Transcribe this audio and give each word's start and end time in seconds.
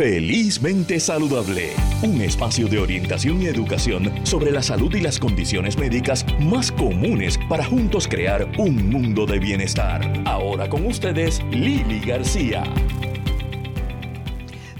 Felizmente 0.00 0.98
Saludable, 0.98 1.74
un 2.00 2.22
espacio 2.22 2.68
de 2.68 2.78
orientación 2.78 3.42
y 3.42 3.48
educación 3.48 4.10
sobre 4.24 4.50
la 4.50 4.62
salud 4.62 4.94
y 4.94 5.02
las 5.02 5.18
condiciones 5.18 5.76
médicas 5.76 6.24
más 6.40 6.72
comunes 6.72 7.38
para 7.50 7.66
juntos 7.66 8.08
crear 8.08 8.48
un 8.56 8.88
mundo 8.88 9.26
de 9.26 9.38
bienestar. 9.38 10.10
Ahora 10.24 10.70
con 10.70 10.86
ustedes, 10.86 11.42
Lili 11.50 12.00
García. 12.00 12.64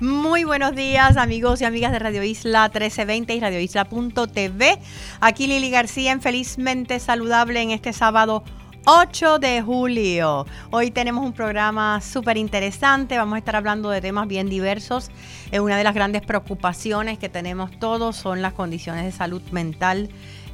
Muy 0.01 0.45
buenos 0.45 0.75
días 0.75 1.19
amigos 1.19 1.61
y 1.61 1.67
amigas 1.67 1.93
de 1.93 1.99
Radio 1.99 2.23
Isla 2.23 2.71
1320 2.73 3.35
y 3.35 3.41
Radio 3.41 3.61
Isla.tv. 3.61 4.79
Aquí 5.21 5.47
Lili 5.47 5.69
García 5.69 6.13
en 6.13 6.23
Felizmente 6.23 6.99
Saludable 6.99 7.61
en 7.61 7.73
este 7.73 7.93
sábado 7.93 8.43
8 8.87 9.39
de 9.41 9.61
julio. 9.61 10.47
Hoy 10.71 10.91
tenemos 10.91 11.25
un 11.25 11.35
programa 11.35 12.01
súper 12.01 12.39
interesante. 12.39 13.19
Vamos 13.19 13.35
a 13.35 13.39
estar 13.39 13.55
hablando 13.55 13.91
de 13.91 14.01
temas 14.01 14.27
bien 14.27 14.49
diversos. 14.49 15.11
Eh, 15.53 15.61
una 15.61 15.77
de 15.77 15.85
las 15.85 15.95
grandes 15.95 16.23
preocupaciones 16.23 17.19
que 17.19 17.29
tenemos 17.29 17.71
todos 17.79 18.17
son 18.17 18.41
las 18.41 18.55
condiciones 18.55 19.05
de 19.05 19.13
salud 19.13 19.43
mental 19.53 20.09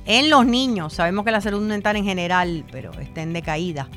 en 0.06 0.28
los 0.28 0.44
niños. 0.44 0.94
Sabemos 0.94 1.24
que 1.24 1.30
la 1.30 1.40
salud 1.40 1.62
mental 1.62 1.94
en 1.94 2.04
general, 2.04 2.64
pero 2.72 2.90
está 2.94 3.22
en 3.22 3.32
decaída. 3.32 3.88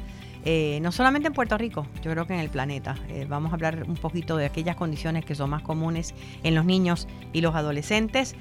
Eh, 0.46 0.78
no 0.82 0.92
solamente 0.92 1.28
en 1.28 1.34
Puerto 1.34 1.58
Rico, 1.58 1.88
yo 2.04 2.12
creo 2.12 2.28
que 2.28 2.34
en 2.34 2.40
el 2.40 2.50
planeta. 2.50 2.96
Eh, 3.10 3.26
vamos 3.28 3.52
a 3.52 3.56
hablar 3.56 3.84
un 3.88 3.96
poquito 3.96 4.38
de 4.38 4.46
aquellas 4.46 4.76
condiciones 4.76 5.26
que 5.26 5.34
son 5.34 5.50
más 5.50 5.64
comunes 5.64 6.14
en 6.44 6.54
los 6.54 6.66
niños 6.66 7.08
y 7.34 7.42
los 7.42 7.56
adolescentes. 7.56 8.36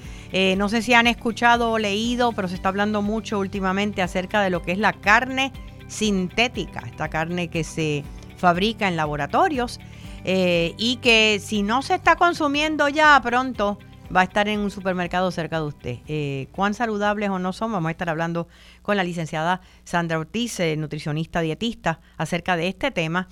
no 0.58 0.68
sé 0.68 0.82
si 0.82 0.92
han 0.92 1.06
escuchado 1.06 1.72
o 1.72 1.78
leído, 1.78 2.32
pero 2.32 2.46
se 2.46 2.56
está 2.56 2.68
hablando 2.68 3.00
mucho 3.00 3.38
últimamente 3.38 4.02
acerca 4.02 4.42
de 4.42 4.50
lo 4.50 4.60
que 4.60 4.72
es 4.72 4.78
la 4.78 4.92
carne 4.92 5.50
sintética, 5.88 6.80
esta 6.86 7.08
carne 7.08 7.48
que 7.48 7.64
se 7.64 8.04
fabrica 8.36 8.86
en 8.88 8.96
laboratorios 8.96 9.80
eh, 10.24 10.74
y 10.78 10.96
que 10.96 11.40
si 11.42 11.62
no 11.62 11.82
se 11.82 11.94
está 11.94 12.16
consumiendo 12.16 12.88
ya 12.88 13.20
pronto 13.22 13.78
va 14.14 14.20
a 14.20 14.24
estar 14.24 14.48
en 14.48 14.60
un 14.60 14.70
supermercado 14.70 15.30
cerca 15.30 15.60
de 15.60 15.66
usted. 15.66 15.98
Eh, 16.06 16.48
¿Cuán 16.52 16.72
saludables 16.72 17.28
o 17.28 17.38
no 17.38 17.52
son? 17.52 17.72
Vamos 17.72 17.88
a 17.88 17.90
estar 17.90 18.08
hablando 18.08 18.48
con 18.80 18.96
la 18.96 19.04
licenciada 19.04 19.60
Sandra 19.84 20.18
Ortiz, 20.18 20.60
eh, 20.60 20.76
nutricionista 20.76 21.40
dietista, 21.40 22.00
acerca 22.16 22.56
de 22.56 22.68
este 22.68 22.90
tema. 22.90 23.28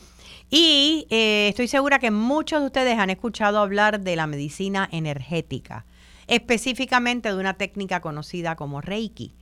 Y 0.50 1.06
estoy 1.10 1.66
segura 1.66 1.98
que 1.98 2.10
muchos 2.10 2.60
de 2.60 2.66
ustedes 2.66 2.98
han 2.98 3.10
escuchado 3.10 3.58
hablar 3.58 4.00
de 4.00 4.14
la 4.14 4.28
medicina 4.28 4.88
energética, 4.92 5.86
específicamente 6.28 7.30
de 7.30 7.40
una 7.40 7.54
técnica 7.54 8.00
conocida 8.00 8.54
como 8.54 8.80
Reiki. 8.80 9.34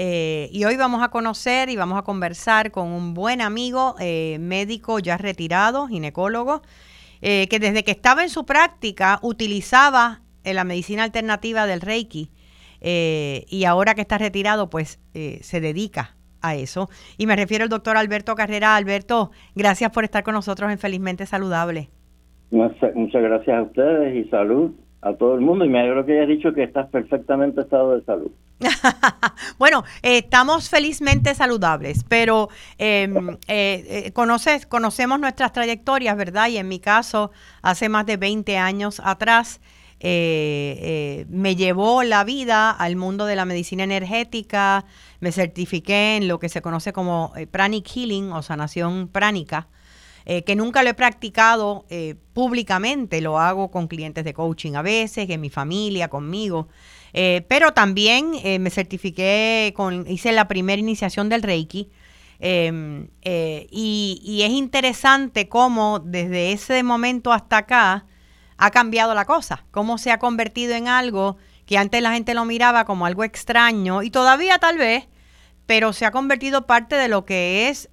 Eh, 0.00 0.48
y 0.52 0.64
hoy 0.64 0.76
vamos 0.76 1.02
a 1.02 1.08
conocer 1.08 1.68
y 1.70 1.76
vamos 1.76 1.98
a 1.98 2.02
conversar 2.02 2.70
con 2.70 2.86
un 2.86 3.14
buen 3.14 3.40
amigo, 3.40 3.96
eh, 3.98 4.38
médico 4.38 5.00
ya 5.00 5.16
retirado, 5.16 5.88
ginecólogo, 5.88 6.62
eh, 7.20 7.48
que 7.48 7.58
desde 7.58 7.82
que 7.82 7.90
estaba 7.90 8.22
en 8.22 8.28
su 8.28 8.46
práctica 8.46 9.18
utilizaba 9.22 10.20
la 10.44 10.62
medicina 10.62 11.02
alternativa 11.02 11.66
del 11.66 11.80
Reiki 11.80 12.30
y 12.80 13.64
ahora 13.64 13.94
que 13.94 14.00
está 14.02 14.18
retirado, 14.18 14.70
pues 14.70 15.00
se 15.12 15.60
dedica 15.60 16.16
a 16.40 16.54
eso. 16.54 16.88
Y 17.18 17.26
me 17.26 17.36
refiero 17.36 17.64
al 17.64 17.68
doctor 17.68 17.98
Alberto 17.98 18.34
Carrera. 18.34 18.76
Alberto, 18.76 19.32
gracias 19.54 19.90
por 19.90 20.04
estar 20.04 20.22
con 20.22 20.32
nosotros 20.32 20.70
en 20.70 20.78
Felizmente 20.78 21.26
Saludable. 21.26 21.90
Muchas 22.50 22.94
gracias 22.94 23.58
a 23.58 23.62
ustedes 23.62 24.24
y 24.24 24.30
salud 24.30 24.70
a 25.02 25.12
todo 25.14 25.34
el 25.34 25.40
mundo 25.42 25.66
y 25.66 25.68
me 25.68 25.80
alegro 25.80 26.06
que 26.06 26.12
hayas 26.12 26.28
dicho 26.28 26.54
que 26.54 26.62
estás 26.62 26.88
perfectamente 26.88 27.60
estado 27.60 27.96
de 27.96 28.04
salud. 28.04 28.30
bueno, 29.58 29.84
estamos 30.02 30.68
felizmente 30.68 31.34
saludables, 31.34 32.04
pero 32.08 32.48
em, 32.78 33.30
eh, 33.30 33.36
eh, 34.06 34.12
conoces, 34.12 34.66
conocemos 34.66 35.20
nuestras 35.20 35.52
trayectorias, 35.52 36.16
¿verdad? 36.16 36.48
Y 36.48 36.58
en 36.58 36.68
mi 36.68 36.80
caso, 36.80 37.30
hace 37.62 37.88
más 37.88 38.06
de 38.06 38.16
20 38.16 38.56
años 38.58 39.00
atrás, 39.04 39.60
eh, 40.00 41.26
me 41.28 41.56
llevó 41.56 42.02
la 42.02 42.24
vida 42.24 42.70
al 42.70 42.96
mundo 42.96 43.26
de 43.26 43.36
la 43.36 43.44
medicina 43.44 43.84
energética, 43.84 44.84
me 45.20 45.32
certifiqué 45.32 46.16
en 46.16 46.28
lo 46.28 46.38
que 46.38 46.48
se 46.48 46.62
conoce 46.62 46.92
como 46.92 47.32
pranic 47.50 47.88
healing 47.88 48.32
o 48.32 48.42
sanación 48.42 49.08
pránica 49.08 49.68
que 50.44 50.56
nunca 50.56 50.82
lo 50.82 50.90
he 50.90 50.94
practicado 50.94 51.86
eh, 51.88 52.14
públicamente, 52.34 53.22
lo 53.22 53.38
hago 53.38 53.70
con 53.70 53.88
clientes 53.88 54.26
de 54.26 54.34
coaching 54.34 54.74
a 54.74 54.82
veces, 54.82 55.30
en 55.30 55.40
mi 55.40 55.48
familia, 55.48 56.08
conmigo. 56.08 56.68
Eh, 57.12 57.44
pero 57.48 57.72
también 57.72 58.32
me 58.60 58.70
certifiqué, 58.70 59.72
con, 59.76 60.06
hice 60.08 60.32
la 60.32 60.48
primera 60.48 60.80
iniciación 60.80 61.28
del 61.28 61.42
Reiki. 61.42 61.90
Em, 62.40 63.08
y, 63.24 64.20
y, 64.22 64.42
es 64.42 64.50
interesante 64.50 65.48
cómo 65.48 65.98
desde 65.98 66.52
ese 66.52 66.84
momento 66.84 67.32
hasta 67.32 67.58
acá 67.58 68.06
ha 68.58 68.70
cambiado 68.70 69.12
la 69.14 69.24
cosa, 69.24 69.64
cómo 69.72 69.98
se 69.98 70.12
ha 70.12 70.18
convertido 70.18 70.74
en 70.74 70.86
algo 70.86 71.36
que 71.66 71.78
antes 71.78 72.00
la 72.00 72.12
gente 72.12 72.34
lo 72.34 72.44
miraba 72.44 72.84
como 72.84 73.06
algo 73.06 73.24
extraño 73.24 74.02
y 74.02 74.10
todavía 74.10 74.58
tal 74.58 74.78
vez, 74.78 75.08
pero 75.66 75.92
se 75.92 76.06
ha 76.06 76.12
convertido 76.12 76.66
parte 76.66 76.94
de 76.94 77.08
lo 77.08 77.24
que 77.24 77.68
es 77.68 77.88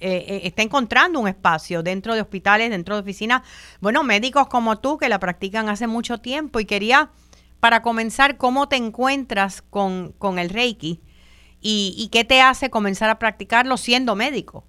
eh, 0.00 0.20
eh, 0.20 0.42
está 0.44 0.62
encontrando 0.62 1.18
un 1.18 1.26
espacio 1.26 1.82
dentro 1.82 2.14
de 2.14 2.20
hospitales, 2.20 2.70
dentro 2.70 2.94
de 2.94 3.00
oficinas, 3.00 3.42
bueno, 3.80 4.04
médicos 4.04 4.46
como 4.46 4.78
tú 4.78 4.96
que 4.96 5.08
la 5.08 5.18
practican 5.18 5.68
hace 5.68 5.88
mucho 5.88 6.18
tiempo 6.18 6.60
y 6.60 6.66
quería, 6.66 7.10
para 7.60 7.82
comenzar, 7.82 8.36
¿cómo 8.36 8.68
te 8.68 8.76
encuentras 8.76 9.62
con, 9.62 10.12
con 10.18 10.38
el 10.38 10.50
Reiki 10.50 11.00
y, 11.60 12.08
qué 12.12 12.24
te 12.24 12.40
hace 12.40 12.70
comenzar 12.70 13.10
a 13.10 13.18
practicarlo 13.18 13.76
siendo 13.76 14.14
médico? 14.14 14.64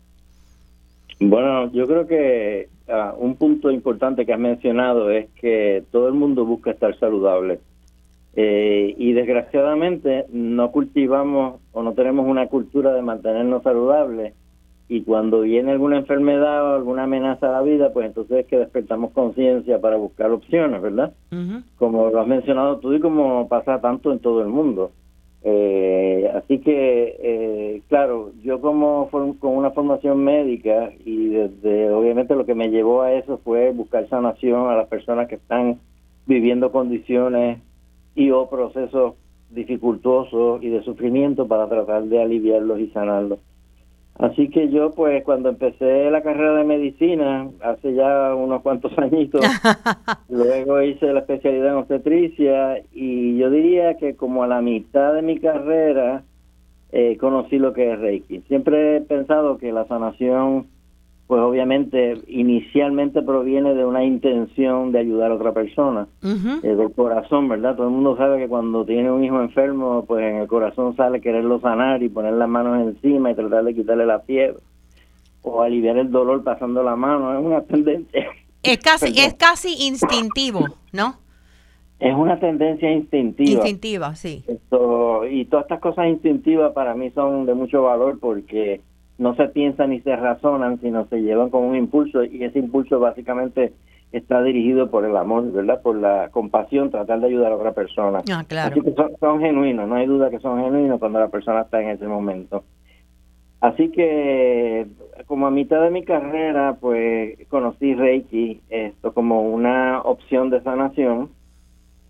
Bueno, 1.19 1.71
yo 1.71 1.85
creo 1.85 2.07
que 2.07 2.69
ah, 2.87 3.13
un 3.17 3.35
punto 3.35 3.69
importante 3.69 4.25
que 4.25 4.33
has 4.33 4.39
mencionado 4.39 5.11
es 5.11 5.29
que 5.39 5.83
todo 5.91 6.07
el 6.07 6.13
mundo 6.13 6.45
busca 6.45 6.71
estar 6.71 6.97
saludable. 6.97 7.59
Eh, 8.35 8.95
y 8.97 9.13
desgraciadamente 9.13 10.25
no 10.31 10.71
cultivamos 10.71 11.59
o 11.73 11.83
no 11.83 11.93
tenemos 11.93 12.27
una 12.27 12.47
cultura 12.47 12.93
de 12.93 13.01
mantenernos 13.01 13.63
saludables 13.63 14.33
y 14.91 15.03
cuando 15.03 15.41
viene 15.41 15.71
alguna 15.71 15.97
enfermedad 15.97 16.65
o 16.65 16.75
alguna 16.75 17.03
amenaza 17.03 17.47
a 17.47 17.51
la 17.51 17.61
vida, 17.61 17.93
pues 17.93 18.07
entonces 18.07 18.39
es 18.39 18.45
que 18.47 18.57
despertamos 18.57 19.11
conciencia 19.11 19.79
para 19.79 19.97
buscar 19.97 20.31
opciones, 20.31 20.81
¿verdad? 20.81 21.13
Como 21.77 22.09
lo 22.09 22.19
has 22.19 22.27
mencionado 22.27 22.79
tú 22.79 22.93
y 22.93 22.99
como 22.99 23.47
pasa 23.47 23.79
tanto 23.79 24.11
en 24.11 24.17
todo 24.17 24.41
el 24.41 24.47
mundo. 24.47 24.91
Eh, 25.43 26.29
así 26.33 26.57
que, 26.57 27.15
eh, 27.21 27.81
claro, 27.87 28.31
yo 28.41 28.59
como 28.61 29.09
con 29.11 29.37
una 29.55 29.69
formación 29.71 30.23
médica 30.23 30.91
y 31.05 31.27
desde, 31.29 31.91
obviamente 31.91 32.35
lo 32.35 32.47
que 32.47 32.55
me 32.55 32.69
llevó 32.69 33.03
a 33.03 33.13
eso 33.13 33.37
fue 33.43 33.71
buscar 33.71 34.09
sanación 34.09 34.71
a 34.71 34.75
las 34.75 34.87
personas 34.87 35.27
que 35.27 35.35
están 35.35 35.79
viviendo 36.25 36.71
condiciones 36.71 37.59
y 38.15 38.31
o 38.31 38.49
procesos 38.49 39.13
dificultosos 39.51 40.63
y 40.63 40.69
de 40.69 40.81
sufrimiento 40.81 41.47
para 41.47 41.69
tratar 41.69 42.05
de 42.05 42.23
aliviarlos 42.23 42.79
y 42.79 42.87
sanarlos. 42.87 43.37
Así 44.19 44.49
que 44.49 44.69
yo, 44.69 44.91
pues, 44.91 45.23
cuando 45.23 45.47
empecé 45.47 46.11
la 46.11 46.21
carrera 46.21 46.55
de 46.55 46.65
medicina, 46.65 47.49
hace 47.61 47.93
ya 47.93 48.35
unos 48.35 48.61
cuantos 48.61 48.91
añitos, 48.97 49.41
luego 50.29 50.81
hice 50.81 51.13
la 51.13 51.21
especialidad 51.21 51.69
en 51.69 51.75
obstetricia 51.75 52.83
y 52.91 53.37
yo 53.37 53.49
diría 53.49 53.95
que 53.95 54.15
como 54.17 54.43
a 54.43 54.47
la 54.47 54.61
mitad 54.61 55.13
de 55.13 55.21
mi 55.21 55.39
carrera 55.39 56.23
eh, 56.91 57.15
conocí 57.17 57.59
lo 57.59 57.71
que 57.71 57.93
es 57.93 57.99
Reiki. 57.99 58.41
Siempre 58.49 58.97
he 58.97 59.01
pensado 59.01 59.57
que 59.57 59.71
la 59.71 59.87
sanación 59.87 60.67
pues 61.29 61.41
obviamente 61.43 62.17
inicialmente 62.25 63.21
proviene 63.21 63.75
de 63.75 63.85
una 63.85 64.03
intención 64.03 64.91
de 64.91 64.97
ayudar 64.97 65.29
a 65.29 65.35
otra 65.35 65.53
persona, 65.53 66.07
uh 66.23 66.59
del 66.63 66.91
corazón, 66.91 67.47
¿verdad? 67.47 67.75
Todo 67.75 67.85
el 67.85 67.93
mundo 67.93 68.17
sabe 68.17 68.39
que 68.39 68.47
cuando 68.47 68.83
tiene 68.83 69.11
un 69.11 69.23
hijo 69.23 69.39
enfermo, 69.39 70.05
pues 70.07 70.25
en 70.25 70.37
el 70.37 70.47
corazón 70.47 70.95
sale 70.95 71.21
quererlo 71.21 71.61
sanar 71.61 72.01
y 72.01 72.09
poner 72.09 72.33
las 72.33 72.49
manos 72.49 72.81
encima 72.81 73.29
y 73.29 73.35
tratar 73.35 73.63
de 73.63 73.75
quitarle 73.75 74.07
la 74.07 74.21
fiebre 74.21 74.57
o 75.43 75.61
aliviar 75.61 75.97
el 75.97 76.09
dolor 76.09 76.43
pasando 76.43 76.81
la 76.81 76.95
mano, 76.95 77.37
es 77.37 77.45
una 77.45 77.61
tendencia. 77.61 78.25
Es 78.63 78.79
casi, 78.79 79.05
es 79.19 79.35
casi 79.35 79.85
instintivo, 79.85 80.65
¿no? 80.91 81.13
Es 81.99 82.15
una 82.15 82.39
tendencia 82.39 82.91
instintiva. 82.91 83.51
Instintiva, 83.51 84.15
sí. 84.15 84.43
Esto, 84.47 85.27
y 85.27 85.45
todas 85.45 85.65
estas 85.65 85.79
cosas 85.79 86.07
instintivas 86.07 86.73
para 86.73 86.95
mí 86.95 87.11
son 87.11 87.45
de 87.45 87.53
mucho 87.53 87.83
valor 87.83 88.17
porque 88.19 88.81
no 89.19 89.35
se 89.35 89.49
piensan 89.49 89.91
ni 89.91 89.99
se 89.99 90.15
razonan, 90.15 90.79
sino 90.79 91.05
se 91.07 91.21
llevan 91.21 91.49
con 91.49 91.65
un 91.65 91.75
impulso 91.75 92.23
y 92.23 92.43
ese 92.43 92.57
impulso 92.57 92.99
básicamente 92.99 93.73
está 94.13 94.41
dirigido 94.41 94.89
por 94.89 95.03
el 95.03 95.15
amor, 95.15 95.51
¿verdad? 95.51 95.81
Por 95.81 95.97
la 95.97 96.29
compasión, 96.31 96.89
tratar 96.89 97.19
de 97.19 97.27
ayudar 97.27 97.51
a 97.51 97.57
otra 97.57 97.73
persona. 97.73 98.23
Ah, 98.31 98.43
claro. 98.47 98.71
Así 98.71 98.81
que 98.81 98.95
son, 99.19 99.39
genuinos, 99.41 99.87
no 99.89 99.95
hay 99.95 100.07
duda 100.07 100.29
que 100.29 100.39
son 100.39 100.63
genuinos 100.63 100.99
cuando 100.99 101.19
la 101.19 101.27
persona 101.27 101.61
está 101.61 101.81
en 101.81 101.89
ese 101.89 102.07
momento. 102.07 102.63
Así 103.59 103.91
que 103.91 104.87
como 105.27 105.47
a 105.47 105.51
mitad 105.51 105.81
de 105.81 105.91
mi 105.91 106.05
carrera, 106.05 106.77
pues 106.79 107.37
conocí 107.49 107.93
Reiki 107.93 108.61
esto 108.69 109.13
como 109.13 109.41
una 109.41 110.01
opción 110.01 110.49
de 110.49 110.61
sanación. 110.61 111.29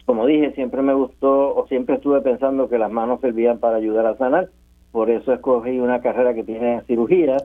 Como 0.06 0.28
dije, 0.28 0.52
siempre 0.52 0.84
me 0.84 0.94
gustó 0.94 1.56
o 1.56 1.68
siempre 1.68 1.96
estuve 1.96 2.22
pensando 2.22 2.70
que 2.70 2.78
las 2.78 2.92
manos 2.92 3.20
servían 3.20 3.58
para 3.58 3.78
ayudar 3.78 4.06
a 4.06 4.18
sanar 4.18 4.50
por 4.92 5.10
eso 5.10 5.34
escogí 5.34 5.80
una 5.80 6.02
carrera 6.02 6.34
que 6.34 6.44
tiene 6.44 6.82
cirugía. 6.88 7.38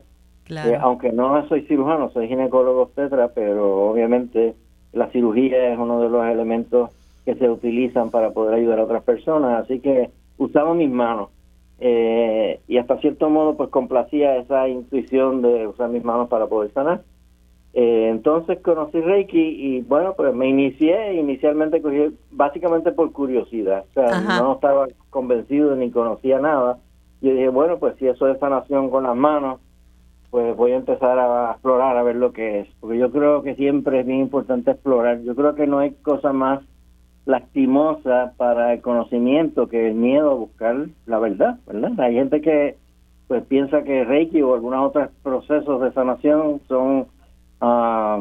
Eh, 0.49 0.79
aunque 0.79 1.11
no 1.11 1.47
soy 1.49 1.63
cirujano, 1.63 2.11
soy 2.11 2.29
ginecólogo 2.29 2.83
obstetra, 2.83 3.29
pero 3.29 3.91
obviamente 3.91 4.55
la 4.93 5.09
cirugía 5.11 5.73
es 5.73 5.79
uno 5.79 6.01
de 6.01 6.11
los 6.11 6.25
elementos 6.27 6.91
que 7.25 7.35
se 7.35 7.49
utilizan 7.49 8.11
para 8.11 8.31
poder 8.31 8.55
ayudar 8.55 8.81
a 8.81 8.85
otras 8.85 9.03
personas, 9.03 9.65
así 9.65 9.81
que 9.81 10.11
usaba 10.37 10.75
mis 10.75 10.91
manos 10.91 11.31
eh, 11.81 12.61
y 12.69 12.79
hasta 12.79 12.99
cierto 12.99 13.29
modo 13.31 13.57
pues 13.57 13.71
complacía 13.71 14.37
esa 14.37 14.69
intuición 14.69 15.43
de 15.43 15.67
usar 15.67 15.89
mis 15.91 16.05
manos 16.05 16.29
para 16.29 16.47
poder 16.47 16.73
sanar. 16.73 17.03
Eh, 17.73 18.09
entonces 18.09 18.61
conocí 18.61 19.01
Reiki 19.01 19.39
y 19.39 19.81
bueno, 19.81 20.15
pues 20.17 20.33
me 20.33 20.49
inicié, 20.49 21.15
inicialmente 21.15 21.83
cogí 21.83 22.15
básicamente 22.31 22.93
por 22.93 23.11
curiosidad, 23.11 23.85
o 23.91 23.93
sea, 23.95 24.21
no 24.21 24.55
estaba 24.55 24.87
convencido 25.11 25.75
ni 25.75 25.91
conocía 25.91 26.39
nada. 26.39 26.79
Yo 27.25 27.33
dije, 27.33 27.49
bueno, 27.49 27.79
pues 27.79 27.97
si 27.99 28.07
eso 28.07 28.29
es 28.29 28.39
sanación 28.39 28.91
con 28.91 29.05
las 29.05 29.17
manos, 29.17 29.59
pues 30.29 30.55
voy 30.57 30.73
a 30.73 30.77
empezar 30.77 31.19
a 31.19 31.53
explorar 31.53 31.97
a 31.97 32.03
ver 32.03 32.17
lo 32.17 32.35
que 32.35 32.61
es, 32.61 32.69
porque 32.81 32.99
yo 32.99 33.11
creo 33.11 33.43
que 33.43 33.55
siempre 33.55 34.01
es 34.01 34.07
bien 34.07 34.19
importante 34.19 34.73
explorar. 34.73 35.23
Yo 35.23 35.35
creo 35.35 35.55
que 35.55 35.67
no 35.67 35.79
hay 35.79 35.93
cosa 36.03 36.35
más 36.35 36.61
lastimosa 37.25 38.35
para 38.37 38.75
el 38.75 38.83
conocimiento 38.83 39.71
que 39.71 39.89
el 39.89 39.95
miedo 39.95 40.33
a 40.33 40.35
buscar 40.35 40.89
la 41.07 41.19
verdad, 41.19 41.59
¿verdad? 41.67 41.99
Hay 41.99 42.13
gente 42.13 42.43
que 42.43 42.77
pues 43.27 43.43
piensa 43.47 43.85
que 43.85 44.05
Reiki 44.05 44.43
o 44.43 44.53
algunos 44.53 44.89
otros 44.89 45.09
procesos 45.23 45.81
de 45.81 45.93
sanación 45.93 46.61
son, 46.69 47.07
ah, 47.63 48.19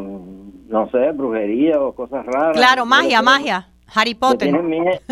no 0.69 0.89
sé, 0.91 1.11
brujería 1.11 1.81
o 1.81 1.94
cosas 1.94 2.25
raras. 2.25 2.55
Claro, 2.55 2.85
magia, 2.85 3.21
magia. 3.21 3.67
Harry 3.93 4.15
Potter. 4.15 4.51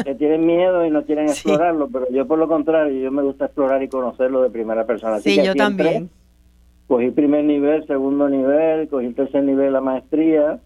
Que 0.04 0.16
tienen, 0.16 0.46
miedo, 0.46 0.86
y 0.86 0.90
no 0.90 1.04
quieren 1.04 1.26
explorarlo, 1.30 1.88
pero 1.90 2.10
yo 2.12 2.26
por 2.26 2.40
lo 2.40 2.48
contrario, 2.48 3.00
yo 3.00 3.12
me 3.12 3.22
gusta 3.22 3.46
explorar 3.46 3.82
y 3.84 3.88
conocerlo 3.88 4.42
de 4.42 4.50
primera 4.50 4.86
persona. 4.86 5.20
sí, 5.20 5.42
yo 5.44 5.56
también. 5.56 6.10
Cogí 6.88 7.10
primer 7.12 7.46
nivel, 7.46 7.88
segundo 7.88 8.28
nivel, 8.28 8.90
cogí 8.90 9.14
tercer 9.14 9.44
nivel 9.46 9.72
la 9.72 9.80
maestría 9.80 10.60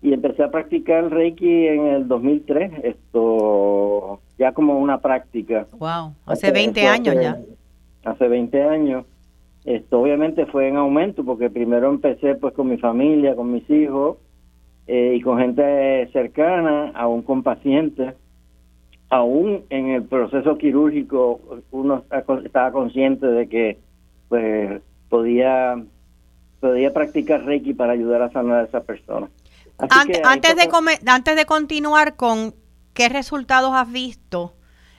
y 0.00 0.12
empecé 0.12 0.44
a 0.44 0.50
practicar 0.50 1.10
Reiki 1.10 1.66
en 1.66 1.86
el 1.86 2.06
2003, 2.06 2.72
esto 2.84 4.20
ya 4.38 4.52
como 4.52 4.78
una 4.78 4.98
práctica. 4.98 5.66
Wow, 5.78 6.14
hace 6.26 6.52
20 6.52 6.86
años 6.86 7.16
ya. 7.20 7.40
Hace 8.04 8.28
20 8.28 8.62
años. 8.62 9.04
Esto 9.64 10.00
obviamente 10.00 10.46
fue 10.46 10.68
en 10.68 10.76
aumento 10.76 11.24
porque 11.24 11.50
primero 11.50 11.88
empecé 11.88 12.34
pues 12.34 12.52
con 12.54 12.68
mi 12.68 12.78
familia, 12.78 13.36
con 13.36 13.52
mis 13.52 13.68
hijos 13.70 14.16
eh, 14.86 15.14
y 15.16 15.20
con 15.20 15.38
gente 15.38 16.08
cercana, 16.12 16.92
aún 16.94 17.22
con 17.22 17.42
pacientes. 17.42 18.14
Aún 19.08 19.64
en 19.68 19.88
el 19.88 20.04
proceso 20.04 20.56
quirúrgico 20.56 21.40
uno 21.70 22.04
estaba 22.44 22.72
consciente 22.72 23.26
de 23.26 23.48
que 23.48 23.78
pues 24.28 24.80
podía 25.08 25.82
podía 26.60 26.94
practicar 26.94 27.44
Reiki 27.44 27.74
para 27.74 27.92
ayudar 27.92 28.22
a 28.22 28.30
sanar 28.30 28.60
a 28.60 28.64
esa 28.64 28.82
persona 28.84 29.28
antes, 29.78 30.56
de 30.56 31.10
antes 31.10 31.36
de 31.36 31.44
continuar 31.44 32.16
con 32.16 32.54
qué 32.94 33.08
resultados 33.08 33.72
has 33.74 33.90
visto 33.90 34.54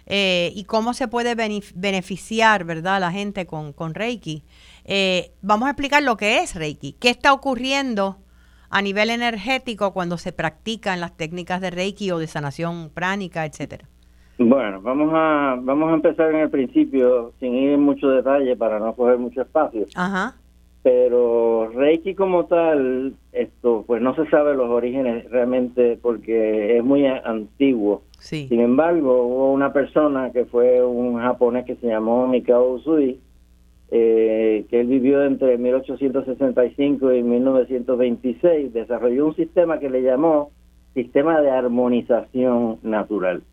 eh, 0.06 0.51
y 0.56 0.65
cómo 0.65 0.94
se 0.94 1.07
puede 1.07 1.35
beneficiar, 1.35 2.65
¿verdad?, 2.65 3.00
la 3.00 3.12
gente 3.12 3.45
con, 3.45 3.71
con 3.74 3.94
Reiki. 3.94 4.44
Eh, 4.83 5.31
vamos 5.41 5.68
a 5.68 5.71
explicar 5.71 6.03
lo 6.03 6.18
que 6.18 6.39
es 6.39 6.56
Reiki. 6.56 6.94
¿Qué 6.94 7.09
está 7.09 7.33
ocurriendo 7.33 8.18
a 8.74 8.81
nivel 8.81 9.12
energético 9.12 9.94
cuando 9.94 10.18
se 10.18 10.34
practican 10.34 11.00
las 11.00 11.16
técnicas 11.16 11.62
de 11.62 11.70
Reiki 11.70 12.12
o 12.12 12.18
de 12.18 12.28
sanación 12.28 12.90
pránica, 12.90 13.46
etcétera? 13.46 13.88
Bueno, 14.40 14.81
vamos 14.81 15.12
a 15.14 15.56
vamos 15.62 15.92
a 15.92 15.94
empezar 15.94 16.31
en 16.31 16.42
el 16.42 16.50
principio 16.50 17.34
sin 17.40 17.54
ir 17.54 17.74
en 17.74 17.81
mucho 17.81 18.10
detalle 18.10 18.56
para 18.56 18.80
no 18.80 18.94
coger 18.96 19.20
mucho 19.20 19.42
espacio. 19.44 19.86
Ajá 19.96 20.36
pero 20.84 21.70
Reiki 21.70 22.14
como 22.14 22.46
tal, 22.46 23.14
esto, 23.31 23.86
pues 23.88 24.02
no 24.02 24.14
se 24.16 24.30
sabe 24.30 24.54
los 24.54 24.70
orígenes 24.70 25.30
realmente 25.31 25.98
porque 26.02 26.78
es 26.78 26.84
muy 26.84 27.08
antiguo. 27.08 28.04
Sin 28.19 28.60
embargo, 28.60 29.24
hubo 29.24 29.54
una 29.54 29.72
persona 29.72 30.31
que 30.31 30.46
fue 30.46 30.84
un 30.84 31.19
japonés 31.19 31.66
que 31.66 31.76
se 31.78 31.88
llamó 31.88 32.28
Mikao 32.28 32.74
Usui, 32.74 33.19
eh, 33.91 34.65
que 34.69 34.81
él 34.81 34.88
vivió 34.88 35.24
entre 35.24 35.57
1865 35.57 37.13
y 37.13 37.24
1926, 37.24 38.74
desarrolló 38.74 39.27
un 39.27 39.35
sistema 39.35 39.80
que 39.80 39.89
le 39.89 40.01
llamó 40.01 40.51
sistema 40.94 41.41
de 41.41 41.50
armonización 41.50 42.80
natural 42.83 43.44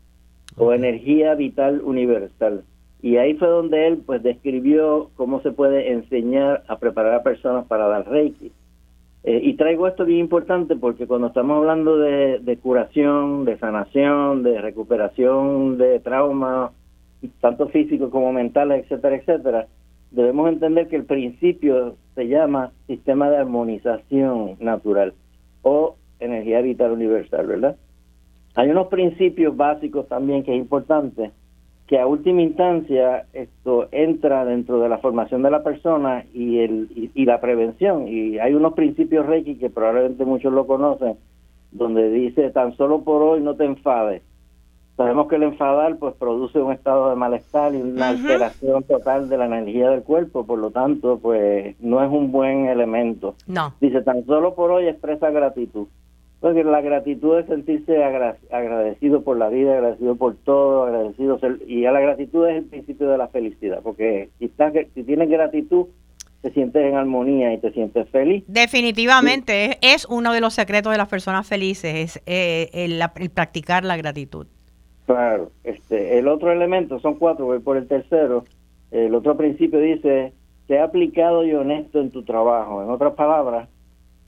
o 0.57 0.73
energía 0.73 1.35
vital 1.35 1.81
universal. 1.83 2.63
Y 3.01 3.17
ahí 3.17 3.33
fue 3.35 3.47
donde 3.47 3.87
él 3.87 4.03
pues 4.05 4.21
describió 4.21 5.09
cómo 5.15 5.41
se 5.41 5.51
puede 5.51 5.91
enseñar 5.91 6.63
a 6.67 6.77
preparar 6.77 7.15
a 7.15 7.23
personas 7.23 7.65
para 7.65 7.87
dar 7.87 8.07
Reiki. 8.07 8.51
Eh, 9.23 9.39
y 9.43 9.53
traigo 9.53 9.87
esto 9.87 10.05
bien 10.05 10.19
importante 10.19 10.75
porque 10.75 11.05
cuando 11.05 11.27
estamos 11.27 11.57
hablando 11.57 11.97
de, 11.97 12.59
curación, 12.61 13.45
de 13.45 13.57
sanación, 13.59 14.43
de 14.43 14.59
recuperación 14.61 15.77
de 15.77 15.99
trauma, 15.99 16.71
tanto 17.39 17.67
físico 17.67 18.09
como 18.09 18.33
mental, 18.33 18.71
etcétera, 18.71 19.15
etcétera, 19.15 19.67
debemos 20.11 20.49
entender 20.49 20.87
que 20.87 20.97
el 20.97 21.05
principio 21.05 21.95
se 22.15 22.27
llama 22.27 22.71
sistema 22.87 23.29
de 23.29 23.37
armonización 23.37 24.57
natural 24.59 25.13
o 25.61 25.95
energía 26.19 26.61
vital 26.61 26.91
universal, 26.91 27.47
¿verdad? 27.47 27.77
Hay 28.55 28.69
unos 28.69 28.87
principios 28.87 29.55
básicos 29.55 30.07
también 30.07 30.43
que 30.43 30.51
es 30.51 30.57
importante 30.57 31.31
que 31.87 31.99
a 31.99 32.07
última 32.07 32.41
instancia 32.41 33.25
esto 33.33 33.89
entra 33.91 34.45
dentro 34.45 34.79
de 34.79 34.87
la 34.87 34.99
formación 34.99 35.41
de 35.41 35.51
la 35.51 35.61
persona 35.61 36.23
y, 36.33 36.59
el, 36.59 37.11
y, 37.13 37.25
la 37.25 37.41
prevención. 37.41 38.07
Y 38.07 38.39
hay 38.39 38.53
unos 38.53 38.75
principios 38.75 39.25
Reiki 39.25 39.55
que 39.55 39.69
probablemente 39.69 40.23
muchos 40.23 40.53
lo 40.53 40.67
conocen, 40.67 41.17
donde 41.71 42.09
dice 42.09 42.49
tan 42.51 42.77
solo 42.77 43.03
por 43.03 43.21
hoy 43.21 43.41
no 43.41 43.55
te 43.55 43.65
enfades. 43.65 44.21
Sabemos 44.97 45.27
que 45.27 45.35
el 45.35 45.43
enfadar 45.43 45.97
pues 45.97 46.13
produce 46.15 46.59
un 46.59 46.71
estado 46.71 47.09
de 47.09 47.15
malestar 47.15 47.73
y 47.73 47.77
una 47.77 48.09
alteración 48.09 48.83
total 48.83 49.29
de 49.29 49.37
la 49.37 49.45
energía 49.45 49.89
del 49.89 50.03
cuerpo, 50.03 50.45
por 50.45 50.59
lo 50.59 50.71
tanto 50.71 51.17
pues 51.19 51.75
no 51.79 52.03
es 52.03 52.11
un 52.11 52.31
buen 52.31 52.67
elemento. 52.67 53.35
No. 53.47 53.73
Dice 53.79 54.01
tan 54.01 54.25
solo 54.25 54.53
por 54.53 54.71
hoy 54.71 54.87
expresa 54.87 55.29
gratitud. 55.29 55.87
Porque 56.41 56.63
la 56.63 56.81
gratitud 56.81 57.37
es 57.37 57.45
sentirse 57.45 58.03
agradecido 58.03 59.21
por 59.21 59.37
la 59.37 59.49
vida, 59.49 59.73
agradecido 59.73 60.15
por 60.15 60.35
todo, 60.37 60.85
agradecido 60.85 61.39
y 61.67 61.85
a 61.85 61.91
la 61.91 61.99
gratitud 61.99 62.47
es 62.47 62.57
el 62.57 62.65
principio 62.65 63.09
de 63.09 63.17
la 63.19 63.27
felicidad, 63.27 63.81
porque 63.83 64.29
si, 64.39 64.45
estás, 64.45 64.73
si 64.95 65.03
tienes 65.03 65.29
gratitud, 65.29 65.85
te 66.41 66.51
sientes 66.51 66.83
en 66.83 66.95
armonía 66.95 67.53
y 67.53 67.59
te 67.59 67.71
sientes 67.71 68.09
feliz. 68.09 68.43
Definitivamente, 68.47 69.77
es, 69.81 70.05
uno 70.09 70.33
de 70.33 70.41
los 70.41 70.55
secretos 70.55 70.91
de 70.91 70.97
las 70.97 71.07
personas 71.07 71.47
felices, 71.47 71.93
es 71.93 72.23
eh, 72.25 72.69
el, 72.73 73.29
practicar 73.29 73.85
la 73.85 73.95
gratitud. 73.95 74.47
Claro, 75.11 75.51
este, 75.63 76.19
el 76.19 76.27
otro 76.27 76.51
elemento, 76.51 76.99
son 76.99 77.15
cuatro, 77.15 77.45
voy 77.45 77.59
por 77.59 77.75
el 77.75 77.87
tercero, 77.87 78.45
el 78.91 79.13
otro 79.13 79.35
principio 79.35 79.79
dice, 79.79 80.33
sea 80.67 80.85
aplicado 80.85 81.43
y 81.43 81.53
honesto 81.53 81.99
en 81.99 82.11
tu 82.11 82.23
trabajo. 82.23 82.81
En 82.81 82.89
otras 82.89 83.13
palabras, 83.13 83.67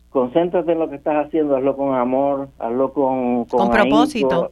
concéntrate 0.10 0.74
en 0.74 0.80
lo 0.80 0.90
que 0.90 0.98
estás 0.98 1.25
haciendo, 1.25 1.56
hazlo 1.56 1.78
con 1.78 1.96
amor, 1.96 2.50
hazlo 2.60 2.92
con... 2.92 3.46
Con, 3.46 3.72
propósito. 3.72 4.52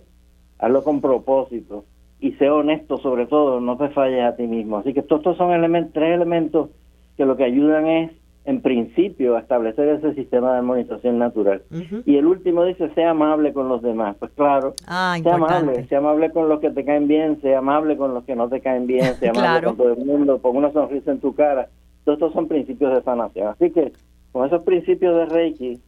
hazlo 0.57 0.83
con 0.83 1.01
propósito. 1.01 1.83
Y 2.21 2.31
sé 2.33 2.49
honesto 2.49 2.97
sobre 2.97 3.25
todo, 3.25 3.59
no 3.59 3.77
te 3.77 3.89
falles 3.89 4.23
a 4.23 4.35
ti 4.37 4.47
mismo. 4.47 4.77
Así 4.77 4.93
que 4.93 5.01
estos, 5.01 5.35
son 5.35 5.51
elementos, 5.51 5.91
tres 5.93 6.15
elementos 6.15 6.69
que 7.17 7.25
lo 7.25 7.35
que 7.35 7.43
ayudan 7.43 7.87
es, 7.87 8.11
en 8.43 8.61
principio, 8.61 9.35
a 9.35 9.39
establecer 9.39 9.87
ese 9.87 10.15
sistema 10.15 10.51
de 10.51 10.57
armonización 10.57 11.19
natural. 11.19 11.61
Y 12.05 12.17
el 12.17 12.25
último 12.25 12.65
dice, 12.65 12.89
sea 12.95 13.11
amable 13.11 13.53
con 13.53 13.69
los 13.69 13.83
demás. 13.83 14.15
Pues 14.17 14.31
claro, 14.31 14.73
ah, 14.87 15.15
sea 15.21 15.35
amable, 15.35 15.85
sea 15.87 15.99
amable 15.99 16.31
con 16.31 16.49
los 16.49 16.59
que 16.59 16.71
te 16.71 16.83
caen 16.83 17.07
bien, 17.07 17.39
sea 17.41 17.59
amable 17.59 17.97
con 17.97 18.13
los 18.13 18.23
que 18.23 18.35
no 18.35 18.49
te 18.49 18.59
caen 18.59 18.87
bien, 18.87 19.13
sea 19.15 19.31
amable 19.31 19.67
con 19.67 19.77
todo 19.77 19.93
el 19.93 20.05
mundo, 20.05 20.39
pon 20.39 20.57
una 20.57 20.71
sonrisa 20.71 21.11
en 21.11 21.19
tu 21.19 21.35
cara. 21.35 21.69
Todos 22.03 22.17
estos 22.17 22.33
son 22.33 22.47
principios 22.47 22.93
de 22.95 23.03
sanación. 23.03 23.47
Así 23.49 23.69
que 23.69 23.93
con 24.31 24.47
esos 24.47 24.63
principios 24.63 25.15
de 25.17 25.25
Reiki, 25.25 25.79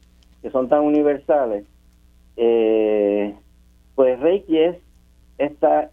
que 0.43 0.51
son 0.51 0.69
tan 0.69 0.81
universales, 0.81 1.65
eh, 2.38 3.33
pues 3.95 4.19
Reiki 4.19 4.60
es 4.60 4.77
esta, 5.39 5.89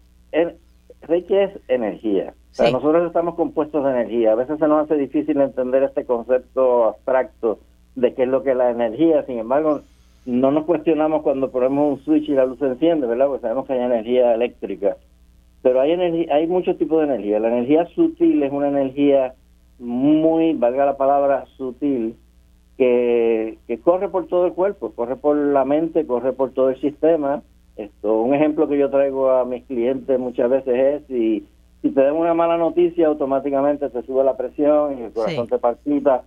Reiki 1.01 1.35
es 1.35 1.51
energía. 1.67 2.35
Nosotros 2.59 3.07
estamos 3.07 3.35
compuestos 3.35 3.83
de 3.83 3.91
energía. 3.91 4.33
A 4.33 4.35
veces 4.35 4.59
se 4.59 4.67
nos 4.67 4.83
hace 4.83 4.95
difícil 4.95 5.39
entender 5.39 5.83
este 5.83 6.05
concepto 6.05 6.85
abstracto 6.85 7.59
de 7.95 8.13
qué 8.13 8.23
es 8.23 8.29
lo 8.29 8.43
que 8.43 8.51
es 8.51 8.57
la 8.57 8.71
energía. 8.71 9.23
Sin 9.25 9.39
embargo, 9.39 9.81
no 10.25 10.51
nos 10.51 10.65
cuestionamos 10.65 11.23
cuando 11.23 11.51
ponemos 11.51 11.99
un 11.99 12.05
switch 12.05 12.29
y 12.29 12.33
la 12.33 12.45
luz 12.45 12.59
se 12.59 12.65
enciende, 12.65 13.07
¿verdad? 13.07 13.27
Porque 13.27 13.41
sabemos 13.41 13.65
que 13.65 13.73
hay 13.73 13.79
energía 13.79 14.33
eléctrica. 14.33 14.97
Pero 15.61 15.79
hay 15.79 15.91
hay 15.91 16.47
muchos 16.47 16.77
tipos 16.77 16.99
de 16.99 17.13
energía. 17.13 17.39
La 17.39 17.49
energía 17.49 17.85
sutil 17.95 18.41
es 18.43 18.51
una 18.51 18.67
energía 18.67 19.33
muy, 19.79 20.53
valga 20.53 20.85
la 20.85 20.97
palabra, 20.97 21.45
sutil, 21.57 22.15
que, 22.77 23.57
corre 23.83 24.09
por 24.09 24.27
todo 24.27 24.45
el 24.45 24.53
cuerpo, 24.53 24.91
corre 24.93 25.15
por 25.15 25.35
la 25.35 25.65
mente, 25.65 26.05
corre 26.05 26.33
por 26.33 26.51
todo 26.51 26.69
el 26.69 26.81
sistema. 26.81 27.43
Esto, 27.77 28.21
un 28.21 28.33
ejemplo 28.33 28.67
que 28.67 28.77
yo 28.77 28.89
traigo 28.89 29.31
a 29.31 29.45
mis 29.45 29.63
clientes 29.65 30.19
muchas 30.19 30.49
veces 30.49 30.75
es 30.75 31.07
si, 31.07 31.45
si 31.81 31.89
te 31.89 32.01
dan 32.01 32.15
una 32.15 32.33
mala 32.33 32.57
noticia, 32.57 33.07
automáticamente 33.07 33.89
te 33.89 34.03
sube 34.03 34.23
la 34.23 34.37
presión 34.37 34.99
y 34.99 35.01
el 35.03 35.13
corazón 35.13 35.47
te 35.47 35.57
palpita. 35.57 36.23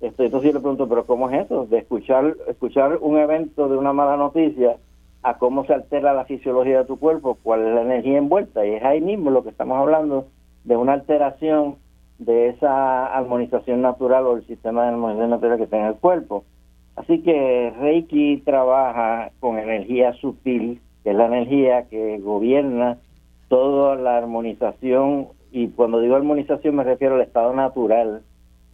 Esto, 0.00 0.24
entonces 0.24 0.50
yo 0.50 0.58
le 0.58 0.60
pregunto, 0.60 0.88
pero 0.88 1.06
¿cómo 1.06 1.30
es 1.30 1.44
eso? 1.44 1.66
De 1.66 1.78
escuchar, 1.78 2.36
escuchar 2.48 2.98
un 3.00 3.18
evento 3.18 3.68
de 3.68 3.76
una 3.76 3.92
mala 3.92 4.16
noticia 4.16 4.76
a 5.22 5.38
cómo 5.38 5.64
se 5.64 5.74
altera 5.74 6.12
la 6.12 6.24
fisiología 6.24 6.78
de 6.78 6.84
tu 6.84 6.98
cuerpo, 6.98 7.38
cuál 7.42 7.66
es 7.66 7.74
la 7.74 7.82
energía 7.82 8.18
envuelta. 8.18 8.66
Y 8.66 8.74
es 8.74 8.82
ahí 8.84 9.00
mismo 9.00 9.30
lo 9.30 9.42
que 9.42 9.50
estamos 9.50 9.78
hablando 9.78 10.26
de 10.64 10.76
una 10.76 10.94
alteración 10.94 11.76
de 12.18 12.48
esa 12.48 13.06
armonización 13.06 13.82
natural 13.82 14.26
o 14.26 14.36
el 14.36 14.46
sistema 14.46 14.82
de 14.82 14.88
armonización 14.88 15.30
natural 15.30 15.58
que 15.58 15.66
tiene 15.66 15.88
el 15.88 15.94
cuerpo. 15.94 16.44
Así 16.94 17.22
que 17.22 17.72
Reiki 17.80 18.42
trabaja 18.44 19.30
con 19.40 19.58
energía 19.58 20.12
sutil, 20.14 20.80
que 21.02 21.10
es 21.10 21.16
la 21.16 21.26
energía 21.26 21.88
que 21.88 22.18
gobierna 22.18 22.98
toda 23.52 23.96
la 23.96 24.16
armonización, 24.16 25.28
y 25.50 25.68
cuando 25.68 26.00
digo 26.00 26.16
armonización 26.16 26.74
me 26.74 26.84
refiero 26.84 27.16
al 27.16 27.20
estado 27.20 27.52
natural 27.52 28.22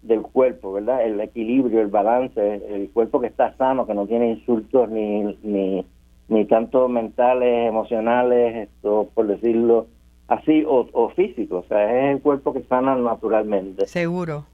del 0.02 0.23
cuerpo, 0.23 0.73
¿verdad? 0.73 1.04
El 1.04 1.20
equilibrio, 1.20 1.80
el 1.80 1.88
balance, 1.88 2.62
el 2.73 2.88
cuerpo 2.92 3.20
que 3.20 3.26
está 3.26 3.56
sano, 3.56 3.88
que 3.88 3.94
no 3.94 4.06
tiene 4.06 4.30
insultos 4.30 4.88
ni, 4.88 5.37
ni, 5.42 5.85
ni 6.28 6.44
tanto 6.44 6.88
mentales, 6.88 7.68
emocionales, 7.68 8.68
esto 8.68 9.08
por 9.14 9.26
decirlo 9.26 9.88
así, 10.28 10.64
o, 10.64 10.87
o 10.92 11.08
físico, 11.08 11.56
o 11.56 11.64
sea, 11.64 12.11
es 12.11 12.14
el 12.14 12.23
cuerpo 12.23 12.52
que 12.52 12.62
sana 12.62 12.94
naturalmente. 12.94 13.85
Seguro. 13.88 14.44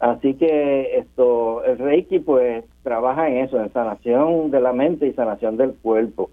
Así 0.00 0.34
que 0.34 0.98
esto, 0.98 1.62
el 1.62 1.78
Reiki 1.78 2.18
pues 2.18 2.64
trabaja 2.82 3.28
en 3.28 3.44
eso, 3.44 3.60
en 3.60 3.72
sanación 3.72 4.50
de 4.50 4.60
la 4.60 4.72
mente 4.72 5.06
y 5.06 5.12
sanación 5.12 5.56
del 5.56 5.74
cuerpo. 5.74 6.30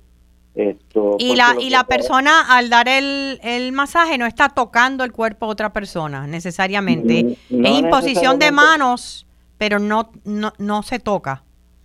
Esto, 0.56 1.18
y 1.20 1.36
la, 1.36 1.56
y 1.60 1.70
la 1.70 1.84
persona 1.84 2.58
al 2.58 2.70
dar 2.70 2.88
el, 2.88 3.40
el 3.44 3.74
masaje 3.74 4.18
no 4.18 4.26
está 4.26 4.48
tocando 4.48 5.04
el 5.04 5.12
cuerpo 5.12 5.48
de 5.48 5.52
otra 5.52 5.74
persona 5.74 6.28
necesariamente. 6.28 7.36
Es 7.50 7.80
imposición 7.80 8.40
de 8.40 8.54
manos, 8.54 9.28
pero 9.58 9.80
no, 9.80 10.12
no, 10.24 10.54
no 10.58 10.82
se 10.84 11.00
toca. 11.00 11.44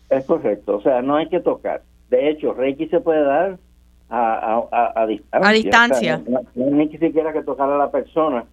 Es 0.09 0.25
correcto, 0.25 0.77
o 0.77 0.83
sea, 0.83 1.03
no 1.03 1.17
hay 1.17 1.29
que 1.29 1.41
tocar. 1.41 1.83
De 2.11 2.31
hecho, 2.31 2.55
Reiki 2.55 2.87
se 2.89 3.01
puede 3.01 3.25
dar 3.25 3.59
a, 4.09 4.63
a, 4.71 5.03
a, 5.03 5.07
distancia. 5.07 5.49
A 5.49 5.53
distancia. 5.53 6.23
no, 6.29 6.39
hay 6.39 6.71
ni 6.71 6.99
siquiera 6.99 7.33
que 7.33 7.43
tocar 7.43 7.71
a 7.71 7.79
la 7.79 7.91
persona. 7.91 8.45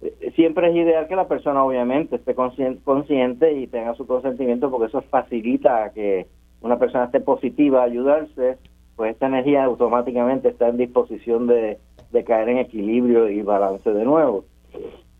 Eh, 0.00 0.32
Siempre 0.36 0.70
es 0.70 0.76
ideal 0.76 1.08
que 1.08 1.16
la 1.16 1.26
persona 1.26 1.64
obviamente 1.64 2.16
esté 2.16 2.34
consciente, 2.34 2.80
consciente 2.84 3.52
y 3.52 3.66
tenga 3.66 3.94
su 3.94 4.06
consentimiento 4.06 4.70
porque 4.70 4.86
eso 4.86 5.02
facilita 5.02 5.90
que 5.90 6.26
una 6.60 6.78
persona 6.78 7.04
esté 7.04 7.20
positiva 7.20 7.80
a 7.80 7.84
ayudarse 7.84 8.58
pues 8.96 9.12
esta 9.12 9.26
energía 9.26 9.64
automáticamente 9.64 10.48
está 10.48 10.68
en 10.68 10.78
disposición 10.78 11.46
de, 11.46 11.78
de 12.10 12.24
caer 12.24 12.48
en 12.48 12.58
equilibrio 12.58 13.28
y 13.28 13.42
balance 13.42 13.92
de 13.92 14.04
nuevo. 14.04 14.44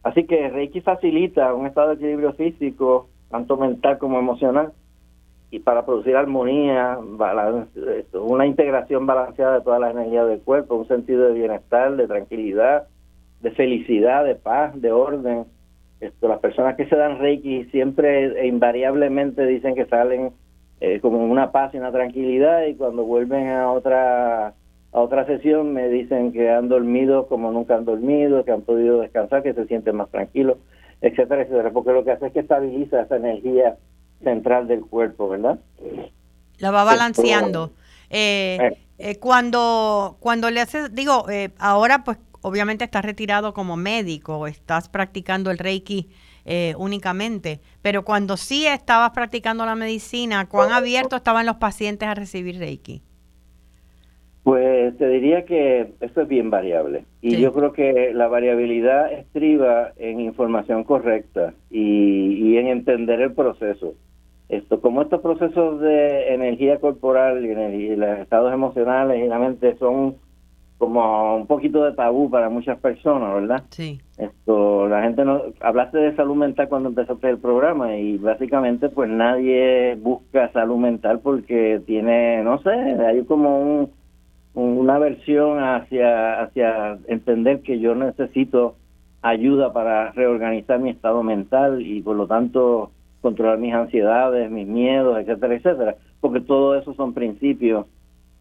Así 0.03 0.25
que 0.25 0.49
Reiki 0.49 0.81
facilita 0.81 1.53
un 1.55 1.67
estado 1.67 1.89
de 1.89 1.95
equilibrio 1.95 2.33
físico, 2.33 3.09
tanto 3.31 3.57
mental 3.57 3.99
como 3.99 4.19
emocional, 4.19 4.73
y 5.51 5.61
para 5.61 5.85
producir 5.85 6.17
armonía, 6.17 6.99
balance, 7.01 8.07
una 8.15 8.47
integración 8.47 9.07
balanceada 9.07 9.59
de 9.59 9.65
todas 9.65 9.81
las 9.81 9.93
energías 9.93 10.29
del 10.29 10.41
cuerpo, 10.41 10.75
un 10.75 10.89
sentido 10.89 11.27
de 11.27 11.35
bienestar, 11.35 11.97
de 11.97 12.07
tranquilidad, 12.07 12.89
de 13.41 13.51
felicidad, 13.53 14.25
de 14.25 14.35
paz, 14.35 14.81
de 14.81 14.93
orden. 14.93 15.45
Las 16.21 16.41
personas 16.41 16.77
que 16.77 16.87
se 16.87 16.97
dan 16.97 17.19
Reiki 17.19 17.65
siempre 17.67 18.41
e 18.41 18.47
invariablemente 18.47 19.47
dicen 19.47 19.75
que 19.75 19.87
salen 19.87 20.33
eh, 20.81 21.01
como 21.01 21.25
una 21.25 21.53
paz 21.53 21.75
y 21.75 21.79
una 21.79 21.93
tranquilidad 21.93 22.67
y 22.67 22.75
cuando 22.75 23.05
vuelven 23.05 23.49
a 23.49 23.71
otra 23.71 24.55
a 24.93 25.01
otra 25.01 25.27
sesión 25.27 25.73
me 25.73 25.89
dicen 25.89 26.33
que 26.33 26.51
han 26.51 26.69
dormido 26.69 27.27
como 27.27 27.51
nunca 27.53 27.77
han 27.77 27.85
dormido, 27.85 28.45
que 28.45 28.53
han 28.53 28.63
podido 28.63 29.01
descansar, 29.01 29.43
que 29.43 29.53
se 29.53 29.67
sienten 29.67 29.97
más 29.97 30.11
tranquilos, 30.11 30.57
etcétera, 31.01 31.43
etcétera, 31.43 31.71
porque 31.71 31.93
lo 31.93 32.05
que 32.05 32.13
hace 32.13 32.29
es 32.29 32.33
que 32.33 32.41
estabiliza 32.41 33.03
esa 33.03 33.17
energía 33.17 33.77
central 34.23 34.69
del 34.69 34.81
cuerpo, 34.81 35.29
¿verdad? 35.29 35.59
La 36.59 36.71
va 36.71 36.85
balanceando. 36.85 37.73
Eh, 38.09 38.79
eh, 38.99 39.19
cuando, 39.19 40.17
cuando 40.21 40.51
le 40.51 40.61
haces, 40.61 40.95
digo, 40.95 41.29
eh, 41.29 41.51
ahora 41.59 42.05
pues 42.05 42.19
obviamente 42.41 42.85
estás 42.85 43.05
retirado 43.05 43.53
como 43.53 43.77
médico, 43.77 44.47
estás 44.47 44.89
practicando 44.89 45.51
el 45.51 45.59
Reiki 45.59 46.09
eh, 46.47 46.75
únicamente, 46.79 47.61
pero 47.83 48.05
cuando 48.05 48.37
sí 48.37 48.67
estabas 48.67 49.11
practicando 49.11 49.67
la 49.67 49.75
medicina, 49.75 50.49
¿cuán 50.49 50.73
abierto 50.73 51.17
estaban 51.17 51.45
los 51.45 51.57
pacientes 51.57 52.09
a 52.09 52.15
recibir 52.15 52.59
Reiki? 52.59 53.03
Pues 54.45 54.97
te 54.97 55.09
diría 55.09 55.45
que 55.45 55.93
eso 56.01 56.21
es 56.23 56.29
bien 56.29 56.51
variable 56.51 57.05
y 57.21 57.33
Sí. 57.33 57.41
yo 57.41 57.53
creo 57.53 57.73
que 57.73 58.13
la 58.15 58.29
variabilidad 58.29 59.13
estriba 59.13 59.91
en 59.97 60.21
información 60.21 60.85
correcta 60.85 61.53
y, 61.69 62.35
y 62.53 62.57
en 62.57 62.69
entender 62.69 63.21
el 63.21 63.33
proceso. 63.35 63.95
Esto, 64.49 64.81
como 64.81 65.03
estos 65.03 65.21
procesos 65.21 65.81
de 65.81 66.33
energía 66.33 66.79
corporal 66.79 67.45
y, 67.45 67.51
energía- 67.51 67.95
y 67.95 67.97
los 67.97 68.19
estados 68.21 68.53
emocionales 68.55 69.21
y 69.25 69.27
la 69.27 69.41
mente 69.41 69.77
son 69.79 70.15
como 70.79 71.37
un 71.37 71.47
poquito 71.47 71.85
de 71.85 71.93
tabú 71.93 72.31
para 72.31 72.51
muchas 72.51 72.79
personas, 72.79 73.35
¿verdad? 73.35 73.65
Sí. 73.71 74.01
Esto, 74.19 74.89
la 74.89 75.03
gente 75.03 75.25
no, 75.25 75.41
hablaste 75.61 75.99
de 75.99 76.17
salud 76.17 76.37
mental 76.37 76.69
cuando 76.69 76.91
empezaste 76.91 77.31
el 77.31 77.39
programa 77.39 77.97
y 77.97 78.19
básicamente 78.19 78.89
pues 78.89 79.09
nadie 79.09 79.97
busca 79.97 80.53
salud 80.53 80.77
mental 80.77 81.21
porque 81.21 81.81
tiene, 81.87 82.43
no 82.43 82.59
sé, 82.59 82.71
hay 82.71 83.25
como 83.25 83.61
un, 83.61 83.91
una 84.55 84.99
versión 84.99 85.63
hacia, 85.63 86.43
hacia 86.43 86.99
entender 87.09 87.63
que 87.63 87.79
yo 87.79 87.95
necesito 87.95 88.77
ayuda 89.23 89.73
para 89.73 90.13
reorganizar 90.13 90.79
mi 90.79 90.91
estado 90.91 91.23
mental 91.23 91.81
y 91.81 92.03
por 92.03 92.17
lo 92.17 92.27
tanto 92.27 92.91
controlar 93.23 93.59
mis 93.59 93.75
ansiedades, 93.75 94.51
mis 94.51 94.67
miedos, 94.67 95.19
etcétera, 95.19 95.55
etcétera, 95.55 95.97
porque 96.21 96.41
todo 96.41 96.77
eso 96.77 96.95
son 96.95 97.13
principios 97.13 97.87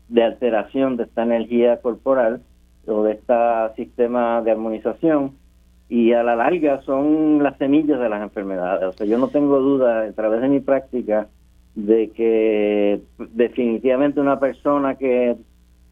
de 0.07 0.23
alteración 0.23 0.97
de 0.97 1.03
esta 1.03 1.23
energía 1.23 1.81
corporal 1.81 2.41
o 2.85 3.03
de 3.03 3.13
este 3.13 3.33
sistema 3.75 4.41
de 4.41 4.51
armonización 4.51 5.33
y 5.89 6.13
a 6.13 6.23
la 6.23 6.35
larga 6.35 6.81
son 6.81 7.43
las 7.43 7.57
semillas 7.57 7.99
de 7.99 8.09
las 8.09 8.21
enfermedades. 8.21 8.83
O 8.85 8.91
sea, 8.93 9.05
yo 9.05 9.17
no 9.17 9.27
tengo 9.27 9.59
duda 9.59 10.03
a 10.03 10.11
través 10.13 10.41
de 10.41 10.49
mi 10.49 10.59
práctica 10.59 11.27
de 11.75 12.09
que 12.11 13.01
definitivamente 13.33 14.19
una 14.19 14.39
persona 14.39 14.95
que, 14.95 15.35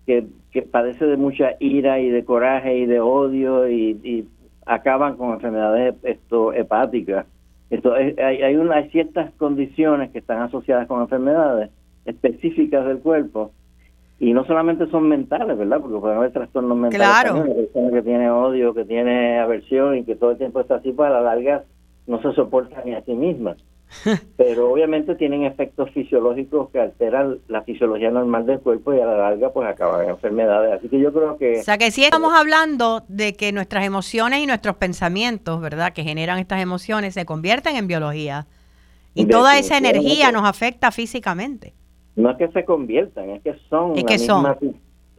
que, 0.05 0.25
que 0.51 0.61
padece 0.63 1.05
de 1.05 1.17
mucha 1.17 1.51
ira 1.59 1.99
y 1.99 2.09
de 2.09 2.25
coraje 2.25 2.77
y 2.77 2.85
de 2.85 2.99
odio 2.99 3.69
y, 3.69 4.27
acaban 4.65 5.17
con 5.17 5.33
enfermedades 5.33 5.95
esto 6.03 6.53
hepáticas. 6.53 7.25
Hay, 7.69 8.41
hay 8.41 8.89
ciertas 8.91 9.33
condiciones 9.33 10.09
que 10.11 10.19
están 10.19 10.41
asociadas 10.41 10.87
con 10.87 11.01
enfermedades 11.01 11.69
específicas 12.05 12.85
del 12.85 12.99
cuerpo 12.99 13.51
y 14.19 14.33
no 14.33 14.45
solamente 14.45 14.87
son 14.87 15.09
mentales, 15.09 15.57
¿verdad? 15.57 15.79
Porque 15.81 15.99
pueden 15.99 16.17
haber 16.17 16.31
trastornos 16.31 16.77
mentales. 16.77 17.07
Claro. 17.07 17.35
también. 17.35 17.57
Una 17.57 17.65
persona 17.65 17.91
que 17.91 18.01
tiene 18.01 18.31
odio, 18.31 18.73
que 18.73 18.85
tiene 18.85 19.39
aversión 19.39 19.97
y 19.97 20.03
que 20.03 20.15
todo 20.15 20.31
el 20.31 20.37
tiempo 20.37 20.61
está 20.61 20.75
así, 20.75 20.91
pues 20.91 21.07
a 21.09 21.13
la 21.13 21.21
larga 21.21 21.63
no 22.07 22.21
se 22.21 22.33
soporta 22.33 22.81
ni 22.85 22.93
a 22.93 23.03
sí 23.03 23.13
misma. 23.13 23.55
Pero 24.37 24.71
obviamente 24.71 25.15
tienen 25.15 25.43
efectos 25.43 25.91
fisiológicos 25.91 26.69
que 26.71 26.79
alteran 26.79 27.39
la 27.47 27.61
fisiología 27.61 28.09
normal 28.11 28.45
del 28.45 28.59
cuerpo 28.59 28.93
y 28.93 28.99
a 28.99 29.05
la 29.05 29.17
larga 29.17 29.51
pues 29.51 29.67
acaban 29.67 30.05
en 30.05 30.11
enfermedades. 30.11 30.73
Así 30.73 30.89
que 30.89 30.99
yo 30.99 31.13
creo 31.13 31.37
que... 31.37 31.59
O 31.59 31.63
sea 31.63 31.77
que 31.77 31.91
sí 31.91 32.03
estamos 32.03 32.33
hablando 32.33 33.03
de 33.07 33.33
que 33.33 33.51
nuestras 33.51 33.85
emociones 33.85 34.39
y 34.39 34.47
nuestros 34.47 34.77
pensamientos, 34.77 35.61
¿verdad? 35.61 35.93
Que 35.93 36.03
generan 36.03 36.39
estas 36.39 36.61
emociones 36.61 37.13
se 37.13 37.25
convierten 37.25 37.75
en 37.75 37.87
biología. 37.87 38.47
Y 39.15 39.27
toda 39.27 39.59
esa 39.59 39.77
energía 39.77 40.31
nos 40.31 40.43
afecta 40.43 40.91
físicamente. 40.91 41.73
No 42.15 42.29
es 42.29 42.37
que 42.37 42.47
se 42.49 42.65
conviertan, 42.65 43.29
es 43.31 43.41
que 43.41 43.55
son, 43.69 43.97
¿Y 43.97 44.03
la 44.03 44.09
misma, 44.11 44.57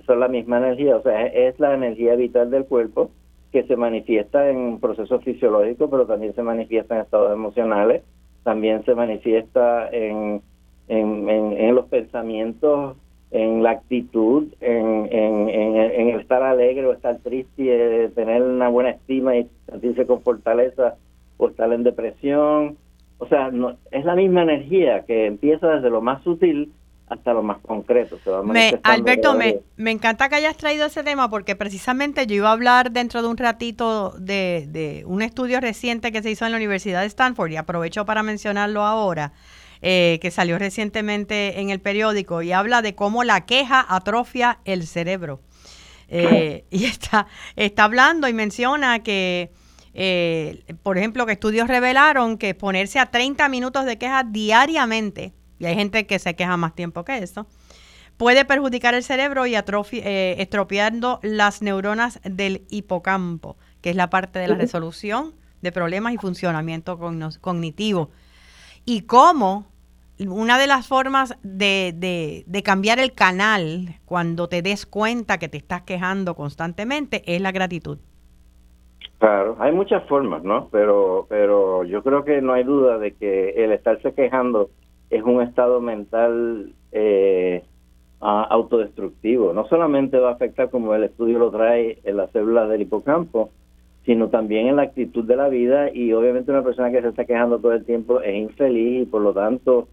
son 0.06 0.20
la 0.20 0.28
misma 0.28 0.58
energía. 0.58 0.96
O 0.96 1.02
sea, 1.02 1.26
es, 1.26 1.58
la 1.58 1.74
energía 1.74 2.14
vital 2.14 2.50
del 2.50 2.64
cuerpo 2.66 3.10
que 3.52 3.64
se 3.64 3.76
manifiesta 3.76 4.48
en 4.48 4.78
procesos 4.80 5.22
fisiológicos, 5.22 5.88
pero 5.90 6.06
también 6.06 6.34
se 6.34 6.42
manifiesta 6.42 6.96
en 6.96 7.02
estados 7.02 7.32
emocionales, 7.32 8.02
también 8.42 8.84
se 8.84 8.94
manifiesta 8.94 9.88
en, 9.90 10.42
en, 10.88 11.28
en, 11.28 11.52
en 11.52 11.74
los 11.74 11.86
pensamientos, 11.86 12.96
en 13.30 13.62
la 13.62 13.70
actitud, 13.70 14.46
en, 14.60 15.08
en, 15.10 15.48
en, 15.48 15.76
en 15.76 16.08
el 16.10 16.20
estar 16.20 16.42
alegre 16.42 16.86
o 16.86 16.92
estar 16.92 17.18
triste, 17.18 18.08
tener 18.14 18.42
una 18.42 18.68
buena 18.68 18.90
estima 18.90 19.36
y 19.36 19.48
sentirse 19.66 20.06
con 20.06 20.20
fortaleza 20.22 20.94
o 21.36 21.48
estar 21.48 21.72
en 21.72 21.82
depresión. 21.82 22.76
O 23.18 23.26
sea, 23.26 23.50
no, 23.50 23.76
es 23.90 24.04
la 24.04 24.14
misma 24.14 24.42
energía 24.42 25.04
que 25.04 25.26
empieza 25.26 25.68
desde 25.68 25.90
lo 25.90 26.00
más 26.00 26.22
sutil 26.22 26.72
hasta 27.06 27.32
lo 27.32 27.42
más 27.42 27.58
concreto. 27.58 28.18
Se 28.24 28.30
va 28.30 28.42
Me, 28.42 28.80
Alberto, 28.82 29.36
me 29.76 29.90
encanta 29.90 30.28
que 30.28 30.36
hayas 30.36 30.56
traído 30.56 30.86
ese 30.86 31.02
tema 31.02 31.28
porque 31.28 31.54
precisamente 31.54 32.26
yo 32.26 32.36
iba 32.36 32.48
a 32.48 32.52
hablar 32.52 32.92
dentro 32.92 33.22
de 33.22 33.28
un 33.28 33.36
ratito 33.36 34.14
de, 34.18 34.66
de 34.68 35.04
un 35.06 35.22
estudio 35.22 35.60
reciente 35.60 36.12
que 36.12 36.22
se 36.22 36.30
hizo 36.30 36.46
en 36.46 36.52
la 36.52 36.56
Universidad 36.56 37.02
de 37.02 37.06
Stanford 37.06 37.50
y 37.50 37.56
aprovecho 37.56 38.04
para 38.06 38.22
mencionarlo 38.22 38.82
ahora, 38.82 39.32
eh, 39.82 40.18
que 40.22 40.30
salió 40.30 40.58
recientemente 40.58 41.60
en 41.60 41.70
el 41.70 41.80
periódico 41.80 42.42
y 42.42 42.52
habla 42.52 42.80
de 42.80 42.94
cómo 42.94 43.22
la 43.22 43.44
queja 43.44 43.84
atrofia 43.86 44.58
el 44.64 44.86
cerebro. 44.86 45.40
Eh, 46.08 46.64
y 46.70 46.86
está, 46.86 47.26
está 47.56 47.84
hablando 47.84 48.28
y 48.28 48.32
menciona 48.32 49.02
que 49.02 49.52
eh, 49.94 50.64
por 50.82 50.98
ejemplo, 50.98 51.24
que 51.24 51.32
estudios 51.32 51.68
revelaron 51.68 52.36
que 52.36 52.54
ponerse 52.54 52.98
a 52.98 53.06
30 53.06 53.48
minutos 53.48 53.84
de 53.84 53.96
queja 53.96 54.24
diariamente, 54.24 55.32
y 55.58 55.66
hay 55.66 55.74
gente 55.74 56.06
que 56.06 56.18
se 56.18 56.34
queja 56.34 56.56
más 56.56 56.74
tiempo 56.74 57.04
que 57.04 57.18
eso, 57.18 57.46
puede 58.16 58.44
perjudicar 58.44 58.94
el 58.94 59.02
cerebro 59.02 59.46
y 59.46 59.54
eh, 59.54 60.36
estropeando 60.38 61.20
las 61.22 61.62
neuronas 61.62 62.20
del 62.24 62.62
hipocampo, 62.70 63.56
que 63.80 63.90
es 63.90 63.96
la 63.96 64.10
parte 64.10 64.38
de 64.38 64.48
la 64.48 64.54
resolución 64.54 65.34
de 65.62 65.72
problemas 65.72 66.12
y 66.12 66.18
funcionamiento 66.18 66.98
cognitivo. 67.40 68.10
Y 68.84 69.02
cómo 69.02 69.66
una 70.18 70.58
de 70.58 70.66
las 70.66 70.86
formas 70.86 71.36
de, 71.42 72.44
de, 72.46 72.62
cambiar 72.62 72.98
el 72.98 73.12
canal 73.12 73.98
cuando 74.04 74.48
te 74.48 74.62
des 74.62 74.86
cuenta 74.86 75.38
que 75.38 75.48
te 75.48 75.56
estás 75.56 75.82
quejando 75.82 76.34
constantemente 76.34 77.22
es 77.26 77.40
la 77.40 77.50
gratitud. 77.50 77.98
Claro, 79.18 79.56
hay 79.58 79.72
muchas 79.72 80.06
formas, 80.06 80.44
¿no? 80.44 80.68
Pero, 80.70 81.26
pero 81.28 81.84
yo 81.84 82.02
creo 82.02 82.24
que 82.24 82.42
no 82.42 82.52
hay 82.52 82.62
duda 82.62 82.98
de 82.98 83.14
que 83.14 83.64
el 83.64 83.72
estarse 83.72 84.12
quejando 84.12 84.70
es 85.10 85.22
un 85.22 85.42
estado 85.42 85.80
mental 85.80 86.72
eh, 86.92 87.62
autodestructivo. 88.20 89.52
No 89.52 89.66
solamente 89.68 90.18
va 90.18 90.30
a 90.30 90.34
afectar, 90.34 90.70
como 90.70 90.94
el 90.94 91.04
estudio 91.04 91.38
lo 91.38 91.50
trae, 91.50 91.98
en 92.04 92.16
las 92.16 92.30
células 92.30 92.68
del 92.68 92.82
hipocampo, 92.82 93.50
sino 94.06 94.28
también 94.28 94.66
en 94.66 94.76
la 94.76 94.82
actitud 94.82 95.24
de 95.24 95.36
la 95.36 95.48
vida 95.48 95.90
y 95.92 96.12
obviamente 96.12 96.50
una 96.50 96.62
persona 96.62 96.90
que 96.90 97.00
se 97.00 97.08
está 97.08 97.24
quejando 97.24 97.58
todo 97.58 97.72
el 97.72 97.84
tiempo 97.84 98.20
es 98.20 98.34
infeliz 98.34 99.02
y 99.02 99.06
por 99.06 99.22
lo 99.22 99.32
tanto 99.32 99.88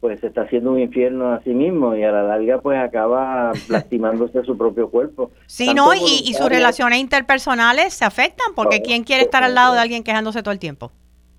pues 0.00 0.18
se 0.18 0.26
está 0.26 0.42
haciendo 0.42 0.72
un 0.72 0.80
infierno 0.80 1.32
a 1.32 1.40
sí 1.42 1.50
mismo 1.50 1.94
y 1.94 2.02
a 2.02 2.10
la 2.10 2.24
larga 2.24 2.60
pues 2.60 2.76
acaba 2.76 3.52
lastimándose 3.68 4.42
su 4.42 4.58
propio 4.58 4.90
cuerpo. 4.90 5.30
Sí, 5.46 5.72
no, 5.74 5.94
y, 5.94 6.34
sus 6.34 6.48
relaciones 6.48 6.98
interpersonales 6.98 7.94
se 7.94 8.04
afectan 8.04 8.48
porque 8.56 8.82
¿quién 8.82 9.04
quiere 9.04 9.22
estar 9.22 9.44
al 9.44 9.54
lado 9.54 9.74
de 9.74 9.80
alguien 9.80 10.02
quejándose 10.02 10.42
todo 10.42 10.52
el 10.52 10.58
tiempo? 10.58 10.90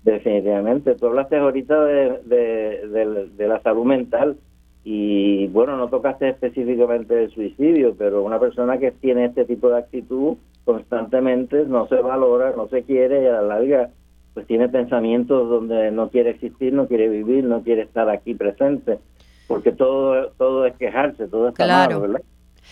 Definitivamente. 0.04 0.94
Tú 0.96 1.06
hablaste 1.06 1.38
ahorita 1.38 1.82
de, 1.84 3.28
de, 3.36 3.48
la 3.48 3.60
salud 3.62 3.86
mental 3.86 4.36
y 4.84 5.46
bueno, 5.46 5.78
no 5.78 5.88
tocaste 5.88 6.28
específicamente 6.28 7.24
el 7.24 7.30
suicidio, 7.30 7.94
pero 7.96 8.22
una 8.22 8.38
persona 8.38 8.76
que 8.76 8.92
tiene 8.92 9.24
este 9.24 9.46
tipo 9.46 9.70
de 9.70 9.78
actitud 9.78 10.36
constantemente 10.66 11.64
no 11.64 11.88
se 11.88 11.96
valora, 11.96 12.52
no 12.54 12.68
se 12.68 12.82
quiere 12.82 13.22
y 13.22 13.26
a 13.26 13.32
la 13.32 13.42
larga 13.42 13.90
pues 14.34 14.46
tiene 14.46 14.68
pensamientos 14.68 15.48
donde 15.48 15.90
no 15.90 16.10
quiere 16.10 16.30
existir, 16.30 16.72
no 16.72 16.86
quiere 16.86 17.08
vivir, 17.08 17.44
no 17.44 17.62
quiere 17.62 17.82
estar 17.82 18.10
aquí 18.10 18.34
presente, 18.34 18.98
porque 19.46 19.72
todo 19.72 20.32
todo 20.36 20.66
es 20.66 20.76
quejarse, 20.76 21.28
todo 21.28 21.48
está 21.48 21.64
claro. 21.64 22.00
¿verdad? 22.00 22.20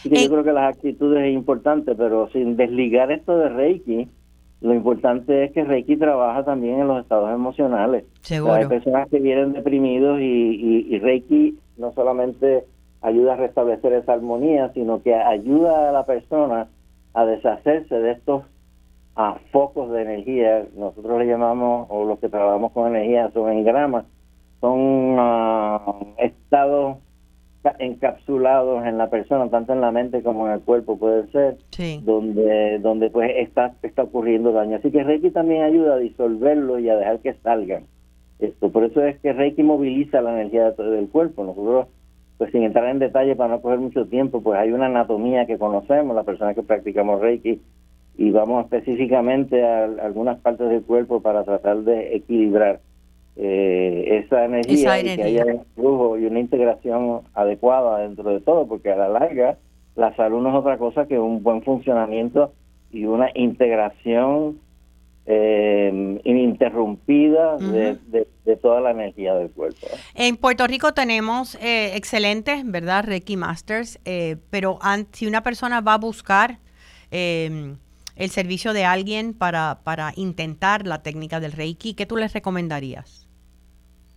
yo 0.05 0.29
creo 0.29 0.45
que 0.45 0.53
las 0.53 0.75
actitudes 0.75 1.25
es 1.25 1.33
importante, 1.33 1.95
pero 1.95 2.29
sin 2.31 2.57
desligar 2.57 3.11
esto 3.11 3.39
de 3.39 3.49
Reiki, 3.49 4.09
lo 4.63 4.75
importante 4.75 5.45
es 5.45 5.53
que 5.53 5.65
Reiki 5.65 5.97
trabaja 5.97 6.45
también 6.45 6.81
en 6.81 6.89
los 6.89 7.03
estados 7.03 7.33
emocionales. 7.33 8.05
Seguro. 8.21 8.55
hay 8.55 8.67
personas 8.67 9.09
que 9.09 9.19
vienen 9.19 9.53
deprimidos 9.53 10.21
y, 10.21 10.87
y 10.89 10.99
Reiki 10.99 11.59
no 11.77 11.93
solamente 11.93 12.65
ayuda 13.01 13.35
a 13.35 13.37
restablecer 13.37 13.93
esa 13.93 14.13
armonía, 14.13 14.73
sino 14.73 15.03
que 15.03 15.15
ayuda 15.15 15.89
a 15.89 15.93
la 15.93 16.07
persona 16.07 16.69
a 17.15 17.25
deshacerse 17.27 17.95
de 17.95 18.13
estos 18.13 18.45
a 19.15 19.37
focos 19.51 19.91
de 19.91 20.03
energía, 20.03 20.67
nosotros 20.75 21.19
le 21.19 21.27
llamamos, 21.27 21.87
o 21.91 22.05
los 22.05 22.19
que 22.19 22.31
trabajamos 22.31 22.73
con 22.73 22.95
energía 22.95 23.31
son 23.33 23.53
engramas, 23.53 24.07
son 24.61 25.17
ah, 25.19 25.97
estados 26.19 26.97
encapsulados 27.79 28.85
en 28.85 28.99
la 28.99 29.09
persona, 29.09 29.49
tanto 29.49 29.73
en 29.73 29.81
la 29.81 29.93
mente 29.93 30.23
como 30.23 30.47
en 30.47 30.55
el 30.55 30.61
cuerpo 30.61 30.99
puede 30.99 31.27
ser, 31.29 31.59
donde 32.03 32.79
donde 32.81 33.11
pues 33.11 33.31
está 33.37 33.75
está 33.83 34.03
ocurriendo 34.03 34.53
daño. 34.53 34.77
Así 34.77 34.91
que 34.91 35.05
Reiki 35.05 35.31
también 35.31 35.63
ayuda 35.63 35.95
a 35.95 35.99
disolverlo 35.99 36.79
y 36.79 36.89
a 36.89 36.97
dejar 36.97 37.21
que 37.21 37.35
salgan. 37.35 37.85
Esto, 38.39 38.73
por 38.73 38.85
eso 38.85 39.05
es 39.05 39.19
que 39.21 39.33
Reiki 39.33 39.63
moviliza 39.63 40.21
la 40.21 40.33
energía 40.33 40.73
del 40.73 41.09
cuerpo. 41.09 41.45
Nosotros, 41.45 41.87
pues 42.39 42.51
sin 42.51 42.65
entrar 42.65 42.89
en 42.89 42.99
detalle 42.99 43.37
para 43.37 43.55
no 43.55 43.63
coger 43.63 43.79
mucho 43.79 44.07
tiempo, 44.07 44.43
pues 44.43 44.59
hay 44.59 44.73
una 44.73 44.87
anatomía 44.87 45.47
que 45.47 45.59
conocemos, 45.59 46.17
las 46.17 46.27
personas 46.27 46.57
que 46.57 46.63
practicamos 46.63 47.21
Reiki 47.21 47.61
y 48.17 48.31
vamos 48.31 48.65
específicamente 48.65 49.65
a, 49.65 49.85
algunas 49.85 50.39
partes 50.41 50.69
del 50.69 50.83
cuerpo 50.83 51.23
para 51.23 51.45
tratar 51.45 51.83
de 51.83 52.17
equilibrar 52.17 52.81
eh, 53.37 54.23
esa, 54.25 54.45
energía 54.45 55.01
y 55.01 55.17
que 55.17 55.23
haya 55.23 55.47
un 55.47 55.65
flujo 55.75 56.19
y 56.19 56.27
una 56.27 56.41
integración 56.41 57.23
adecuada 57.35 57.99
dentro 57.99 58.31
de 58.31 58.41
todo, 58.41 58.67
porque 58.67 58.91
a 58.93 58.97
la 58.97 59.09
larga 59.09 59.57
la 59.95 60.15
salud 60.17 60.41
no 60.41 60.51
es 60.51 60.55
otra 60.55 60.79
cosa 60.79 61.07
que 61.07 61.19
un 61.19 61.43
buen 61.43 61.63
funcionamiento 61.63 62.53
y 62.91 63.05
una 63.05 63.31
integración 63.35 64.59
eh, 65.27 66.21
ininterrumpida 66.25 67.57
de, 67.59 68.57
toda 68.61 68.81
la 68.81 68.91
energía 68.91 69.35
del 69.35 69.51
cuerpo. 69.51 69.87
En 70.15 70.37
Puerto 70.37 70.67
Rico 70.67 70.93
tenemos 70.93 71.55
eh, 71.57 71.97
excelentes, 71.97 72.63
¿verdad? 72.65 73.05
Reiki 73.05 73.37
Masters, 73.37 73.99
eh, 74.05 74.37
pero 74.51 74.79
si 75.13 75.27
una 75.27 75.43
persona 75.43 75.81
va 75.81 75.95
a 75.95 75.99
buscar 75.99 76.59
eh, 77.11 77.75
el 78.17 78.31
servicio 78.31 78.73
de 78.73 78.85
alguien 78.85 79.33
para, 79.35 79.81
para 79.85 80.13
intentar 80.17 80.87
la 80.87 81.03
técnica 81.03 81.41
del 81.41 81.53
Reiki, 81.53 81.95
¿qué 81.95 82.07
tú 82.07 82.17
les 82.17 82.33
recomendarías? 82.33 83.22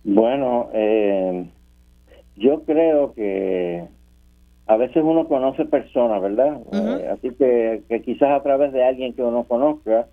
Bueno, 0.05 0.69
eh, 0.71 1.49
yo 2.35 2.63
creo 2.63 3.13
que 3.13 3.87
a 4.67 4.77
veces 4.77 5.03
uno 5.03 5.27
conoce 5.27 5.65
personas, 5.65 6.21
¿verdad? 6.21 6.61
Eh, 6.71 7.09
así 7.11 7.31
que, 7.31 7.81
que 7.89 8.01
quizás 8.03 8.29
a 8.29 8.43
través 8.43 8.71
de 8.71 8.83
alguien 8.83 9.13
que 9.13 9.23
uno 9.23 9.45
conozca, 9.45 10.07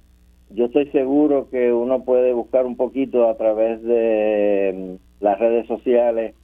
yo 0.48 0.64
estoy 0.64 0.88
seguro 0.90 1.50
que 1.50 1.72
uno 1.74 2.04
puede 2.04 2.32
buscar 2.32 2.64
un 2.64 2.76
poquito 2.76 3.28
a 3.28 3.36
través 3.36 3.82
de 3.82 4.98
mm, 5.20 5.24
las 5.24 5.38
redes 5.38 5.66
sociales, 5.66 6.34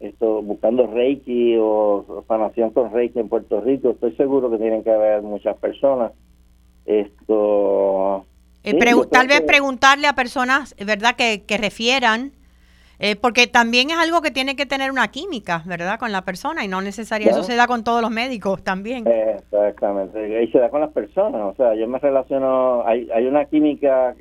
esto 0.00 0.42
buscando 0.42 0.86
Reiki 0.86 1.56
o 1.58 2.24
sanación 2.28 2.70
con 2.70 2.92
Reiki 2.92 3.18
en 3.18 3.30
Puerto 3.30 3.62
Rico, 3.62 3.90
estoy 3.90 4.14
seguro 4.16 4.50
que 4.50 4.58
tienen 4.58 4.84
que 4.84 4.92
haber 4.92 5.22
muchas 5.22 5.56
personas 5.56 6.12
esto. 6.84 8.26
Eh, 8.64 8.78
tal 9.10 9.28
vez 9.28 9.40
preguntarle 9.42 10.08
a 10.08 10.14
personas, 10.14 10.74
¿verdad?, 10.84 11.16
que, 11.16 11.44
que 11.46 11.56
refieran, 11.56 12.32
eh, 12.98 13.16
porque 13.16 13.46
también 13.46 13.90
es 13.90 13.96
algo 13.96 14.20
que 14.22 14.30
tiene 14.30 14.56
que 14.56 14.66
tener 14.66 14.90
una 14.90 15.08
química, 15.08 15.62
¿verdad?, 15.66 15.98
con 15.98 16.12
la 16.12 16.22
persona 16.22 16.64
y 16.64 16.68
no 16.68 16.80
necesariamente 16.80 17.38
eso 17.38 17.46
se 17.48 17.56
da 17.56 17.66
con 17.66 17.84
todos 17.84 18.02
los 18.02 18.10
médicos 18.10 18.62
también. 18.62 19.04
Exactamente, 19.06 20.42
y 20.42 20.50
se 20.50 20.58
da 20.58 20.70
con 20.70 20.80
las 20.80 20.92
personas, 20.92 21.40
o 21.42 21.54
sea, 21.56 21.74
yo 21.74 21.86
me 21.86 21.98
relaciono, 21.98 22.86
hay, 22.86 23.08
hay 23.14 23.26
una 23.26 23.44
química 23.44 24.14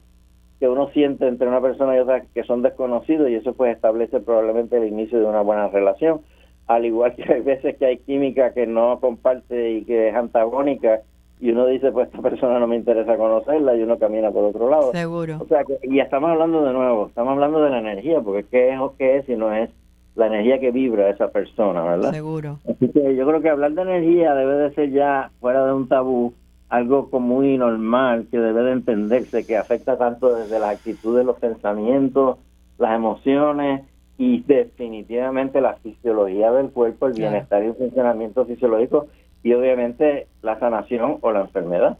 que 0.59 0.67
uno 0.67 0.89
siente 0.89 1.27
entre 1.27 1.47
una 1.47 1.61
persona 1.61 1.95
y 1.95 1.99
otra 1.99 2.23
que 2.33 2.43
son 2.43 2.61
desconocidos 2.61 3.29
y 3.29 3.35
eso 3.35 3.53
pues 3.53 3.75
establece 3.75 4.19
probablemente 4.19 4.77
el 4.77 4.87
inicio 4.87 5.19
de 5.19 5.25
una 5.25 5.41
buena 5.41 5.67
relación, 5.67 6.21
al 6.67 6.85
igual 6.85 7.15
que 7.15 7.31
hay 7.31 7.41
veces 7.41 7.77
que 7.77 7.85
hay 7.85 7.97
química 7.99 8.53
que 8.53 8.67
no 8.67 8.99
comparte 8.99 9.71
y 9.71 9.85
que 9.85 10.09
es 10.09 10.15
antagónica 10.15 11.01
y 11.39 11.51
uno 11.51 11.67
dice, 11.67 11.91
pues 11.91 12.07
esta 12.07 12.21
persona 12.21 12.59
no 12.59 12.67
me 12.67 12.75
interesa 12.75 13.15
conocerla 13.15 13.75
y 13.75 13.83
uno 13.83 13.99
camina 13.99 14.31
por 14.31 14.45
otro 14.45 14.69
lado. 14.69 14.91
Seguro. 14.91 15.37
O 15.39 15.47
sea, 15.47 15.63
que, 15.63 15.77
y 15.83 15.99
estamos 15.99 16.31
hablando 16.31 16.65
de 16.65 16.73
nuevo, 16.73 17.07
estamos 17.07 17.33
hablando 17.33 17.61
de 17.61 17.69
la 17.69 17.79
energía, 17.79 18.21
porque 18.21 18.45
¿qué 18.49 18.73
es 18.73 18.79
o 18.79 18.95
qué 18.97 19.17
es 19.17 19.25
si 19.25 19.35
no 19.35 19.53
es 19.53 19.69
la 20.15 20.27
energía 20.27 20.59
que 20.59 20.71
vibra 20.71 21.09
esa 21.09 21.29
persona, 21.29 21.83
verdad? 21.83 22.11
Seguro. 22.11 22.57
Así 22.67 22.89
que 22.89 23.15
yo 23.15 23.27
creo 23.27 23.41
que 23.41 23.49
hablar 23.49 23.73
de 23.73 23.83
energía 23.83 24.33
debe 24.33 24.55
de 24.55 24.73
ser 24.73 24.91
ya 24.91 25.29
fuera 25.39 25.63
de 25.65 25.73
un 25.73 25.87
tabú, 25.87 26.33
algo 26.69 27.07
muy 27.19 27.57
normal, 27.57 28.27
que 28.31 28.39
debe 28.39 28.63
de 28.63 28.71
entenderse, 28.71 29.45
que 29.45 29.57
afecta 29.57 29.97
tanto 29.97 30.35
desde 30.35 30.59
la 30.59 30.69
actitud 30.69 31.15
de 31.15 31.23
los 31.23 31.37
pensamientos, 31.37 32.37
las 32.79 32.95
emociones 32.95 33.83
y 34.17 34.41
definitivamente 34.41 35.61
la 35.61 35.75
fisiología 35.75 36.51
del 36.51 36.71
cuerpo, 36.71 37.05
el 37.05 37.13
bienestar 37.13 37.63
y 37.63 37.67
el 37.67 37.75
funcionamiento 37.75 38.43
fisiológico 38.45 39.07
y 39.47 39.53
obviamente 39.53 40.27
la 40.41 40.59
sanación 40.59 41.19
o 41.21 41.31
la 41.31 41.39
enfermedad. 41.39 41.97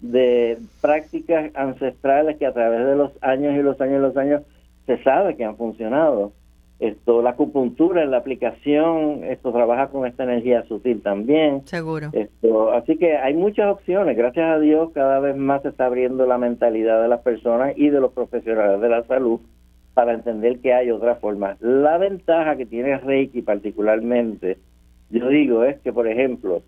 de 0.00 0.58
prácticas 0.80 1.50
ancestrales 1.54 2.38
que 2.38 2.46
a 2.46 2.52
través 2.52 2.86
de 2.86 2.96
los 2.96 3.12
años 3.20 3.54
y 3.54 3.62
los 3.62 3.80
años 3.80 3.98
y 3.98 4.02
los 4.02 4.16
años 4.16 4.42
se 4.86 5.02
sabe 5.02 5.36
que 5.36 5.44
han 5.44 5.56
funcionado. 5.56 6.32
Esto, 6.80 7.22
la 7.22 7.30
acupuntura 7.30 8.04
en 8.04 8.12
la 8.12 8.18
aplicación, 8.18 9.24
esto 9.24 9.50
trabaja 9.50 9.88
con 9.88 10.06
esta 10.06 10.22
energía 10.22 10.62
sutil 10.68 11.02
también. 11.02 11.66
Seguro. 11.66 12.10
Esto, 12.12 12.70
así 12.70 12.96
que 12.96 13.16
hay 13.16 13.34
muchas 13.34 13.72
opciones. 13.72 14.16
Gracias 14.16 14.48
a 14.48 14.60
Dios, 14.60 14.90
cada 14.94 15.18
vez 15.18 15.36
más 15.36 15.62
se 15.62 15.70
está 15.70 15.86
abriendo 15.86 16.24
la 16.24 16.38
mentalidad 16.38 17.02
de 17.02 17.08
las 17.08 17.20
personas 17.22 17.72
y 17.76 17.90
de 17.90 18.00
los 18.00 18.12
profesionales 18.12 18.80
de 18.80 18.88
la 18.88 19.02
salud 19.04 19.40
para 19.94 20.12
entender 20.12 20.60
que 20.60 20.72
hay 20.72 20.92
otra 20.92 21.16
forma. 21.16 21.56
La 21.58 21.98
ventaja 21.98 22.56
que 22.56 22.66
tiene 22.66 22.96
Reiki 22.98 23.42
particularmente, 23.42 24.58
yo 25.10 25.26
digo, 25.28 25.64
es 25.64 25.80
que, 25.80 25.92
por 25.92 26.06
ejemplo, 26.06 26.62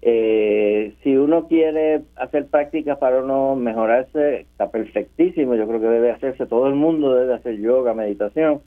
eh, 0.00 0.94
si 1.02 1.16
uno 1.16 1.48
quiere 1.48 2.02
hacer 2.14 2.46
prácticas 2.46 2.98
para 2.98 3.20
uno 3.20 3.56
mejorarse, 3.56 4.42
está 4.42 4.70
perfectísimo. 4.70 5.56
Yo 5.56 5.66
creo 5.66 5.80
que 5.80 5.88
debe 5.88 6.12
hacerse, 6.12 6.46
todo 6.46 6.68
el 6.68 6.76
mundo 6.76 7.16
debe 7.16 7.34
hacer 7.34 7.58
yoga, 7.58 7.94
meditación 7.94 8.60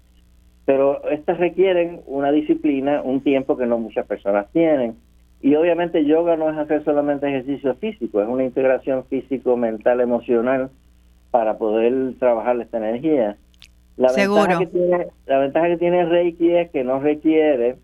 pero 0.66 1.04
estas 1.10 1.38
requieren 1.40 2.02
una 2.06 2.32
disciplina, 2.32 3.02
un 3.02 3.22
tiempo 3.22 3.58
que 3.58 3.66
no 3.66 3.78
muchas 3.78 4.06
personas 4.06 4.48
tienen. 4.52 4.96
Y 5.42 5.56
obviamente 5.56 6.06
yoga 6.06 6.38
no 6.38 6.50
es 6.50 6.58
hacer 6.58 6.86
solamente 6.86 7.28
ejercicio 7.28 7.76
físico, 7.76 8.22
es 8.22 8.30
una 8.30 8.46
integración 8.46 9.04
físico, 9.06 9.58
mental, 9.58 10.00
emocional 10.00 10.70
para 11.32 11.58
poder 11.58 12.14
trabajar 12.18 12.60
esta 12.62 12.78
energía. 12.78 13.36
La 13.98 14.14
ventaja 14.14 14.60
que 14.60 14.68
tiene, 14.68 15.08
la 15.26 15.40
ventaja 15.40 15.68
que 15.68 15.78
tiene 15.78 16.06
Reiki 16.06 16.52
es 16.52 16.72
que 16.72 16.84
no 16.84 17.00
requiere 17.00 17.76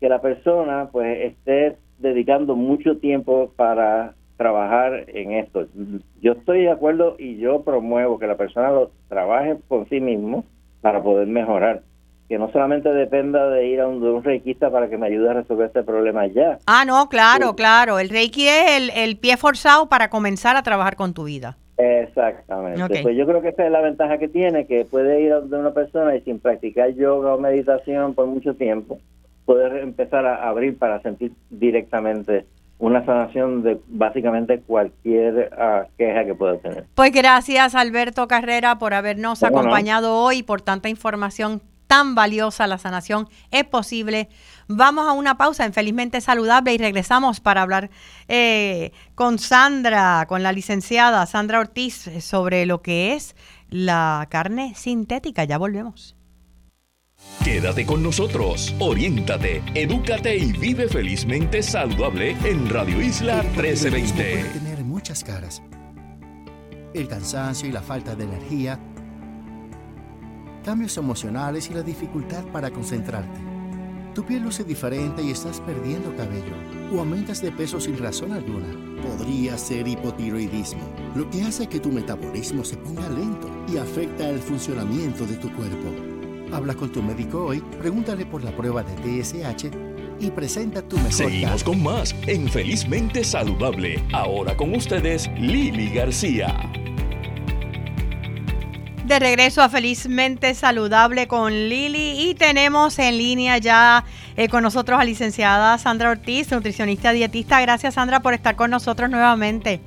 que 0.00 0.08
la 0.08 0.20
persona 0.20 0.88
pues 0.90 1.32
esté 1.32 1.76
dedicando 1.98 2.56
mucho 2.56 2.96
tiempo 2.96 3.52
para 3.54 4.14
trabajar 4.36 5.04
en 5.08 5.32
esto. 5.32 5.66
Yo 6.20 6.32
estoy 6.32 6.62
de 6.62 6.70
acuerdo 6.70 7.14
y 7.18 7.36
yo 7.36 7.62
promuevo 7.62 8.18
que 8.18 8.26
la 8.26 8.36
persona 8.36 8.70
lo 8.70 8.90
trabaje 9.08 9.54
por 9.68 9.88
sí 9.88 10.00
mismo 10.00 10.44
para 10.80 11.02
poder 11.02 11.28
mejorar 11.28 11.82
que 12.30 12.38
no 12.38 12.48
solamente 12.52 12.88
dependa 12.92 13.50
de 13.50 13.66
ir 13.66 13.80
a 13.80 13.88
un, 13.88 14.00
un 14.04 14.22
reikista 14.22 14.70
para 14.70 14.88
que 14.88 14.96
me 14.96 15.08
ayude 15.08 15.30
a 15.30 15.32
resolver 15.32 15.66
este 15.66 15.82
problema 15.82 16.28
ya. 16.28 16.58
Ah, 16.64 16.84
no, 16.84 17.08
claro, 17.08 17.56
claro. 17.56 17.98
El 17.98 18.08
reiki 18.08 18.46
es 18.46 18.92
el, 18.94 19.16
pie 19.16 19.36
forzado 19.36 19.88
para 19.88 20.10
comenzar 20.10 20.54
a 20.54 20.62
trabajar 20.62 20.94
con 20.94 21.12
tu 21.12 21.24
vida. 21.24 21.56
Exactamente. 21.76 23.02
Pues 23.02 23.16
yo 23.16 23.26
creo 23.26 23.42
que 23.42 23.48
esa 23.48 23.66
es 23.66 23.72
la 23.72 23.80
ventaja 23.80 24.18
que 24.18 24.28
tiene, 24.28 24.68
que 24.68 24.84
puede 24.84 25.20
ir 25.22 25.32
a 25.32 25.40
una 25.40 25.72
persona 25.72 26.14
y 26.14 26.20
sin 26.20 26.38
practicar 26.38 26.94
yoga 26.94 27.34
o 27.34 27.40
meditación 27.40 28.14
por 28.14 28.26
mucho 28.26 28.54
tiempo, 28.54 29.00
poder 29.44 29.78
empezar 29.78 30.24
a 30.24 30.48
abrir 30.48 30.78
para 30.78 31.02
sentir 31.02 31.32
directamente 31.50 32.46
una 32.78 33.04
sanación 33.04 33.64
de 33.64 33.80
básicamente 33.88 34.60
cualquier 34.60 35.50
ah, 35.58 35.86
queja 35.98 36.24
que 36.24 36.34
pueda 36.36 36.58
tener. 36.58 36.84
Pues 36.94 37.10
gracias 37.10 37.74
Alberto 37.74 38.28
Carrera 38.28 38.78
por 38.78 38.94
habernos 38.94 39.42
acompañado 39.42 40.16
hoy, 40.16 40.44
por 40.44 40.62
tanta 40.62 40.88
información 40.88 41.60
tan 41.90 42.14
valiosa, 42.14 42.68
la 42.68 42.78
sanación 42.78 43.28
es 43.50 43.64
posible. 43.64 44.28
Vamos 44.68 45.08
a 45.08 45.12
una 45.12 45.36
pausa 45.36 45.64
en 45.64 45.72
Felizmente 45.72 46.20
Saludable 46.20 46.72
y 46.72 46.78
regresamos 46.78 47.40
para 47.40 47.62
hablar 47.62 47.90
eh, 48.28 48.92
con 49.16 49.40
Sandra, 49.40 50.24
con 50.28 50.44
la 50.44 50.52
licenciada 50.52 51.26
Sandra 51.26 51.58
Ortiz, 51.58 52.08
sobre 52.20 52.64
lo 52.64 52.80
que 52.80 53.14
es 53.14 53.34
la 53.70 54.28
carne 54.30 54.72
sintética. 54.76 55.42
Ya 55.42 55.58
volvemos. 55.58 56.14
Quédate 57.42 57.84
con 57.84 58.04
nosotros, 58.04 58.72
oriéntate, 58.78 59.60
edúcate 59.74 60.36
y 60.36 60.52
vive 60.52 60.86
felizmente 60.86 61.60
saludable 61.60 62.36
en 62.44 62.70
Radio 62.70 63.00
Isla 63.00 63.42
1320. 63.42 64.14
Puede 64.14 64.60
tener 64.60 64.84
muchas 64.84 65.24
caras. 65.24 65.60
El 66.94 67.08
cansancio 67.08 67.68
y 67.68 67.72
la 67.72 67.82
falta 67.82 68.14
de 68.14 68.24
energía 68.24 68.78
cambios 70.64 70.96
emocionales 70.96 71.70
y 71.70 71.74
la 71.74 71.82
dificultad 71.82 72.44
para 72.46 72.70
concentrarte. 72.70 73.40
Tu 74.14 74.24
piel 74.24 74.42
luce 74.42 74.64
diferente 74.64 75.22
y 75.22 75.30
estás 75.30 75.60
perdiendo 75.60 76.14
cabello 76.16 76.54
o 76.92 76.98
aumentas 76.98 77.40
de 77.40 77.52
peso 77.52 77.80
sin 77.80 77.96
razón 77.96 78.32
alguna. 78.32 78.66
Podría 79.02 79.56
ser 79.56 79.86
hipotiroidismo, 79.86 80.82
lo 81.14 81.30
que 81.30 81.42
hace 81.42 81.68
que 81.68 81.80
tu 81.80 81.90
metabolismo 81.90 82.64
se 82.64 82.76
ponga 82.76 83.08
lento 83.08 83.48
y 83.72 83.76
afecta 83.76 84.28
el 84.28 84.40
funcionamiento 84.40 85.24
de 85.26 85.36
tu 85.36 85.52
cuerpo. 85.54 85.88
Habla 86.52 86.74
con 86.74 86.90
tu 86.90 87.02
médico 87.02 87.46
hoy, 87.46 87.60
pregúntale 87.78 88.26
por 88.26 88.42
la 88.42 88.54
prueba 88.56 88.82
de 88.82 89.22
TSH 89.22 89.70
y 90.18 90.30
presenta 90.30 90.82
tu 90.82 90.96
mejor 90.96 91.12
Seguimos 91.12 91.64
con 91.64 91.82
más 91.82 92.14
en 92.26 92.48
Felizmente 92.48 93.24
Saludable. 93.24 94.02
Ahora 94.12 94.56
con 94.56 94.74
ustedes, 94.74 95.30
Lili 95.38 95.88
García. 95.90 96.70
De 99.10 99.18
regreso 99.18 99.60
a 99.60 99.68
Felizmente 99.68 100.54
Saludable 100.54 101.26
con 101.26 101.52
Lili 101.52 102.30
y 102.30 102.36
tenemos 102.36 102.96
en 103.00 103.18
línea 103.18 103.58
ya 103.58 104.04
eh, 104.36 104.48
con 104.48 104.62
nosotros 104.62 105.00
a 105.00 105.02
licenciada 105.02 105.76
Sandra 105.78 106.10
Ortiz, 106.10 106.52
nutricionista 106.52 107.10
dietista. 107.10 107.60
Gracias 107.60 107.94
Sandra 107.94 108.20
por 108.20 108.34
estar 108.34 108.54
con 108.54 108.70
nosotros 108.70 109.10
nuevamente. 109.10 109.80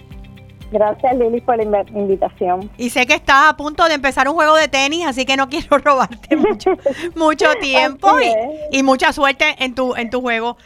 Gracias 0.74 1.16
Lili 1.18 1.40
por 1.40 1.56
la 1.56 1.86
invitación. 1.92 2.70
Y 2.78 2.90
sé 2.90 3.06
que 3.06 3.14
estás 3.14 3.50
a 3.50 3.56
punto 3.56 3.86
de 3.86 3.94
empezar 3.94 4.28
un 4.28 4.36
juego 4.36 4.58
de 4.58 4.68
tenis, 4.68 5.06
así 5.06 5.24
que 5.26 5.38
no 5.38 5.48
quiero 5.50 5.78
robarte 5.78 6.36
mucho, 6.36 6.72
mucho 7.16 7.46
tiempo 7.62 8.10
y, 8.74 8.84
mucha 8.84 9.14
suerte 9.14 9.56
en 9.60 9.74
tu, 9.74 9.96
en 9.96 10.10
tu 10.10 10.20
juego. 10.20 10.58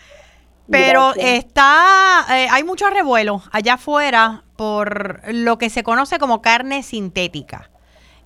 Pero 0.68 1.14
está, 1.16 2.26
eh, 2.32 2.48
hay 2.50 2.64
mucho 2.64 2.90
revuelo 2.90 3.44
allá 3.52 3.76
afuera 3.76 4.46
por 4.56 5.22
lo 5.32 5.60
que 5.60 5.70
se 5.70 5.84
conoce 5.84 6.18
como 6.18 6.42
carne 6.42 6.82
sintética. 6.82 7.70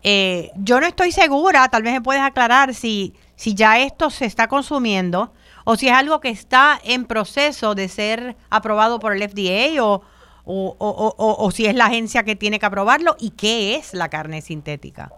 Eh, 0.04 0.52
yo 0.56 0.80
no 0.80 0.88
estoy 0.88 1.12
segura, 1.12 1.68
tal 1.70 1.84
vez 1.84 1.94
me 1.94 2.02
puedes 2.02 2.22
aclarar 2.22 2.74
si, 2.74 3.14
si 3.36 3.54
ya 3.54 3.80
esto 3.80 4.10
se 4.10 4.26
está 4.26 4.48
consumiendo 4.48 5.32
o 5.64 5.76
si 5.76 5.88
es 5.88 5.94
algo 5.94 6.20
que 6.20 6.30
está 6.30 6.80
en 6.84 7.06
proceso 7.06 7.76
de 7.76 7.88
ser 7.88 8.36
aprobado 8.50 9.00
por 9.00 9.14
el 9.14 9.22
FDA 9.22 9.84
o, 9.84 10.02
o, 10.46 11.52
si 11.52 11.68
es 11.68 11.76
la 11.76 11.86
agencia 11.86 12.24
que 12.24 12.36
tiene 12.36 12.60
que 12.60 12.66
aprobarlo 12.66 13.16
y 13.20 13.32
qué 13.32 13.76
es 13.76 13.94
la 13.94 14.10
carne 14.10 14.42
sintética. 14.42 15.12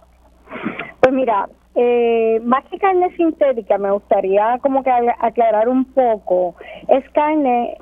Pues 1.00 1.14
mira, 1.14 1.48
eh, 1.76 2.42
más 2.44 2.64
que 2.66 2.78
carne 2.78 3.16
sintética, 3.16 3.78
me 3.78 3.92
gustaría 3.92 4.60
como 4.62 4.84
que 4.84 4.92
aclarar 5.20 5.70
un 5.70 5.86
poco. 5.86 6.56
Es 6.90 7.10
carne 7.12 7.78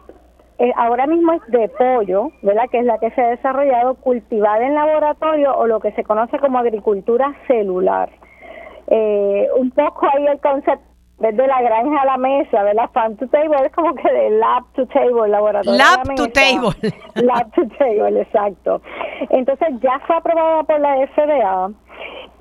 eh, 0.61 0.71
ahora 0.77 1.07
mismo 1.07 1.33
es 1.33 1.41
de 1.47 1.69
pollo, 1.69 2.29
¿verdad? 2.43 2.65
Que 2.69 2.77
es 2.77 2.85
la 2.85 2.99
que 2.99 3.09
se 3.11 3.21
ha 3.21 3.29
desarrollado 3.29 3.95
cultivada 3.95 4.63
en 4.63 4.75
laboratorio 4.75 5.55
o 5.55 5.65
lo 5.65 5.79
que 5.79 5.91
se 5.93 6.03
conoce 6.03 6.37
como 6.37 6.59
agricultura 6.59 7.33
celular. 7.47 8.11
Eh, 8.85 9.47
un 9.57 9.71
poco 9.71 10.05
ahí 10.05 10.27
el 10.27 10.39
concepto 10.39 10.85
desde 11.17 11.47
la 11.47 11.61
granja 11.63 12.01
a 12.01 12.05
la 12.05 12.17
mesa, 12.17 12.61
¿verdad? 12.61 12.91
Farm 12.93 13.15
to 13.17 13.27
table 13.29 13.57
es 13.65 13.71
como 13.71 13.95
que 13.95 14.11
de 14.11 14.29
lab 14.31 14.63
to 14.73 14.85
table, 14.87 15.27
laboratorio. 15.29 15.79
Lab 15.79 16.15
to 16.15 16.27
table. 16.29 16.75
Lab 17.15 17.51
to 17.53 17.67
table, 17.79 18.21
exacto. 18.21 18.83
Entonces 19.31 19.67
ya 19.81 19.99
fue 20.05 20.15
aprobada 20.15 20.61
por 20.63 20.79
la 20.79 21.07
FDA 21.07 21.71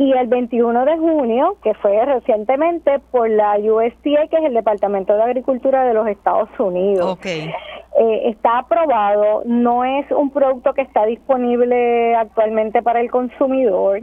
y 0.01 0.13
el 0.13 0.29
21 0.29 0.87
de 0.87 0.97
junio, 0.97 1.59
que 1.63 1.75
fue 1.75 2.03
recientemente 2.07 3.01
por 3.11 3.29
la 3.29 3.59
USDA, 3.59 4.29
que 4.31 4.39
es 4.39 4.45
el 4.47 4.55
Departamento 4.55 5.15
de 5.15 5.23
Agricultura 5.23 5.85
de 5.85 5.93
los 5.93 6.09
Estados 6.09 6.49
Unidos. 6.59 7.19
Okay. 7.19 7.53
Eh, 8.01 8.31
está 8.31 8.61
aprobado, 8.61 9.43
no 9.45 9.85
es 9.85 10.11
un 10.11 10.31
producto 10.31 10.73
que 10.73 10.81
está 10.81 11.05
disponible 11.05 12.15
actualmente 12.15 12.81
para 12.81 13.03
el 13.03 13.11
consumidor, 13.11 14.01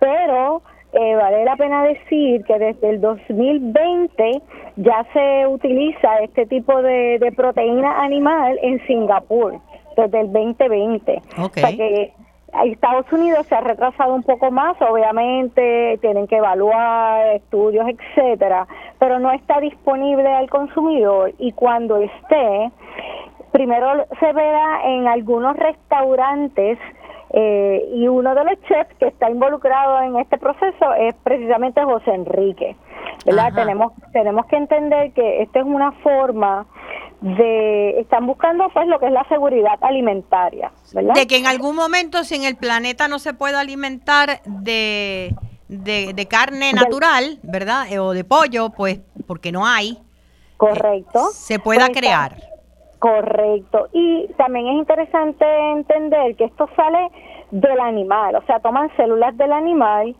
pero 0.00 0.62
eh, 0.94 1.14
vale 1.14 1.44
la 1.44 1.54
pena 1.54 1.84
decir 1.84 2.42
que 2.44 2.58
desde 2.58 2.90
el 2.90 3.00
2020 3.00 4.42
ya 4.78 5.06
se 5.12 5.46
utiliza 5.46 6.18
este 6.24 6.46
tipo 6.46 6.82
de, 6.82 7.20
de 7.20 7.30
proteína 7.30 8.02
animal 8.02 8.58
en 8.62 8.84
Singapur. 8.88 9.60
desde 9.96 10.20
el 10.22 10.32
2020. 10.32 11.22
O 11.38 11.48
sea 11.50 11.70
que 11.70 12.12
Estados 12.64 13.10
Unidos 13.12 13.46
se 13.46 13.54
ha 13.54 13.60
retrasado 13.60 14.14
un 14.14 14.22
poco 14.22 14.50
más, 14.50 14.76
obviamente 14.80 15.98
tienen 16.00 16.26
que 16.26 16.36
evaluar 16.36 17.36
estudios, 17.36 17.86
etcétera, 17.88 18.66
pero 18.98 19.18
no 19.18 19.30
está 19.32 19.60
disponible 19.60 20.28
al 20.28 20.48
consumidor 20.50 21.32
y 21.38 21.52
cuando 21.52 21.98
esté, 21.98 22.70
primero 23.52 24.06
se 24.18 24.32
verá 24.32 24.82
en 24.84 25.08
algunos 25.08 25.56
restaurantes 25.56 26.78
eh, 27.32 27.88
y 27.94 28.08
uno 28.08 28.34
de 28.34 28.44
los 28.44 28.60
chefs 28.62 28.94
que 28.98 29.06
está 29.06 29.30
involucrado 29.30 30.02
en 30.02 30.16
este 30.16 30.38
proceso 30.38 30.94
es 30.94 31.14
precisamente 31.22 31.82
José 31.82 32.12
Enrique. 32.12 32.76
¿verdad? 33.24 33.52
Tenemos, 33.54 33.92
tenemos 34.12 34.46
que 34.46 34.56
entender 34.56 35.12
que 35.12 35.42
esta 35.42 35.60
es 35.60 35.64
una 35.64 35.92
forma 36.02 36.66
de 37.20 38.00
están 38.00 38.26
buscando 38.26 38.64
pues 38.72 38.86
lo 38.88 38.98
que 38.98 39.06
es 39.06 39.12
la 39.12 39.24
seguridad 39.28 39.78
alimentaria, 39.82 40.72
¿verdad? 40.94 41.14
De 41.14 41.26
que 41.26 41.36
en 41.36 41.46
algún 41.46 41.76
momento 41.76 42.24
si 42.24 42.36
en 42.36 42.44
el 42.44 42.56
planeta 42.56 43.08
no 43.08 43.18
se 43.18 43.34
puede 43.34 43.56
alimentar 43.56 44.40
de, 44.46 45.34
de, 45.68 46.26
carne 46.28 46.72
natural, 46.72 47.38
¿verdad? 47.42 47.92
Eh, 47.92 47.98
o 47.98 48.12
de 48.12 48.24
pollo, 48.24 48.70
pues 48.70 49.00
porque 49.26 49.52
no 49.52 49.66
hay. 49.66 49.98
Correcto. 50.56 51.30
se 51.32 51.58
pueda 51.58 51.86
pues, 51.86 51.98
crear. 51.98 52.36
Correcto. 53.00 53.88
Y 53.92 54.28
también 54.36 54.68
es 54.68 54.74
interesante 54.74 55.44
entender 55.72 56.36
que 56.36 56.44
esto 56.44 56.68
sale 56.76 57.10
del 57.50 57.80
animal, 57.80 58.36
o 58.36 58.42
sea, 58.42 58.60
toman 58.60 58.94
células 58.96 59.36
del 59.36 59.52
animal 59.52 60.14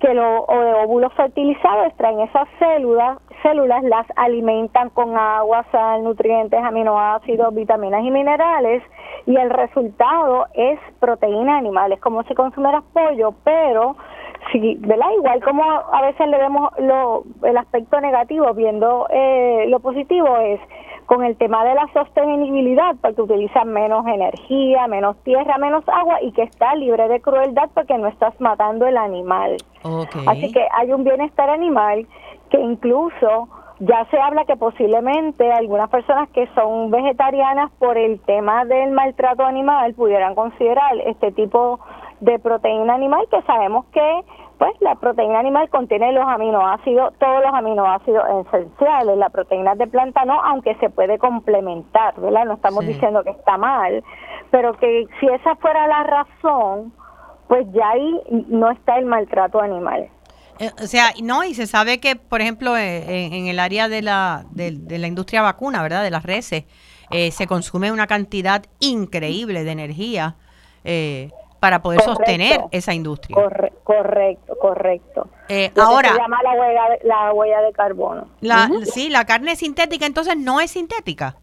que 0.00 0.12
los 0.14 0.44
óvulos 0.48 1.12
fertilizados 1.14 1.86
extraen 1.86 2.20
esas 2.20 2.48
células, 2.58 3.18
células 3.42 3.82
las 3.84 4.06
alimentan 4.16 4.88
con 4.90 5.16
agua, 5.16 5.64
sal, 5.70 6.02
nutrientes, 6.02 6.58
aminoácidos, 6.62 7.54
vitaminas 7.54 8.02
y 8.02 8.10
minerales 8.10 8.82
y 9.26 9.36
el 9.36 9.50
resultado 9.50 10.46
es 10.54 10.80
proteína 10.98 11.58
animal, 11.58 11.92
es 11.92 12.00
como 12.00 12.22
si 12.24 12.34
consumieras 12.34 12.82
pollo, 12.92 13.34
pero 13.44 13.96
sí, 14.50 14.78
¿verdad? 14.80 15.10
Igual 15.16 15.44
como 15.44 15.62
a 15.62 16.02
veces 16.02 16.26
le 16.28 16.38
vemos 16.38 16.70
lo, 16.78 17.24
el 17.44 17.56
aspecto 17.58 18.00
negativo 18.00 18.52
viendo 18.54 19.06
eh, 19.10 19.66
lo 19.68 19.80
positivo 19.80 20.38
es 20.38 20.60
con 21.10 21.24
el 21.24 21.36
tema 21.36 21.64
de 21.64 21.74
la 21.74 21.88
sostenibilidad, 21.92 22.94
porque 23.02 23.22
utilizan 23.22 23.72
menos 23.72 24.06
energía, 24.06 24.86
menos 24.86 25.16
tierra, 25.24 25.58
menos 25.58 25.82
agua 25.88 26.22
y 26.22 26.30
que 26.30 26.44
está 26.44 26.76
libre 26.76 27.08
de 27.08 27.20
crueldad 27.20 27.68
porque 27.74 27.98
no 27.98 28.06
estás 28.06 28.40
matando 28.40 28.86
el 28.86 28.96
animal. 28.96 29.56
Así 30.28 30.52
que 30.52 30.64
hay 30.72 30.92
un 30.92 31.02
bienestar 31.02 31.50
animal 31.50 32.06
que 32.48 32.60
incluso 32.60 33.48
ya 33.80 34.04
se 34.12 34.20
habla 34.20 34.44
que 34.44 34.54
posiblemente 34.56 35.50
algunas 35.50 35.90
personas 35.90 36.28
que 36.28 36.46
son 36.54 36.92
vegetarianas 36.92 37.72
por 37.80 37.98
el 37.98 38.20
tema 38.20 38.64
del 38.64 38.92
maltrato 38.92 39.44
animal 39.44 39.94
pudieran 39.94 40.36
considerar 40.36 40.96
este 41.06 41.32
tipo 41.32 41.80
de 42.20 42.38
proteína 42.38 42.94
animal 42.94 43.26
que 43.32 43.42
sabemos 43.42 43.84
que 43.86 44.24
pues 44.60 44.74
la 44.80 44.94
proteína 44.94 45.38
animal 45.38 45.70
contiene 45.70 46.12
los 46.12 46.26
aminoácidos, 46.26 47.14
todos 47.18 47.42
los 47.42 47.54
aminoácidos 47.54 48.22
esenciales, 48.46 49.16
la 49.16 49.30
proteína 49.30 49.74
de 49.74 49.86
planta 49.86 50.26
no, 50.26 50.38
aunque 50.38 50.74
se 50.74 50.90
puede 50.90 51.18
complementar, 51.18 52.20
¿verdad? 52.20 52.44
No 52.44 52.54
estamos 52.54 52.86
diciendo 52.86 53.24
que 53.24 53.30
está 53.30 53.56
mal, 53.56 54.04
pero 54.50 54.74
que 54.74 55.06
si 55.18 55.28
esa 55.28 55.56
fuera 55.56 55.86
la 55.86 56.02
razón, 56.02 56.92
pues 57.48 57.66
ya 57.72 57.88
ahí 57.88 58.20
no 58.48 58.70
está 58.70 58.98
el 58.98 59.06
maltrato 59.06 59.62
animal. 59.62 60.10
Eh, 60.58 60.70
o 60.78 60.86
sea, 60.86 61.06
no, 61.22 61.42
y 61.42 61.54
se 61.54 61.66
sabe 61.66 61.98
que, 61.98 62.16
por 62.16 62.42
ejemplo, 62.42 62.76
eh, 62.76 63.28
en, 63.32 63.46
el 63.46 63.58
área 63.58 63.88
de 63.88 64.02
la, 64.02 64.44
de, 64.50 64.98
la 64.98 65.06
industria 65.06 65.40
vacuna, 65.40 65.82
¿verdad? 65.82 66.02
De 66.02 66.10
las 66.10 66.24
reses, 66.24 66.64
eh, 67.10 67.30
se 67.30 67.46
consume 67.46 67.92
una 67.92 68.06
cantidad 68.06 68.62
increíble 68.78 69.64
de 69.64 69.70
energía. 69.70 70.36
Eh, 70.84 71.30
para 71.60 71.82
poder 71.82 72.00
sostener 72.00 72.62
esa 72.72 72.94
industria. 72.94 73.36
correcto, 73.84 74.56
correcto. 74.58 75.28
Eh, 75.48 75.70
ahora, 75.80 76.08
se 76.08 76.18
llama 76.18 76.42
la 76.42 76.52
huella, 76.52 76.88
de, 76.90 77.08
la 77.08 77.32
huella 77.32 77.60
de 77.60 77.72
carbono. 77.72 78.26
La, 78.40 78.68
Sí, 78.84 79.10
la 79.10 79.24
carne 79.26 79.56
sintética 79.56 80.06
entonces 80.06 80.36
no 80.36 80.60
es 80.60 80.70
sintética. 80.70 81.36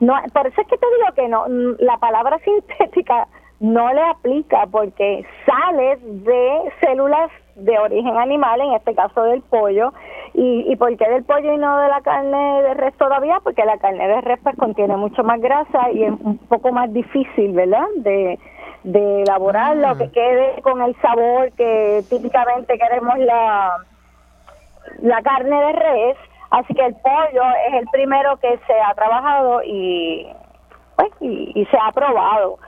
No, 0.00 0.14
por 0.32 0.46
eso 0.46 0.60
es 0.60 0.66
que 0.66 0.76
te 0.76 0.86
digo 0.96 1.14
que 1.14 1.28
no, 1.28 1.46
la 1.78 1.98
palabra 1.98 2.38
sintética 2.44 3.28
no 3.60 3.92
le 3.92 4.02
aplica 4.02 4.66
porque 4.70 5.24
sale 5.44 5.98
de 6.02 6.72
células 6.80 7.30
de 7.56 7.76
origen 7.78 8.16
animal, 8.16 8.60
en 8.60 8.74
este 8.74 8.94
caso 8.94 9.22
del 9.24 9.42
pollo, 9.42 9.92
y, 10.34 10.64
y 10.70 10.76
por 10.76 10.96
qué 10.96 11.08
del 11.08 11.24
pollo 11.24 11.52
y 11.52 11.58
no 11.58 11.76
de 11.78 11.88
la 11.88 12.00
carne 12.02 12.62
de 12.62 12.74
res 12.74 12.94
todavía, 12.96 13.40
porque 13.42 13.64
la 13.64 13.78
carne 13.78 14.06
de 14.06 14.20
res 14.20 14.38
pues, 14.42 14.56
contiene 14.56 14.96
mucho 14.96 15.24
más 15.24 15.40
grasa 15.40 15.90
y 15.90 16.04
es 16.04 16.12
un 16.20 16.38
poco 16.48 16.70
más 16.70 16.92
difícil, 16.92 17.52
¿verdad? 17.52 17.86
De, 17.96 18.38
de 18.84 19.22
elaborarlo, 19.22 19.96
que 19.98 20.10
quede 20.10 20.60
con 20.62 20.82
el 20.82 20.94
sabor 21.00 21.52
que 21.52 22.02
típicamente 22.08 22.78
queremos 22.78 23.18
la, 23.18 23.72
la 25.02 25.22
carne 25.22 25.56
de 25.56 25.72
res. 25.72 26.16
Así 26.50 26.72
que 26.74 26.86
el 26.86 26.94
pollo 26.94 27.42
es 27.68 27.74
el 27.74 27.86
primero 27.92 28.38
que 28.38 28.58
se 28.66 28.72
ha 28.80 28.94
trabajado 28.94 29.62
y, 29.62 30.26
pues, 30.96 31.10
y, 31.20 31.66
se 31.70 31.76
ha 31.76 31.92
probado. 31.92 32.58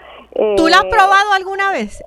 ¿Tú 0.57 0.69
lo 0.69 0.75
has 0.75 0.85
eh, 0.85 0.91
probado 0.91 1.33
alguna 1.33 1.71
vez? 1.71 2.03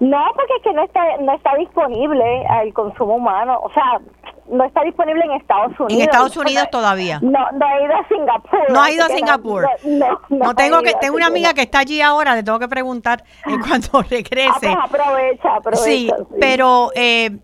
No, 0.00 0.24
porque 0.34 0.54
es 0.56 0.62
que 0.62 0.72
no 0.72 0.82
está, 0.82 1.16
no 1.18 1.34
está 1.34 1.54
disponible 1.56 2.46
al 2.48 2.72
consumo 2.72 3.16
humano. 3.16 3.60
O 3.62 3.70
sea, 3.72 4.00
no 4.48 4.64
está 4.64 4.82
disponible 4.82 5.22
en 5.24 5.32
Estados 5.32 5.78
Unidos. 5.78 5.92
En 5.92 6.00
Estados 6.00 6.36
Unidos 6.36 6.68
todavía. 6.70 7.18
No, 7.22 7.50
no 7.52 7.66
ha 7.66 7.82
ido 7.82 7.94
a 7.94 8.08
Singapur. 8.08 8.70
No 8.70 8.80
ha 8.80 8.90
ido 8.90 9.04
a 9.04 9.08
Singapur. 9.08 9.68
No, 9.84 10.20
no, 10.28 10.54
tengo 10.54 10.82
que 10.82 10.94
tengo 10.94 11.16
una 11.16 11.26
amiga 11.26 11.54
que 11.54 11.62
está 11.62 11.80
allí 11.80 12.00
ahora, 12.00 12.34
le 12.34 12.42
tengo 12.42 12.58
que 12.58 12.68
preguntar 12.68 13.24
en 13.44 13.60
cuanto 13.60 14.02
regrese. 14.10 14.48
Ah, 14.48 14.58
pues 14.60 14.76
aprovecha, 15.00 15.56
aprovecha. 15.56 15.84
Sí, 15.84 16.10
pero 16.40 16.90
eh, 16.94 17.38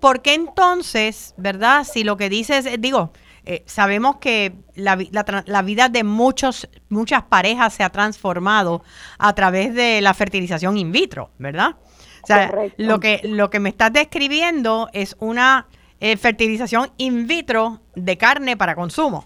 ¿por 0.00 0.22
qué 0.22 0.34
entonces, 0.34 1.34
verdad? 1.36 1.84
Si 1.84 2.04
lo 2.04 2.16
que 2.16 2.28
dices, 2.28 2.68
digo, 2.80 3.10
eh, 3.50 3.62
sabemos 3.64 4.16
que 4.16 4.52
la, 4.74 4.98
la, 5.46 5.62
vida 5.62 5.88
de 5.88 6.04
muchos 6.04 6.68
muchas 6.90 7.22
parejas 7.22 7.72
se 7.72 7.82
ha 7.82 7.88
transformado 7.88 8.82
a 9.18 9.32
través 9.32 9.74
de 9.74 10.02
la 10.02 10.12
fertilización 10.12 10.76
in 10.76 10.92
vitro, 10.92 11.30
¿verdad? 11.38 11.76
O 12.22 12.26
sea, 12.26 12.52
lo 12.76 13.00
que 13.00 13.22
lo 13.24 13.48
que 13.48 13.58
me 13.58 13.70
estás 13.70 13.90
describiendo 13.90 14.90
es 14.92 15.16
una 15.18 15.66
eh, 15.98 16.18
fertilización 16.18 16.90
in 16.98 17.26
vitro 17.26 17.78
de 17.94 18.18
carne 18.18 18.58
para 18.58 18.74
consumo. 18.74 19.24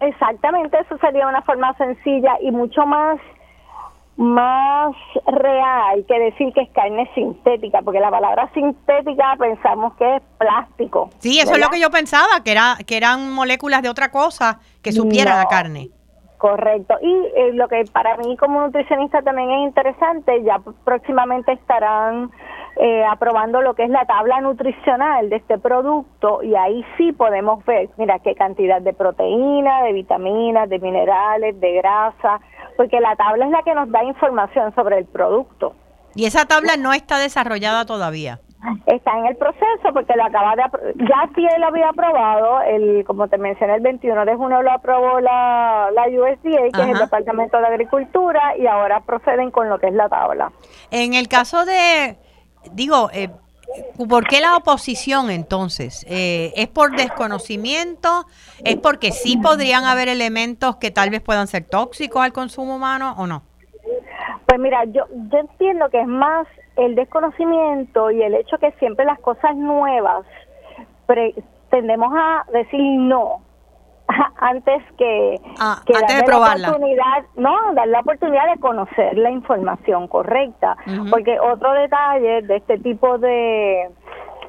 Exactamente, 0.00 0.76
eso 0.80 0.98
sería 0.98 1.28
una 1.28 1.42
forma 1.42 1.72
sencilla 1.78 2.32
y 2.40 2.50
mucho 2.50 2.84
más 2.86 3.20
más 4.16 4.94
real 5.26 6.04
que 6.08 6.18
decir 6.18 6.52
que 6.54 6.62
es 6.62 6.70
carne 6.70 7.08
sintética, 7.14 7.82
porque 7.82 8.00
la 8.00 8.10
palabra 8.10 8.50
sintética 8.54 9.36
pensamos 9.38 9.94
que 9.96 10.16
es 10.16 10.22
plástico. 10.38 11.10
Sí, 11.18 11.38
eso 11.38 11.54
es 11.54 11.60
lo 11.60 11.68
que 11.68 11.80
yo 11.80 11.90
pensaba, 11.90 12.42
que 12.44 12.52
era 12.52 12.76
que 12.86 12.96
eran 12.96 13.32
moléculas 13.32 13.82
de 13.82 13.90
otra 13.90 14.10
cosa 14.10 14.60
que 14.82 14.92
supieran 14.92 15.38
la 15.38 15.46
carne. 15.46 15.90
Correcto. 16.38 16.94
Y 17.00 17.12
eh, 17.34 17.52
lo 17.54 17.66
que 17.68 17.84
para 17.92 18.16
mí 18.18 18.36
como 18.36 18.60
nutricionista 18.60 19.22
también 19.22 19.50
es 19.50 19.68
interesante, 19.68 20.42
ya 20.44 20.60
próximamente 20.84 21.52
estarán 21.52 22.30
eh, 22.76 23.04
aprobando 23.04 23.62
lo 23.62 23.74
que 23.74 23.84
es 23.84 23.90
la 23.90 24.04
tabla 24.04 24.42
nutricional 24.42 25.30
de 25.30 25.36
este 25.36 25.58
producto 25.58 26.42
y 26.42 26.54
ahí 26.54 26.84
sí 26.98 27.12
podemos 27.12 27.64
ver, 27.64 27.88
mira, 27.96 28.18
qué 28.18 28.34
cantidad 28.34 28.82
de 28.82 28.92
proteína, 28.92 29.82
de 29.82 29.94
vitaminas, 29.94 30.68
de 30.68 30.78
minerales, 30.78 31.58
de 31.58 31.72
grasa, 31.72 32.40
porque 32.76 33.00
la 33.00 33.16
tabla 33.16 33.46
es 33.46 33.50
la 33.50 33.62
que 33.62 33.74
nos 33.74 33.90
da 33.90 34.04
información 34.04 34.74
sobre 34.74 34.98
el 34.98 35.04
producto. 35.06 35.74
Y 36.14 36.24
esa 36.24 36.46
tabla 36.46 36.76
no 36.76 36.92
está 36.92 37.18
desarrollada 37.18 37.84
todavía. 37.84 38.40
Está 38.86 39.18
en 39.18 39.26
el 39.26 39.36
proceso 39.36 39.92
porque 39.92 40.14
lo 40.16 40.24
acaba 40.24 40.56
de 40.56 40.62
ya 40.96 41.30
sí 41.34 41.46
él 41.46 41.60
lo 41.60 41.66
había 41.68 41.90
aprobado, 41.90 42.62
el 42.62 43.04
como 43.04 43.28
te 43.28 43.38
mencioné 43.38 43.74
el 43.76 43.82
21 43.82 44.24
de 44.24 44.34
junio 44.34 44.62
lo 44.62 44.72
aprobó 44.72 45.20
la, 45.20 45.90
la 45.94 46.08
USDA, 46.08 46.70
que 46.72 46.82
es 46.82 46.88
el 46.88 46.98
Departamento 46.98 47.58
de 47.58 47.66
Agricultura 47.66 48.56
y 48.56 48.66
ahora 48.66 49.00
proceden 49.00 49.50
con 49.50 49.68
lo 49.68 49.78
que 49.78 49.88
es 49.88 49.94
la 49.94 50.08
tabla. 50.08 50.50
En 50.90 51.14
el 51.14 51.28
caso 51.28 51.64
de 51.64 52.16
digo, 52.72 53.10
eh, 53.12 53.28
¿por 54.08 54.26
qué 54.26 54.40
la 54.40 54.56
oposición 54.56 55.30
entonces? 55.30 56.04
Eh, 56.08 56.52
¿Es 56.56 56.68
por 56.68 56.96
desconocimiento? 56.96 58.26
¿Es 58.64 58.76
porque 58.76 59.12
sí 59.12 59.36
podrían 59.36 59.84
haber 59.84 60.08
elementos 60.08 60.76
que 60.76 60.90
tal 60.90 61.10
vez 61.10 61.20
puedan 61.20 61.46
ser 61.46 61.64
tóxicos 61.64 62.22
al 62.22 62.32
consumo 62.32 62.76
humano 62.76 63.14
o 63.18 63.26
no? 63.26 63.42
Pues 64.46 64.60
mira, 64.60 64.84
yo, 64.86 65.04
yo 65.30 65.38
entiendo 65.38 65.88
que 65.90 66.00
es 66.00 66.06
más 66.06 66.46
el 66.76 66.94
desconocimiento 66.94 68.10
y 68.10 68.22
el 68.22 68.34
hecho 68.34 68.58
que 68.58 68.70
siempre 68.72 69.04
las 69.04 69.18
cosas 69.20 69.56
nuevas 69.56 70.24
tendemos 71.70 72.12
a 72.14 72.44
decir 72.52 72.80
no 72.80 73.45
antes 74.40 74.82
que, 74.98 75.40
ah, 75.58 75.80
antes 75.94 76.16
de 76.16 76.22
probarla. 76.24 76.68
La 76.68 76.68
oportunidad, 76.70 77.24
no, 77.36 77.74
dar 77.74 77.88
la 77.88 78.00
oportunidad 78.00 78.52
de 78.52 78.60
conocer 78.60 79.16
la 79.18 79.30
información 79.30 80.08
correcta, 80.08 80.76
porque 81.10 81.38
otro 81.40 81.72
detalle 81.72 82.42
de 82.42 82.56
este 82.56 82.78
tipo 82.78 83.18
de 83.18 83.90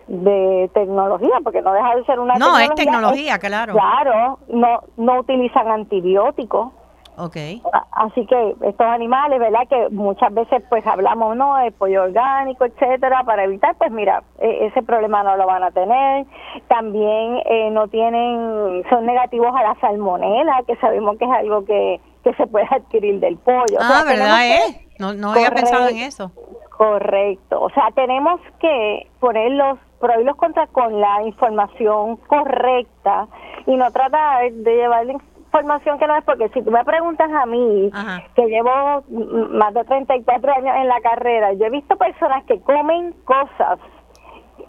de 0.08 0.72
tecnología, 0.74 1.36
porque 1.43 1.62
no 1.62 1.74
deja 1.74 1.96
de 1.96 2.06
ser 2.06 2.20
una 2.20 2.36
no, 2.36 2.58
es 2.58 2.74
tecnología, 2.76 3.38
claro. 3.39 3.74
Claro, 3.74 4.39
no 4.48 4.82
no 4.96 5.20
utilizan 5.20 5.70
antibióticos. 5.70 6.72
Okay. 7.19 7.63
Así 7.93 8.27
que 8.27 8.56
estos 8.62 8.86
animales, 8.86 9.39
¿verdad? 9.39 9.67
Que 9.67 9.89
muchas 9.89 10.32
veces 10.32 10.62
pues 10.69 10.86
hablamos, 10.86 11.36
¿no? 11.36 11.56
De 11.58 11.71
pollo 11.71 12.03
orgánico, 12.03 12.65
etcétera, 12.65 13.23
para 13.23 13.45
evitar, 13.45 13.75
pues 13.75 13.91
mira, 13.91 14.21
e, 14.38 14.67
ese 14.67 14.84
problema 14.84 15.23
no 15.23 15.36
lo 15.36 15.47
van 15.47 15.63
a 15.63 15.71
tener. 15.71 16.27
También 16.67 17.41
eh, 17.45 17.71
no 17.71 17.88
tienen, 17.88 18.84
son 18.91 19.08
negativos 19.08 19.51
a 19.56 19.63
la 19.63 19.75
salmonela, 19.82 20.62
que 20.67 20.75
sabemos 20.75 21.17
que 21.17 21.25
es 21.25 21.32
algo 21.32 21.65
que, 21.65 21.99
que 22.23 22.36
se 22.36 22.45
puede 22.45 22.67
adquirir 22.69 23.19
del 23.19 23.38
pollo. 23.38 23.80
Ah, 23.80 24.03
¿verdad? 24.06 24.47
Eh? 24.47 24.88
No, 24.99 25.15
no 25.15 25.32
había 25.32 25.49
pensado 25.49 25.89
en 25.89 25.97
eso. 25.97 26.32
Correcto. 26.77 27.60
O 27.60 27.69
sea, 27.71 27.89
tenemos 27.95 28.39
que 28.60 29.08
poner 29.19 29.53
los 29.53 29.80
pros 29.99 30.17
y 30.21 30.23
los 30.23 30.36
contras 30.36 30.69
con 30.69 31.01
la 31.01 31.23
información 31.23 32.17
correcta 32.27 33.27
y 33.65 33.75
no 33.75 33.91
tratar 33.91 34.51
de 34.51 34.75
llevar 34.75 35.08
información 35.47 35.97
que 35.97 36.07
no 36.07 36.15
es, 36.15 36.23
porque 36.23 36.49
si 36.49 36.62
tú 36.62 36.71
me 36.71 36.83
preguntas 36.83 37.29
a 37.31 37.45
mí, 37.45 37.89
que 38.36 38.45
llevo 38.47 39.03
más 39.49 39.73
de 39.73 39.83
34 39.83 40.53
años 40.53 40.75
en 40.75 40.88
la 40.88 41.01
carrera, 41.01 41.53
yo 41.53 41.65
he 41.65 41.69
visto 41.69 41.95
personas 41.95 42.43
que 42.45 42.60
comen 42.62 43.13
cosas 43.23 43.79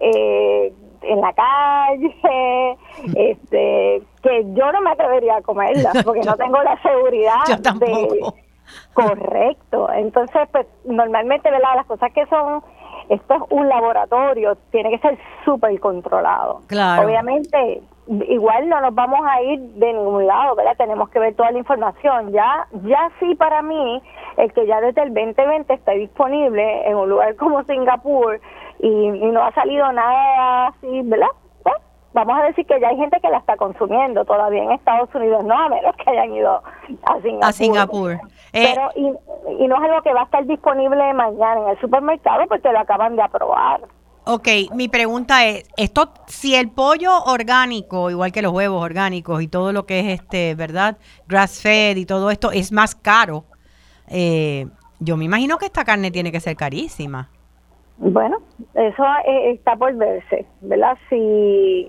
eh, 0.01 0.73
en 1.03 1.21
la 1.21 1.33
calle, 1.33 2.79
este, 3.17 4.03
que 4.23 4.45
yo 4.55 4.73
no 4.73 4.81
me 4.81 4.91
atrevería 4.91 5.37
a 5.37 5.43
comerlas, 5.43 6.03
porque 6.05 6.21
no 6.21 6.37
tengo 6.37 6.63
la 6.63 6.81
seguridad 6.83 7.45
de... 7.75 8.21
Correcto. 8.93 9.91
Entonces, 9.93 10.47
pues 10.53 10.67
normalmente, 10.85 11.51
¿verdad? 11.51 11.77
Las 11.77 11.87
cosas 11.87 12.13
que 12.13 12.27
son 12.27 12.63
esto 13.09 13.35
es 13.35 13.43
un 13.51 13.69
laboratorio, 13.69 14.57
tiene 14.71 14.91
que 14.91 14.99
ser 14.99 15.19
súper 15.45 15.79
controlado. 15.81 16.61
Claro. 16.67 17.07
Obviamente, 17.07 17.83
igual 18.09 18.69
no 18.69 18.81
nos 18.81 18.95
vamos 18.95 19.21
a 19.29 19.43
ir 19.43 19.61
de 19.61 19.93
ningún 19.93 20.27
lado, 20.27 20.55
¿verdad? 20.55 20.77
Tenemos 20.77 21.09
que 21.11 21.19
ver 21.19 21.35
toda 21.35 21.51
la 21.51 21.59
información. 21.59 22.33
Ya, 22.33 22.67
ya 22.85 23.11
sí 23.21 23.35
para 23.35 23.63
mí, 23.63 24.03
el 24.37 24.53
que 24.53 24.67
ya 24.67 24.81
desde 24.81 25.03
el 25.03 25.15
2020 25.15 25.75
está 25.75 25.93
disponible 25.93 26.89
en 26.89 26.97
un 26.97 27.09
lugar 27.09 27.35
como 27.37 27.63
Singapur 27.65 28.41
y, 28.81 28.89
no 28.89 29.45
ha 29.45 29.53
salido 29.53 29.91
nada 29.93 30.69
así, 30.69 31.03
¿verdad? 31.05 31.27
Pues, 31.63 31.75
vamos 32.15 32.39
a 32.41 32.45
decir 32.45 32.65
que 32.67 32.81
ya 32.81 32.89
hay 32.89 32.97
gente 32.97 33.21
que 33.21 33.29
la 33.29 33.39
está 33.39 33.57
consumiendo 33.57 34.25
todavía 34.25 34.63
en 34.63 34.73
Estados 34.73 35.15
Unidos, 35.15 35.45
no 35.45 35.59
a 35.59 35.69
menos 35.69 35.95
que 35.97 36.11
hayan 36.11 36.33
ido 36.33 36.63
a 37.05 37.21
Singapur. 37.21 37.45
A 37.49 37.53
Singapur. 37.53 38.13
Eh, 38.53 38.73
Pero, 38.75 38.89
y, 38.95 39.65
y 39.65 39.69
no 39.69 39.77
es 39.77 39.83
algo 39.83 40.03
que 40.03 40.15
va 40.15 40.23
a 40.23 40.25
estar 40.25 40.47
disponible 40.47 41.13
mañana 41.13 41.61
en 41.63 41.69
el 41.69 41.81
supermercado 41.81 42.47
porque 42.49 42.73
lo 42.73 42.79
acaban 42.79 43.17
de 43.17 43.23
aprobar. 43.23 43.81
Ok, 44.31 44.47
mi 44.75 44.89
pregunta 44.89 45.47
es, 45.47 45.67
esto, 45.79 46.13
si 46.27 46.55
el 46.55 46.69
pollo 46.71 47.25
orgánico, 47.25 48.11
igual 48.11 48.31
que 48.31 48.43
los 48.43 48.53
huevos 48.53 48.83
orgánicos 48.83 49.41
y 49.41 49.49
todo 49.49 49.73
lo 49.73 49.87
que 49.87 50.01
es 50.01 50.21
este, 50.21 50.55
¿verdad? 50.55 50.99
Grass 51.27 51.63
fed 51.63 51.97
y 51.97 52.05
todo 52.05 52.31
esto 52.31 52.51
es 52.53 52.71
más 52.71 52.95
caro, 52.95 53.45
eh, 54.07 54.67
yo 55.01 55.17
me 55.17 55.25
imagino 55.25 55.57
que 55.57 55.65
esta 55.65 55.83
carne 55.83 56.11
tiene 56.11 56.31
que 56.31 56.41
ser 56.41 56.57
carísima. 56.57 57.31
Bueno, 57.97 58.37
eso 58.75 59.03
está 59.25 59.77
por 59.77 59.95
verse, 59.95 60.45
¿verdad? 60.61 60.99
Si, 61.09 61.89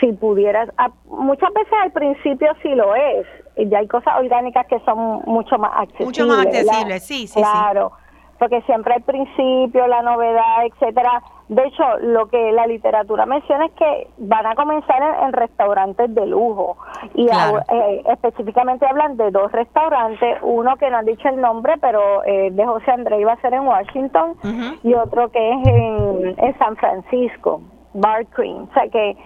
si 0.00 0.12
pudieras, 0.12 0.70
muchas 1.04 1.52
veces 1.52 1.74
al 1.82 1.92
principio 1.92 2.54
sí 2.62 2.70
lo 2.70 2.94
es, 2.94 3.26
ya 3.68 3.80
hay 3.80 3.86
cosas 3.86 4.14
orgánicas 4.18 4.66
que 4.66 4.80
son 4.80 5.20
mucho 5.26 5.58
más 5.58 5.72
accesibles. 5.74 6.06
Mucho 6.06 6.26
más 6.26 6.46
accesibles, 6.46 7.02
sí, 7.04 7.26
sí. 7.26 7.38
Claro, 7.38 7.92
porque 8.38 8.62
siempre 8.62 8.94
al 8.94 9.02
principio, 9.02 9.86
la 9.86 10.02
novedad, 10.02 10.66
etcétera, 10.66 11.22
de 11.48 11.62
hecho, 11.66 11.84
lo 12.00 12.26
que 12.30 12.52
la 12.52 12.66
literatura 12.66 13.26
menciona 13.26 13.66
es 13.66 13.72
que 13.72 14.08
van 14.16 14.46
a 14.46 14.54
comenzar 14.54 15.02
en, 15.24 15.32
restaurantes 15.32 16.14
de 16.14 16.26
lujo. 16.26 16.78
Y 17.14 17.26
eh, 17.26 18.02
específicamente 18.10 18.86
hablan 18.86 19.18
de 19.18 19.30
dos 19.30 19.52
restaurantes, 19.52 20.38
uno 20.42 20.76
que 20.76 20.88
no 20.90 20.98
han 20.98 21.04
dicho 21.04 21.28
el 21.28 21.38
nombre, 21.40 21.74
pero 21.80 22.24
eh, 22.24 22.50
de 22.50 22.64
José 22.64 22.90
André 22.92 23.20
iba 23.20 23.32
a 23.32 23.40
ser 23.42 23.52
en 23.52 23.66
Washington 23.66 24.36
y 24.82 24.94
otro 24.94 25.30
que 25.30 25.52
es 25.52 25.66
en, 25.66 26.58
San 26.58 26.76
Francisco, 26.76 27.60
Bar 27.92 28.26
Cream. 28.26 28.66
O 28.70 28.72
sea 28.72 28.88
que 28.88 29.16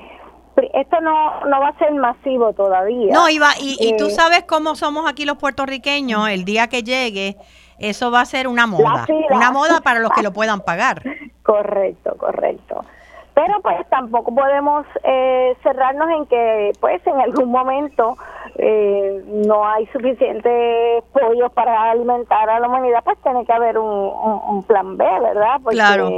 esto 0.75 1.01
no, 1.01 1.45
no 1.45 1.61
va 1.61 1.69
a 1.69 1.79
ser 1.79 1.93
masivo 1.93 2.53
todavía. 2.53 3.13
No, 3.13 3.29
Iba, 3.29 3.51
y, 3.61 3.77
y 3.79 3.97
tú 3.97 4.07
eh, 4.07 4.11
sabes 4.11 4.43
cómo 4.43 4.75
somos 4.75 5.09
aquí 5.09 5.25
los 5.25 5.37
puertorriqueños, 5.37 6.29
el 6.31 6.45
día 6.45 6.67
que 6.67 6.83
llegue, 6.83 7.37
eso 7.79 8.11
va 8.11 8.23
a 8.23 8.27
ser 8.27 8.49
una 8.49 8.67
moda, 8.67 9.07
una 9.31 9.51
moda 9.51 9.81
para 9.81 10.01
los 10.01 10.11
que 10.13 10.23
lo 10.23 10.33
puedan 10.33 10.61
pagar. 10.61 11.03
Correcto, 11.43 12.15
correcto. 12.19 12.85
Pero 13.33 13.61
pues 13.63 13.89
tampoco 13.89 14.35
podemos 14.35 14.85
eh, 15.03 15.57
cerrarnos 15.63 16.11
en 16.11 16.27
que 16.27 16.73
pues 16.79 17.01
en 17.07 17.19
algún 17.21 17.51
momento 17.51 18.19
eh, 18.57 19.23
no 19.27 19.67
hay 19.67 19.87
suficiente 19.87 21.03
pollo 21.13 21.49
para 21.49 21.93
alimentar 21.93 22.51
a 22.51 22.61
la 22.61 22.69
humanidad, 22.69 23.03
pues 23.03 23.17
tiene 23.23 23.47
que 23.47 23.53
haber 23.53 23.79
un, 23.79 24.63
plan 24.65 24.99
B, 24.99 25.05
¿verdad? 25.23 25.61
Porque 25.63 25.77
claro. 25.77 26.11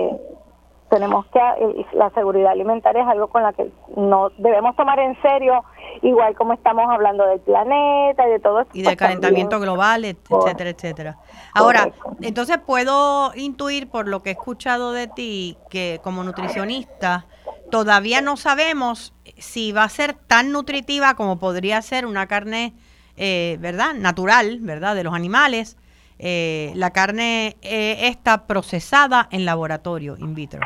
Tenemos 0.91 1.25
que, 1.27 1.39
eh, 1.39 1.87
la 1.93 2.11
seguridad 2.11 2.51
alimentaria 2.51 3.03
es 3.03 3.09
algo 3.09 3.29
con 3.29 3.43
la 3.43 3.53
que 3.53 3.71
no 3.97 4.31
debemos 4.39 4.77
tomar 4.77 4.99
en 4.99 5.21
serio, 5.23 5.65
igual 6.03 6.35
como 6.35 6.53
estamos 6.53 6.85
hablando 6.91 7.25
del 7.27 7.41
planeta 7.41 8.27
y 8.27 8.31
de 8.33 8.41
todo 8.41 8.61
esto. 8.61 8.73
Y 8.75 8.83
del 8.83 8.89
pues, 8.89 8.97
calentamiento 8.97 9.61
global, 9.61 10.05
etcétera, 10.05 10.71
etcétera. 10.71 11.19
Ahora, 11.55 11.93
entonces 12.21 12.59
puedo 12.59 13.33
intuir 13.37 13.89
por 13.89 14.09
lo 14.09 14.23
que 14.23 14.31
he 14.31 14.33
escuchado 14.33 14.93
de 14.93 15.07
ti 15.07 15.57
que 15.71 16.01
como 16.03 16.25
nutricionista 16.25 17.27
todavía 17.71 18.21
no 18.21 18.37
sabemos 18.37 19.15
si 19.39 19.73
va 19.73 19.85
a 19.85 19.89
ser 19.89 20.15
tan 20.15 20.51
nutritiva 20.51 21.15
como 21.15 21.39
podría 21.39 21.81
ser 21.83 22.05
una 22.05 22.27
carne, 22.27 22.75
eh, 23.17 23.57
¿verdad? 23.61 23.95
Natural, 23.95 24.59
¿verdad? 24.61 24.97
De 24.97 25.05
los 25.05 25.15
animales. 25.15 25.77
Eh, 26.23 26.73
la 26.75 26.91
carne 26.91 27.57
eh, 27.63 28.09
está 28.09 28.47
procesada 28.47 29.27
en 29.31 29.47
laboratorio, 29.47 30.17
in 30.19 30.35
vitro. 30.35 30.61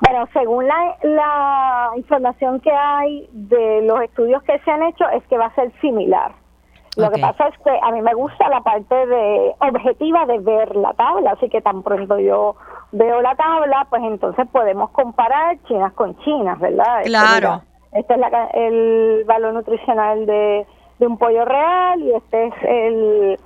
Bueno, 0.00 0.26
según 0.32 0.66
la, 0.66 0.96
la 1.02 1.90
información 1.96 2.60
que 2.60 2.72
hay 2.72 3.28
de 3.32 3.82
los 3.82 4.00
estudios 4.00 4.42
que 4.44 4.58
se 4.60 4.70
han 4.70 4.82
hecho, 4.84 5.08
es 5.10 5.22
que 5.26 5.36
va 5.36 5.46
a 5.46 5.54
ser 5.54 5.70
similar. 5.80 6.32
Lo 6.96 7.10
que 7.10 7.20
pasa 7.20 7.48
es 7.48 7.54
que 7.58 7.70
a 7.70 7.92
mí 7.92 8.02
me 8.02 8.14
gusta 8.14 8.48
la 8.48 8.60
parte 8.60 8.94
de 8.94 9.54
objetiva 9.60 10.26
de 10.26 10.38
ver 10.38 10.74
la 10.74 10.94
tabla, 10.94 11.32
así 11.32 11.48
que 11.48 11.60
tan 11.60 11.82
pronto 11.82 12.18
yo 12.18 12.56
veo 12.90 13.20
la 13.20 13.36
tabla, 13.36 13.86
pues 13.88 14.02
entonces 14.02 14.46
podemos 14.50 14.90
comparar 14.90 15.58
chinas 15.68 15.92
con 15.92 16.18
chinas, 16.20 16.58
¿verdad? 16.58 16.98
Este, 17.02 17.10
claro. 17.10 17.62
Este, 17.92 18.14
es 18.14 18.20
el 18.54 19.24
valor 19.26 19.54
nutricional 19.54 20.26
de, 20.26 20.66
de 20.98 21.06
un 21.06 21.18
pollo 21.18 21.44
real 21.44 22.02
y 22.02 22.14
este 22.14 22.46
es 22.46 22.54
el 22.62 23.40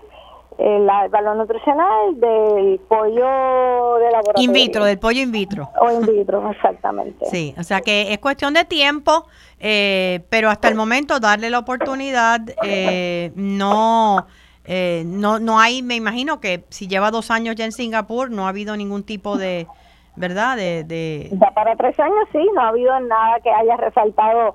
el, 0.63 0.87
valor 1.11 1.37
nutricional 1.37 2.21
del 2.21 2.81
pollo 2.89 3.97
de 3.99 4.11
laboratorio. 4.11 4.43
In 4.45 4.53
vitro, 4.53 4.85
del 4.85 4.99
pollo 4.99 5.21
in 5.21 5.33
vitro. 5.33 5.69
O 5.81 5.91
in 5.91 6.07
vitro, 6.07 6.51
exactamente. 6.51 7.27
Sí, 7.27 7.55
o 7.59 7.63
sea 7.65 7.81
que 7.81 8.13
es 8.13 8.19
cuestión 8.21 8.55
de 8.55 8.65
tiempo, 8.65 9.27
eh, 9.59 10.25
pero 10.31 10.51
hasta 10.51 10.69
el 10.69 10.77
momento 10.77 11.19
darle 11.19 11.51
la 11.51 11.59
oportunidad, 11.59 12.41
eh, 12.63 13.33
no, 13.35 14.27
eh, 14.65 15.03
no, 15.05 15.41
no 15.41 15.59
hay, 15.59 15.83
me 15.83 15.97
imagino 15.97 16.39
que 16.39 16.65
si 16.69 16.87
lleva 16.87 17.11
dos 17.11 17.33
años 17.33 17.57
ya 17.57 17.65
en 17.65 17.73
Singapur, 17.73 18.31
no 18.31 18.47
ha 18.47 18.51
habido 18.51 18.77
ningún 18.77 19.03
tipo 19.03 19.37
de, 19.37 19.67
¿verdad? 20.15 20.57
De, 20.57 20.85
de... 20.85 21.29
Ya 21.33 21.51
para 21.51 21.75
tres 21.75 21.99
años 21.99 22.29
sí, 22.31 22.49
no 22.55 22.61
ha 22.61 22.69
habido 22.69 22.99
nada 23.01 23.41
que 23.43 23.51
haya 23.51 23.77
resaltado. 23.79 24.55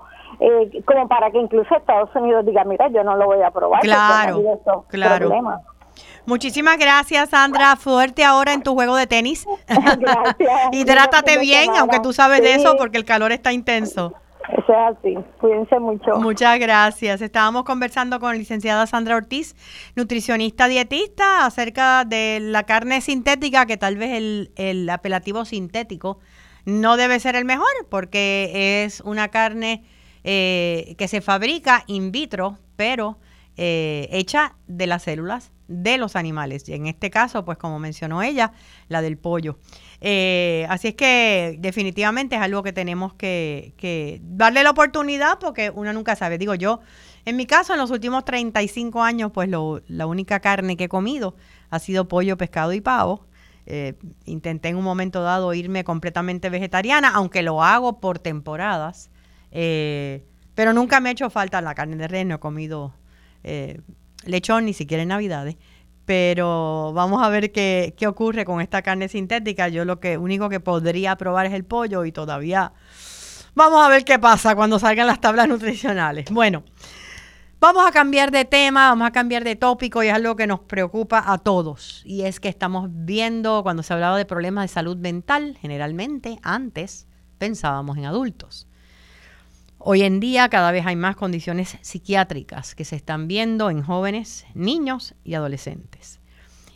como 0.86 1.08
para 1.10 1.32
que 1.32 1.40
incluso 1.40 1.76
Estados 1.76 2.16
Unidos 2.16 2.46
diga, 2.46 2.64
mira, 2.64 2.88
yo 2.88 3.04
no 3.04 3.18
lo 3.18 3.26
voy 3.26 3.42
a 3.42 3.52
probar. 3.52 3.82
Claro, 3.82 4.62
claro. 4.88 5.32
Muchísimas 6.26 6.78
gracias, 6.78 7.30
Sandra. 7.30 7.76
Fuerte 7.76 8.24
ahora 8.24 8.54
en 8.54 8.64
tu 8.64 8.74
juego 8.74 8.96
de 8.96 9.08
tenis. 9.08 9.46
Gracias. 9.68 10.60
Hidrátate 10.72 11.38
bien, 11.40 11.70
aunque 11.78 12.00
tú 12.00 12.14
sabes 12.14 12.42
de 12.42 12.56
eso, 12.56 12.76
porque 12.78 12.98
el 12.98 13.06
calor 13.06 13.32
está 13.32 13.54
intenso. 13.54 14.14
Eso 14.50 14.72
es 14.72 14.98
así. 14.98 15.18
Cuídense 15.40 15.78
mucho. 15.80 16.16
Muchas 16.20 16.58
gracias. 16.58 17.22
Estábamos 17.22 17.64
conversando 17.64 18.20
con 18.20 18.30
la 18.30 18.38
licenciada 18.38 18.88
Sandra 18.88 19.18
Ortiz, 19.18 19.56
nutricionista 19.96 20.68
dietista, 20.68 21.46
acerca 21.46 22.06
de 22.06 22.40
la 22.42 22.64
carne 22.64 23.02
sintética, 23.02 23.66
que 23.66 23.76
tal 23.76 23.98
vez 23.98 24.12
el, 24.12 24.52
el 24.56 24.90
apelativo 24.90 25.44
sintético 25.44 26.20
no 26.64 26.98
debe 26.98 27.20
ser 27.20 27.36
el 27.36 27.46
mejor, 27.46 27.72
porque 27.90 28.84
es 28.84 29.02
una 29.02 29.30
carne 29.30 29.84
eh, 30.24 30.96
que 30.98 31.08
se 31.08 31.22
fabrica 31.22 31.84
in 31.88 32.12
vitro, 32.12 32.58
pero 32.76 33.18
eh, 33.56 34.10
hecha 34.12 34.56
de 34.68 34.86
las 34.86 35.04
células 35.04 35.54
de 35.68 35.98
los 35.98 36.16
animales. 36.16 36.68
Y 36.70 36.74
en 36.74 36.88
este 36.88 37.10
caso, 37.10 37.44
pues 37.46 37.58
como 37.58 37.80
mencionó 37.80 38.22
ella, 38.22 38.54
la 38.88 39.02
del 39.02 39.18
pollo. 39.18 39.60
Eh, 40.02 40.66
así 40.70 40.90
es 40.90 40.96
que 40.96 41.58
definitivamente 41.60 42.36
es 42.36 42.42
algo 42.42 42.64
que 42.64 42.74
tenemos 42.74 43.14
que, 43.14 44.22
darle 44.24 44.64
la 44.64 44.72
oportunidad 44.72 45.40
porque 45.40 45.70
uno 45.70 45.94
nunca 45.94 46.16
sabe. 46.16 46.38
Digo 46.38 46.56
yo, 46.56 46.80
en 47.26 47.36
mi 47.36 47.46
caso, 47.46 47.74
en 47.74 47.80
los 47.80 47.92
últimos 47.92 48.26
35 48.26 49.04
años, 49.04 49.32
pues 49.34 49.50
la 49.50 50.06
única 50.06 50.40
carne 50.40 50.78
que 50.78 50.86
he 50.86 50.90
comido 50.90 51.36
ha 51.70 51.80
sido 51.80 52.08
pollo, 52.08 52.38
pescado 52.38 52.74
y 52.74 52.82
pavo. 52.82 53.26
Eh, 53.70 53.96
intenté 54.26 54.70
en 54.70 54.78
un 54.78 54.84
momento 54.86 55.22
dado 55.22 55.54
irme 55.54 55.84
completamente 55.84 56.50
vegetariana, 56.50 57.10
aunque 57.10 57.42
lo 57.42 57.62
hago 57.62 58.00
por 58.00 58.20
temporadas. 58.20 59.10
Eh, 59.52 60.24
pero 60.56 60.74
nunca 60.74 61.02
me 61.02 61.10
ha 61.10 61.12
hecho 61.12 61.30
falta 61.30 61.62
la 61.62 61.76
carne 61.76 61.98
de 61.98 62.08
res, 62.08 62.26
no 62.26 62.36
he 62.36 62.40
comido 62.40 62.94
lechón 64.28 64.66
ni 64.66 64.74
siquiera 64.74 65.04
en 65.04 65.10
Navidades. 65.10 65.58
Pero 66.06 66.94
vamos 66.94 67.22
a 67.22 67.30
ver 67.30 67.52
qué, 67.52 67.94
qué 67.98 68.08
ocurre 68.08 68.46
con 68.46 68.62
esta 68.62 68.82
carne 68.82 69.10
sintética. 69.10 69.68
Yo 69.68 69.84
lo 69.84 70.00
que 70.00 70.18
único 70.18 70.48
que 70.48 70.60
podría 70.60 71.16
probar 71.18 71.48
es 71.48 71.54
el 71.54 71.66
pollo 71.66 72.06
y 72.06 72.12
todavía 72.12 72.72
vamos 73.56 73.86
a 73.86 73.90
ver 73.90 74.06
qué 74.06 74.18
pasa 74.20 74.56
cuando 74.56 74.80
salgan 74.80 75.08
las 75.08 75.20
tablas 75.20 75.50
nutricionales. 75.50 76.30
Bueno, 76.32 76.64
Vamos 77.60 77.88
a 77.88 77.92
cambiar 77.92 78.30
de 78.30 78.46
tema, 78.46 78.90
vamos 78.90 79.08
a 79.08 79.12
cambiar 79.12 79.44
de 79.44 79.56
tópico 79.56 80.04
y 80.04 80.10
es 80.10 80.14
algo 80.14 80.36
que 80.36 80.46
nos 80.46 80.60
preocupa 80.60 81.24
a 81.26 81.40
todos. 81.40 82.04
Y 82.06 82.22
es 82.22 82.40
que 82.40 82.50
estamos 82.50 82.88
viendo, 82.92 83.64
cuando 83.64 83.82
se 83.82 83.94
hablaba 83.94 84.16
de 84.16 84.26
problemas 84.26 84.66
de 84.66 84.68
salud 84.68 84.96
mental, 84.96 85.58
generalmente 85.60 86.38
antes 86.44 87.08
pensábamos 87.40 87.98
en 87.98 88.06
adultos. 88.06 88.68
Hoy 89.80 90.02
en 90.02 90.20
día 90.20 90.50
cada 90.50 90.72
vez 90.72 90.86
hay 90.86 90.96
más 90.96 91.16
condiciones 91.16 91.78
psiquiátricas 91.82 92.74
que 92.74 92.84
se 92.84 92.96
están 92.96 93.28
viendo 93.28 93.70
en 93.70 93.84
jóvenes, 93.84 94.46
niños 94.56 95.14
y 95.24 95.36
adolescentes. 95.36 96.20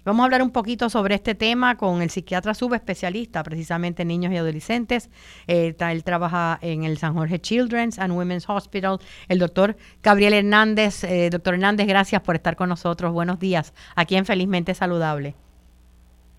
Vamos 0.06 0.22
a 0.22 0.26
hablar 0.26 0.42
un 0.42 0.52
poquito 0.52 0.90
sobre 0.90 1.16
este 1.16 1.36
tema 1.36 1.78
con 1.78 2.02
el 2.02 2.10
psiquiatra 2.10 2.54
subespecialista, 2.54 3.44
precisamente 3.44 4.04
en 4.04 4.08
niños 4.08 4.32
y 4.34 4.38
adolescentes. 4.38 5.10
Eh, 5.48 5.76
él 5.80 6.04
trabaja 6.04 6.58
en 6.62 6.84
el 6.84 6.98
San 6.98 7.14
Jorge 7.14 7.40
Children's 7.40 8.00
and 8.00 8.14
Women's 8.14 8.50
Hospital. 8.50 9.00
El 9.28 9.40
doctor 9.40 9.76
Gabriel 10.02 10.34
Hernández. 10.34 11.04
Eh, 11.04 11.30
doctor 11.32 11.56
Hernández, 11.56 11.88
gracias 11.88 12.22
por 12.22 12.36
estar 12.36 12.56
con 12.56 12.70
nosotros. 12.70 13.14
Buenos 13.14 13.40
días. 13.40 13.74
Aquí 13.96 14.16
en 14.16 14.26
Felizmente 14.26 14.74
Saludable. 14.74 15.36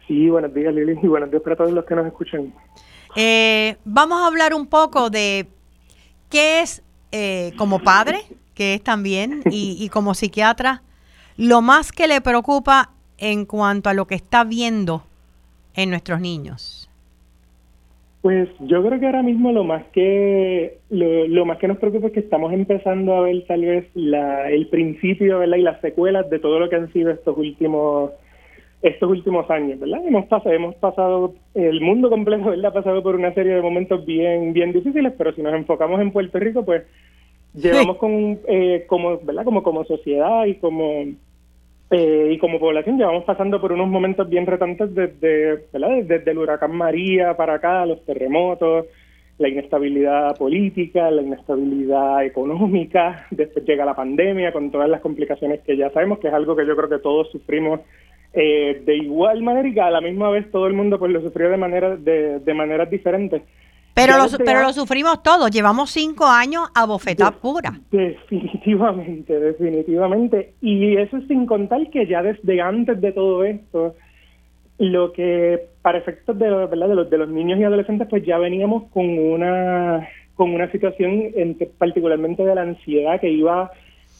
Sí, 0.08 0.28
buenos 0.28 0.52
días, 0.54 0.74
Lili, 0.74 0.98
y 1.00 1.06
buenos 1.06 1.30
días 1.30 1.42
para 1.42 1.56
todos 1.56 1.72
los 1.72 1.84
que 1.84 1.94
nos 1.94 2.06
escuchan. 2.06 2.52
Eh, 3.14 3.76
vamos 3.84 4.22
a 4.22 4.26
hablar 4.26 4.54
un 4.54 4.66
poco 4.66 5.08
de 5.08 5.46
qué 6.32 6.62
es 6.62 6.82
como 7.56 7.78
padre, 7.78 8.22
que 8.54 8.74
es 8.74 8.82
también, 8.82 9.42
y, 9.50 9.76
y 9.78 9.90
como 9.90 10.14
psiquiatra, 10.14 10.82
lo 11.36 11.60
más 11.60 11.92
que 11.92 12.08
le 12.08 12.20
preocupa 12.20 12.90
en 13.18 13.44
cuanto 13.44 13.88
a 13.88 13.94
lo 13.94 14.06
que 14.06 14.16
está 14.16 14.42
viendo 14.42 15.04
en 15.76 15.90
nuestros 15.90 16.20
niños? 16.20 16.88
Pues 18.20 18.48
yo 18.60 18.84
creo 18.84 19.00
que 19.00 19.06
ahora 19.06 19.22
mismo 19.22 19.50
lo 19.50 19.64
más 19.64 19.84
que 19.92 20.78
lo, 20.90 21.44
más 21.44 21.58
que 21.58 21.66
nos 21.66 21.78
preocupa 21.78 22.08
es 22.08 22.12
que 22.12 22.20
estamos 22.20 22.52
empezando 22.52 23.14
a 23.14 23.22
ver 23.22 23.44
tal 23.46 23.62
vez 23.62 23.88
la, 23.94 24.48
el 24.48 24.68
principio 24.68 25.40
¿verdad? 25.40 25.56
y 25.56 25.62
las 25.62 25.80
secuelas 25.80 26.30
de 26.30 26.38
todo 26.38 26.60
lo 26.60 26.68
que 26.68 26.76
han 26.76 26.92
sido 26.92 27.10
estos 27.10 27.36
últimos 27.36 28.12
estos 28.82 29.08
últimos 29.08 29.48
años, 29.48 29.78
¿verdad? 29.78 30.04
Hemos 30.04 30.26
pasado, 30.26 30.54
hemos 30.54 30.74
pasado 30.74 31.34
el 31.54 31.80
mundo 31.80 32.10
completo, 32.10 32.50
¿verdad? 32.50 32.66
Ha 32.72 32.74
pasado 32.74 33.02
por 33.02 33.14
una 33.14 33.32
serie 33.32 33.54
de 33.54 33.62
momentos 33.62 34.04
bien 34.04 34.52
bien 34.52 34.72
difíciles, 34.72 35.12
pero 35.16 35.32
si 35.32 35.42
nos 35.42 35.54
enfocamos 35.54 36.00
en 36.00 36.10
Puerto 36.10 36.38
Rico, 36.38 36.64
pues 36.64 36.82
llevamos 37.54 37.96
con 37.98 38.40
eh, 38.48 38.84
como, 38.88 39.18
¿verdad? 39.20 39.44
Como 39.44 39.62
como 39.62 39.84
sociedad 39.84 40.46
y 40.46 40.56
como 40.56 41.04
eh, 41.90 42.30
y 42.32 42.38
como 42.38 42.58
población 42.58 42.98
llevamos 42.98 43.24
pasando 43.24 43.60
por 43.60 43.70
unos 43.70 43.88
momentos 43.88 44.28
bien 44.28 44.46
retantes 44.46 44.94
desde, 44.94 45.68
desde 46.04 46.30
el 46.30 46.38
huracán 46.38 46.74
María 46.74 47.36
para 47.36 47.54
acá, 47.54 47.84
los 47.84 48.02
terremotos, 48.04 48.86
la 49.36 49.48
inestabilidad 49.48 50.36
política, 50.36 51.10
la 51.10 51.22
inestabilidad 51.22 52.24
económica, 52.24 53.26
después 53.30 53.64
llega 53.66 53.84
la 53.84 53.94
pandemia 53.94 54.52
con 54.52 54.70
todas 54.70 54.88
las 54.88 55.02
complicaciones 55.02 55.60
que 55.60 55.76
ya 55.76 55.90
sabemos, 55.90 56.18
que 56.18 56.28
es 56.28 56.34
algo 56.34 56.56
que 56.56 56.66
yo 56.66 56.74
creo 56.74 56.88
que 56.88 56.98
todos 56.98 57.30
sufrimos 57.30 57.80
eh, 58.32 58.82
de 58.84 58.96
igual 58.96 59.42
manera 59.42 59.68
y 59.68 59.74
que 59.74 59.80
a 59.80 59.90
la 59.90 60.00
misma 60.00 60.30
vez 60.30 60.50
todo 60.50 60.66
el 60.66 60.72
mundo 60.72 60.98
pues 60.98 61.12
lo 61.12 61.20
sufrió 61.20 61.50
de 61.50 61.56
manera 61.56 61.96
de, 61.96 62.40
de 62.40 62.54
maneras 62.54 62.90
diferentes. 62.90 63.42
Pero 63.94 64.14
lo, 64.16 64.24
pero 64.44 64.62
lo 64.62 64.72
sufrimos 64.72 65.22
todos, 65.22 65.50
llevamos 65.50 65.90
cinco 65.90 66.24
años 66.24 66.62
a 66.74 66.86
bofetada 66.86 67.30
pura. 67.32 67.78
Definitivamente, 67.90 69.38
definitivamente. 69.38 70.54
Y 70.62 70.96
eso 70.96 71.20
sin 71.28 71.44
contar 71.44 71.90
que 71.90 72.06
ya 72.06 72.22
desde 72.22 72.60
antes 72.62 72.98
de 73.02 73.12
todo 73.12 73.44
esto, 73.44 73.94
lo 74.78 75.12
que 75.12 75.60
para 75.82 75.98
efectos 75.98 76.38
de, 76.38 76.48
¿verdad? 76.48 76.88
de, 76.88 76.94
los, 76.94 77.10
de 77.10 77.18
los 77.18 77.28
niños 77.28 77.58
y 77.58 77.64
adolescentes, 77.64 78.08
pues 78.08 78.24
ya 78.24 78.38
veníamos 78.38 78.84
con 78.92 79.06
una, 79.06 80.08
con 80.34 80.54
una 80.54 80.70
situación 80.72 81.24
particularmente 81.76 82.44
de 82.44 82.54
la 82.54 82.62
ansiedad 82.62 83.20
que 83.20 83.28
iba 83.28 83.70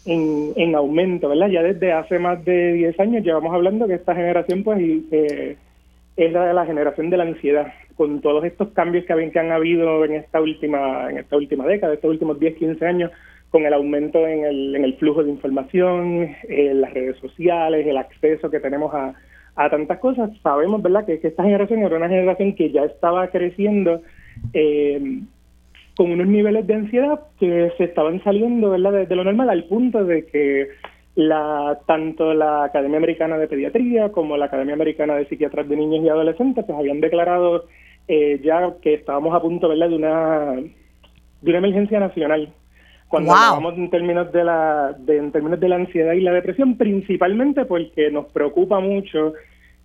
en, 0.05 0.53
en 0.57 0.75
aumento, 0.75 1.29
¿verdad? 1.29 1.49
Ya 1.49 1.63
desde 1.63 1.93
hace 1.93 2.19
más 2.19 2.45
de 2.45 2.73
10 2.75 3.01
años 3.01 3.25
llevamos 3.25 3.55
hablando 3.55 3.87
que 3.87 3.95
esta 3.95 4.15
generación 4.15 4.65
pues 4.65 4.81
eh, 5.11 5.57
es 6.17 6.33
la 6.33 6.47
de 6.47 6.55
la 6.55 6.67
generación 6.67 7.11
de 7.11 7.17
la 7.17 7.25
ansiedad 7.25 7.73
con 7.97 8.21
todos 8.21 8.45
estos 8.45 8.71
cambios 8.71 9.05
que, 9.05 9.31
que 9.31 9.39
han 9.39 9.53
habido 9.53 10.05
en 10.05 10.15
esta 10.15 10.41
última 10.41 11.11
en 11.11 11.19
esta 11.19 11.37
última 11.37 11.67
década, 11.67 11.95
estos 11.95 12.11
últimos 12.11 12.41
10, 12.41 12.57
15 12.57 12.87
años, 12.87 13.11
con 13.51 13.65
el 13.67 13.75
aumento 13.75 14.27
en 14.27 14.45
el, 14.45 14.77
en 14.77 14.85
el 14.85 14.95
flujo 14.95 15.23
de 15.23 15.31
información, 15.31 16.35
en 16.49 16.81
las 16.81 16.93
redes 16.95 17.19
sociales, 17.19 17.87
el 17.87 17.99
acceso 17.99 18.51
que 18.51 18.61
tenemos 18.61 18.93
a, 18.95 19.15
a 19.57 19.71
tantas 19.71 19.99
cosas, 19.99 20.31
sabemos, 20.43 20.83
¿verdad?, 20.83 21.05
que, 21.05 21.21
esta 21.23 21.43
generación 21.43 21.81
era 21.81 21.97
una 21.97 22.09
generación 22.09 22.55
que 22.55 22.71
ya 22.71 22.85
estaba 22.85 23.29
creciendo 23.29 24.03
eh, 24.55 25.21
con 25.97 26.11
unos 26.11 26.27
niveles 26.27 26.67
de 26.67 26.75
ansiedad 26.75 27.21
que 27.39 27.73
se 27.77 27.85
estaban 27.85 28.23
saliendo, 28.25 28.71
¿verdad?, 28.71 29.07
de 29.07 29.17
lo 29.17 29.25
normal 29.25 29.51
al 29.51 29.65
punto 29.65 30.05
de 30.05 30.27
que 30.27 30.69
la 31.15 31.79
tanto 31.87 32.33
la 32.33 32.65
Academia 32.65 32.97
Americana 32.97 33.37
de 33.37 33.49
Pediatría 33.49 34.11
como 34.13 34.37
la 34.37 34.47
Academia 34.47 34.75
Americana 34.75 35.15
de 35.17 35.27
Psiquiatras 35.27 35.69
de 35.69 35.77
Niños 35.77 36.05
y 36.05 36.09
Adolescentes 36.09 36.65
pues 36.65 36.79
habían 36.79 37.01
declarado 37.01 37.67
eh, 38.09 38.41
ya 38.43 38.75
que 38.81 38.95
estábamos 38.95 39.35
a 39.35 39.43
punto 39.43 39.69
¿verdad? 39.69 39.91
de 39.91 39.97
una 39.97 40.55
de 40.55 41.51
una 41.51 41.59
emergencia 41.59 42.01
nacional 42.01 42.53
cuando 43.09 43.35
hablamos 43.35 43.77
en 43.77 43.91
términos 43.91 44.33
de 44.33 44.45
la 44.45 44.97
de, 44.99 45.19
en 45.19 45.33
términos 45.33 45.61
de 45.61 45.69
la 45.69 45.77
ansiedad 45.77 46.15
y 46.15 46.21
la 46.23 46.33
depresión 46.33 46.79
principalmente 46.79 47.67
porque 47.67 48.11
nos 48.11 48.27
preocupa 48.27 48.81
mucho 48.81 49.35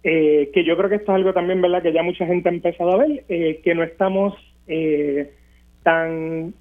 eh, 0.04 0.50
que 0.54 0.64
yo 0.64 0.78
creo 0.78 0.90
que 0.90 0.96
esto 0.96 1.12
es 1.12 1.16
algo 1.18 1.34
también 1.34 1.62
verdad 1.62 1.82
que 1.82 1.92
ya 1.92 2.04
mucha 2.04 2.26
gente 2.26 2.48
ha 2.48 2.54
empezado 2.54 2.92
a 2.92 2.98
ver 2.98 3.26
eh, 3.28 3.60
que 3.62 3.76
no 3.76 3.84
estamos 3.84 4.34
tan 5.88 6.54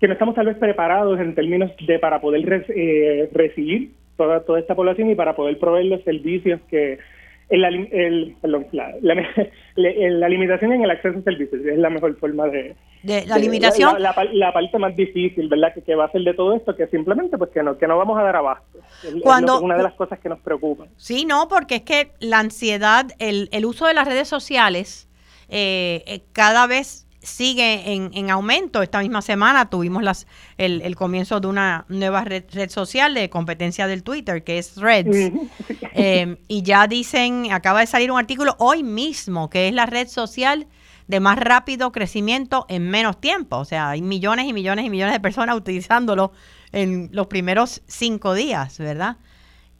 que 0.00 0.06
no 0.06 0.12
estamos 0.12 0.34
tal 0.34 0.46
vez 0.46 0.56
preparados 0.56 1.18
en 1.18 1.34
términos 1.34 1.70
de 1.86 1.98
para 1.98 2.20
poder 2.20 2.64
eh, 2.68 3.28
recibir 3.32 3.90
toda, 4.16 4.40
toda 4.40 4.60
esta 4.60 4.74
población 4.74 5.10
y 5.10 5.14
para 5.14 5.34
poder 5.34 5.58
proveer 5.58 5.86
los 5.86 6.02
servicios 6.04 6.60
que 6.70 6.98
el, 7.48 7.64
el, 7.64 8.36
la, 8.42 8.94
la, 9.74 10.28
limitación 10.28 10.72
en 10.72 10.84
el 10.84 10.90
acceso 10.90 11.18
a 11.18 11.22
servicios 11.22 11.64
es 11.64 11.78
la 11.78 11.88
mejor 11.88 12.14
forma 12.18 12.46
de, 12.46 12.76
la 13.02 13.38
limitación. 13.38 14.00
La, 14.02 14.12
parte 14.52 14.78
más 14.78 14.94
difícil 14.94 15.48
verdad 15.48 15.72
que, 15.74 15.94
va 15.94 16.04
a 16.04 16.12
ser 16.12 16.22
de 16.22 16.34
todo 16.34 16.54
esto 16.54 16.76
que 16.76 16.86
simplemente 16.88 17.38
pues 17.38 17.50
que 17.50 17.62
no 17.62 17.78
que 17.78 17.86
no 17.86 17.96
vamos 17.96 18.18
a 18.18 18.22
dar 18.22 18.36
abasto. 18.36 18.80
Cuando 19.22 19.56
es 19.56 19.62
una 19.62 19.76
de 19.76 19.82
las 19.82 19.94
cosas 19.94 20.18
que 20.18 20.28
nos 20.28 20.40
preocupa. 20.40 20.86
Sí 20.96 21.24
no 21.24 21.48
porque 21.48 21.76
es 21.76 21.82
que 21.82 22.10
la 22.20 22.38
ansiedad 22.38 23.06
el, 23.18 23.48
el 23.50 23.64
uso 23.64 23.86
de 23.86 23.94
las 23.94 24.06
redes 24.06 24.28
sociales 24.28 25.08
eh, 25.48 26.04
eh 26.06 26.20
cada 26.34 26.66
vez 26.66 27.07
sigue 27.28 27.92
en, 27.92 28.10
en, 28.14 28.30
aumento. 28.30 28.82
Esta 28.82 29.00
misma 29.00 29.22
semana 29.22 29.70
tuvimos 29.70 30.02
las, 30.02 30.26
el, 30.56 30.82
el 30.82 30.96
comienzo 30.96 31.40
de 31.40 31.46
una 31.46 31.84
nueva 31.88 32.24
red, 32.24 32.44
social 32.68 33.14
de 33.14 33.30
competencia 33.30 33.86
del 33.86 34.02
Twitter, 34.02 34.42
que 34.44 34.58
es 34.58 34.74
Threads. 34.74 35.32
Eh, 36.00 36.36
y 36.46 36.62
ya 36.62 36.86
dicen, 36.86 37.50
acaba 37.50 37.80
de 37.80 37.88
salir 37.88 38.12
un 38.12 38.20
artículo 38.20 38.54
hoy 38.60 38.84
mismo, 38.84 39.50
que 39.50 39.66
es 39.66 39.74
la 39.74 39.84
red 39.84 40.06
social 40.06 40.68
de 41.08 41.18
más 41.18 41.36
rápido 41.38 41.90
crecimiento 41.90 42.66
en 42.68 42.88
menos 42.88 43.20
tiempo. 43.20 43.56
O 43.56 43.64
sea, 43.64 43.90
hay 43.90 44.00
millones 44.00 44.46
y 44.46 44.52
millones 44.52 44.84
y 44.84 44.90
millones 44.90 45.14
de 45.14 45.18
personas 45.18 45.56
utilizándolo 45.56 46.30
en 46.70 47.08
los 47.12 47.26
primeros 47.26 47.82
cinco 47.88 48.34
días, 48.34 48.78
¿verdad? 48.78 49.16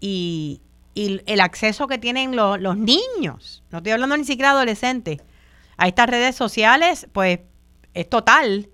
Y, 0.00 0.60
y 0.94 1.20
el 1.26 1.40
acceso 1.40 1.86
que 1.86 1.98
tienen 1.98 2.34
los, 2.34 2.60
los 2.60 2.76
niños, 2.76 3.62
no 3.70 3.78
estoy 3.78 3.92
hablando 3.92 4.16
ni 4.16 4.24
siquiera 4.24 4.50
de 4.50 4.56
adolescentes, 4.56 5.18
a 5.78 5.88
estas 5.88 6.10
redes 6.10 6.36
sociales, 6.36 7.08
pues 7.12 7.40
es 7.94 8.08
total. 8.08 8.68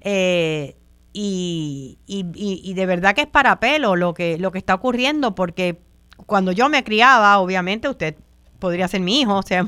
Eh, 0.00 0.76
y, 1.12 1.98
y, 2.06 2.74
de 2.74 2.86
verdad 2.86 3.14
que 3.14 3.22
es 3.22 3.26
para 3.28 3.60
pelo 3.60 3.94
lo 3.94 4.14
que, 4.14 4.36
lo 4.36 4.50
que 4.50 4.58
está 4.58 4.74
ocurriendo, 4.74 5.34
porque 5.34 5.80
cuando 6.26 6.50
yo 6.50 6.68
me 6.68 6.82
criaba, 6.82 7.38
obviamente 7.38 7.88
usted 7.88 8.16
podría 8.58 8.88
ser 8.88 9.00
mi 9.00 9.20
hijo, 9.20 9.36
o 9.38 9.42
sea, 9.42 9.66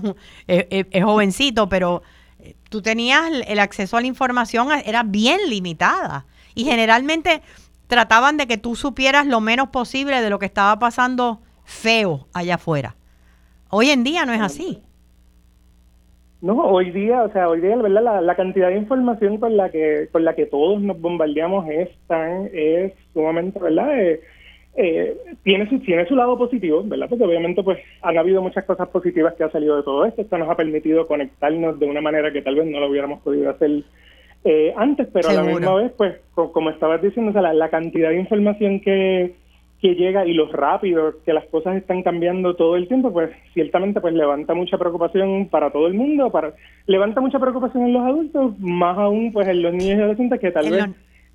es, 0.49 1.05
jovencito, 1.05 1.69
pero 1.69 2.03
eh, 2.41 2.57
tú 2.69 2.83
tenías 2.83 3.31
el 3.47 3.59
acceso 3.61 3.97
a 3.97 4.01
la 4.01 4.09
información, 4.09 4.69
era 4.85 5.03
bien 5.03 5.41
limitada. 5.49 6.27
Y 6.55 6.65
generalmente 6.65 7.43
trataban 7.87 8.37
de 8.37 8.47
que 8.47 8.59
tú 8.59 8.75
supieras 8.75 9.27
lo 9.27 9.41
menos 9.41 9.69
posible 9.69 10.21
de 10.21 10.31
lo 10.31 10.39
que 10.39 10.47
estaba 10.47 10.79
pasando 10.79 11.43
feo 11.65 12.29
allá 12.33 12.57
afuera. 12.57 12.97
Hoy 13.69 13.91
en 13.91 14.03
día 14.05 14.25
no 14.27 14.33
es 14.33 14.41
así. 14.41 14.83
No, 16.43 16.55
hoy 16.67 16.91
día, 16.91 17.23
o 17.23 17.33
sea, 17.33 17.49
hoy 17.49 17.61
día, 17.61 17.77
¿verdad? 17.77 18.03
La, 18.03 18.21
la, 18.21 18.35
cantidad 18.35 18.69
de 18.69 18.77
información 18.77 19.39
con 19.39 19.57
la 19.57 19.71
que 19.71 20.09
con 20.13 20.25
la 20.25 20.35
que 20.35 20.47
todos 20.47 20.81
nos 20.83 21.01
bombardeamos 21.01 21.67
es 21.69 21.89
tan 22.07 22.51
es 22.53 22.93
sumamente, 23.15 23.59
¿verdad? 23.59 23.99
Eh, 23.99 24.21
eh, 24.77 25.17
tiene 25.43 25.69
su 25.71 25.79
tiene 25.81 26.07
su 26.07 26.15
lado 26.15 26.37
positivo, 26.37 26.83
¿verdad? 26.85 27.09
Porque 27.09 27.25
obviamente 27.25 27.63
pues 27.63 27.79
han 28.03 28.19
habido 28.19 28.43
muchas 28.43 28.65
cosas 28.65 28.89
positivas 28.89 29.35
que 29.35 29.45
ha 29.45 29.51
salido 29.51 29.79
de 29.79 29.83
todo 29.83 30.05
esto. 30.05 30.21
Esto 30.21 30.37
nos 30.37 30.51
ha 30.51 30.57
permitido 30.57 31.07
conectarnos 31.07 31.79
de 31.81 31.87
una 31.87 32.03
manera 32.03 32.31
que 32.31 32.43
tal 32.43 32.57
vez 32.57 32.67
no 32.67 32.81
lo 32.81 32.91
hubiéramos 32.91 33.23
podido 33.23 33.49
hacer 33.49 33.83
eh, 34.45 34.75
antes, 34.77 35.09
pero 35.13 35.31
a 35.31 35.33
la 35.33 35.43
misma 35.43 35.75
vez, 35.77 35.93
pues, 35.97 36.17
como 36.35 36.69
estabas 36.71 37.01
diciendo, 37.01 37.31
o 37.31 37.33
sea, 37.33 37.43
la, 37.43 37.55
la 37.55 37.71
cantidad 37.71 38.11
de 38.11 38.21
información 38.21 38.81
que 38.81 39.35
que 39.81 39.95
llega 39.95 40.27
y 40.27 40.33
lo 40.33 40.51
rápido 40.51 41.15
que 41.25 41.33
las 41.33 41.45
cosas 41.47 41.77
están 41.77 42.03
cambiando 42.03 42.57
todo 42.57 42.77
el 42.77 42.89
tiempo, 42.89 43.13
pues 43.13 43.31
ciertamente 43.53 44.01
pues 44.01 44.15
levanta 44.15 44.55
mucha 44.55 44.79
preocupación 44.79 45.49
para 45.49 45.71
todo 45.71 45.87
el 45.87 45.95
mundo, 45.95 46.31
para 46.31 46.55
levanta 46.87 47.21
mucha 47.21 47.39
preocupación 47.39 47.87
en 47.87 47.93
los 47.93 48.03
adultos, 48.03 48.59
más 48.59 48.97
aún 48.97 49.33
pues 49.33 49.47
en 49.49 49.63
los 49.63 49.75
niños 49.75 49.99
y 49.99 50.01
adolescentes 50.01 50.41
que 50.41 50.51
tal 50.51 50.71
vez 50.71 50.87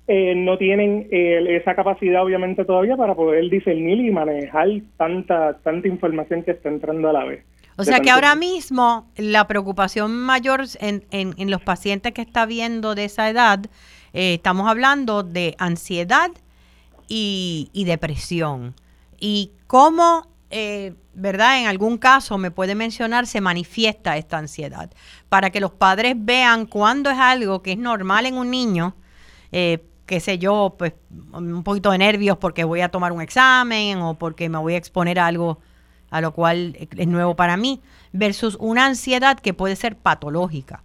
eh, 0.08 0.34
no 0.34 0.58
tienen 0.58 1.06
eh, 1.12 1.56
esa 1.56 1.76
capacidad 1.76 2.24
obviamente 2.24 2.64
todavía 2.64 2.96
para 2.96 3.14
poder 3.14 3.48
discernir 3.48 3.98
y 4.00 4.10
manejar 4.10 4.68
tanta 4.96 5.58
tanta 5.62 5.86
información 5.86 6.42
que 6.42 6.50
está 6.50 6.68
entrando 6.68 7.08
a 7.08 7.12
la 7.12 7.24
vez. 7.24 7.44
O 7.76 7.84
sea 7.84 8.00
que 8.00 8.10
ahora 8.10 8.34
mismo 8.34 9.06
la 9.16 9.46
preocupación 9.46 10.12
mayor 10.12 10.62
en, 10.80 11.04
en, 11.10 11.50
los 11.50 11.62
pacientes 11.62 12.12
que 12.12 12.20
está 12.20 12.44
viendo 12.44 12.94
de 12.94 13.06
esa 13.06 13.30
edad, 13.30 13.60
eh, 14.12 14.34
estamos 14.34 14.68
hablando 14.68 15.22
de 15.22 15.54
ansiedad 15.58 16.30
y, 17.14 17.84
depresión. 17.84 18.74
Y 19.18 19.52
cómo, 19.66 20.26
¿verdad? 21.14 21.60
En 21.60 21.66
algún 21.66 21.98
caso 21.98 22.38
me 22.38 22.50
puede 22.50 22.74
mencionar, 22.74 23.26
se 23.26 23.40
manifiesta 23.40 24.16
esta 24.16 24.38
ansiedad. 24.38 24.90
Para 25.28 25.50
que 25.50 25.60
los 25.60 25.72
padres 25.72 26.14
vean 26.16 26.66
cuándo 26.66 27.10
es 27.10 27.18
algo 27.18 27.62
que 27.62 27.72
es 27.72 27.78
normal 27.78 28.26
en 28.26 28.36
un 28.36 28.50
niño, 28.50 28.94
eh, 29.52 29.78
qué 30.06 30.20
sé 30.20 30.38
yo, 30.38 30.74
pues 30.78 30.94
un 31.32 31.62
poquito 31.62 31.90
de 31.90 31.98
nervios 31.98 32.38
porque 32.38 32.64
voy 32.64 32.80
a 32.80 32.88
tomar 32.88 33.12
un 33.12 33.20
examen 33.20 33.98
o 33.98 34.14
porque 34.14 34.48
me 34.48 34.58
voy 34.58 34.74
a 34.74 34.78
exponer 34.78 35.18
a 35.18 35.26
algo 35.26 35.58
a 36.10 36.20
lo 36.20 36.32
cual 36.32 36.76
es 36.78 37.08
nuevo 37.08 37.36
para 37.36 37.56
mí, 37.56 37.80
versus 38.12 38.58
una 38.60 38.84
ansiedad 38.84 39.38
que 39.38 39.54
puede 39.54 39.76
ser 39.76 39.96
patológica. 39.96 40.82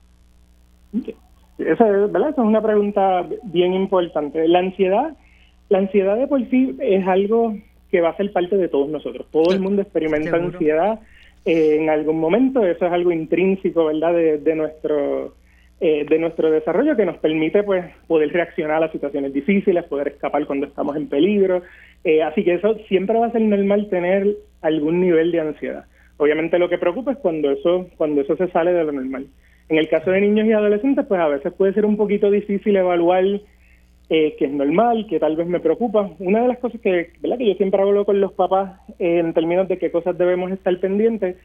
Esa, 1.58 1.84
¿verdad? 1.84 2.30
Esa 2.30 2.42
es 2.42 2.48
una 2.48 2.62
pregunta 2.62 3.28
bien 3.44 3.74
importante. 3.74 4.48
La 4.48 4.60
ansiedad, 4.60 5.18
la 5.70 5.80
ansiedad 5.80 6.18
de 6.18 6.28
por 6.28 6.48
sí 6.50 6.76
es 6.80 7.08
algo 7.08 7.56
que 7.92 8.02
va 8.02 8.10
a 8.10 8.18
ser 8.18 8.32
parte 8.32 8.58
de 8.58 8.68
todos 8.68 8.90
nosotros. 8.90 9.28
Todo 9.32 9.54
el 9.54 9.60
mundo 9.60 9.82
experimenta 9.82 10.36
ansiedad 10.36 11.00
en 11.46 11.90
algún 11.90 12.20
momento, 12.20 12.66
eso 12.66 12.86
es 12.86 12.92
algo 12.92 13.12
intrínseco, 13.12 13.86
¿verdad?, 13.86 14.14
de 14.14 14.56
nuestro 14.56 15.34
eh, 15.80 16.08
de 16.10 16.18
nuestro 16.18 16.50
desarrollo 16.50 16.96
que 16.96 17.06
nos 17.06 17.18
permite 17.18 17.62
pues 17.62 17.86
poder 18.08 18.34
reaccionar 18.34 18.84
a 18.84 18.92
situaciones 18.92 19.32
difíciles, 19.32 19.84
poder 19.84 20.08
escapar 20.08 20.44
cuando 20.48 20.66
estamos 20.66 20.96
en 20.96 21.08
peligro. 21.08 21.62
Eh, 22.04 22.24
así 22.24 22.44
que 22.44 22.56
eso 22.56 22.78
siempre 22.88 23.20
va 23.20 23.28
a 23.28 23.32
ser 23.32 23.42
normal 23.42 23.88
tener 23.88 24.28
algún 24.64 25.02
nivel 25.02 25.32
de 25.32 25.40
ansiedad. 25.40 25.86
Obviamente 26.18 26.58
lo 26.58 26.68
que 26.68 26.80
preocupa 26.80 27.12
es 27.12 27.20
cuando 27.20 27.52
eso, 27.52 27.88
cuando 27.96 28.22
eso 28.22 28.36
se 28.38 28.48
sale 28.48 28.74
de 28.74 28.86
lo 28.86 28.92
normal. 28.92 29.28
En 29.70 29.78
el 29.78 29.88
caso 29.88 30.10
de 30.10 30.22
niños 30.22 30.48
y 30.48 30.52
adolescentes, 30.52 31.06
pues 31.06 31.22
a 31.22 31.28
veces 31.28 31.54
puede 31.54 31.74
ser 31.74 31.86
un 31.86 31.96
poquito 31.96 32.32
difícil 32.32 32.76
evaluar 32.76 33.24
eh, 34.10 34.36
que 34.38 34.46
es 34.46 34.52
normal, 34.52 35.06
que 35.10 35.20
tal 35.20 35.36
vez 35.36 35.48
me 35.48 35.60
preocupa. 35.60 36.12
Una 36.20 36.42
de 36.42 36.48
las 36.48 36.60
cosas 36.60 36.80
que, 36.80 37.12
¿verdad? 37.22 37.38
que 37.38 37.48
yo 37.48 37.56
siempre 37.56 37.82
hablo 37.82 38.06
con 38.06 38.22
los 38.22 38.32
papás 38.34 38.80
en 39.00 39.34
términos 39.34 39.68
de 39.68 39.78
qué 39.78 39.92
cosas 39.92 40.18
debemos 40.18 40.52
estar 40.52 40.78
pendientes 40.80 41.36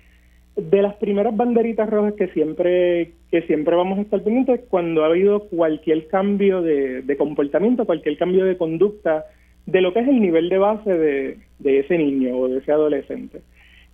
de 0.57 0.83
las 0.83 0.95
primeras 0.97 1.35
banderitas 1.37 1.89
rojas 1.89 2.13
que 2.15 2.29
siempre 2.29 3.13
que 3.31 3.43
siempre 3.43 3.75
vamos 3.75 3.99
a 3.99 4.03
estar 4.03 4.23
pendientes 4.23 4.61
cuando 4.69 5.03
ha 5.03 5.07
habido 5.07 5.45
cualquier 5.49 6.07
cambio 6.09 6.61
de, 6.61 7.17
comportamiento, 7.17 7.87
cualquier 7.87 8.19
cambio 8.19 8.45
de 8.45 8.59
conducta 8.59 9.25
de 9.65 9.81
lo 9.81 9.95
que 9.95 10.01
es 10.01 10.09
el 10.09 10.21
nivel 10.21 10.49
de 10.49 10.59
base 10.59 10.99
de, 10.99 11.39
ese 11.65 11.97
niño 11.97 12.37
o 12.37 12.49
de 12.49 12.59
ese 12.59 12.71
adolescente. 12.71 13.41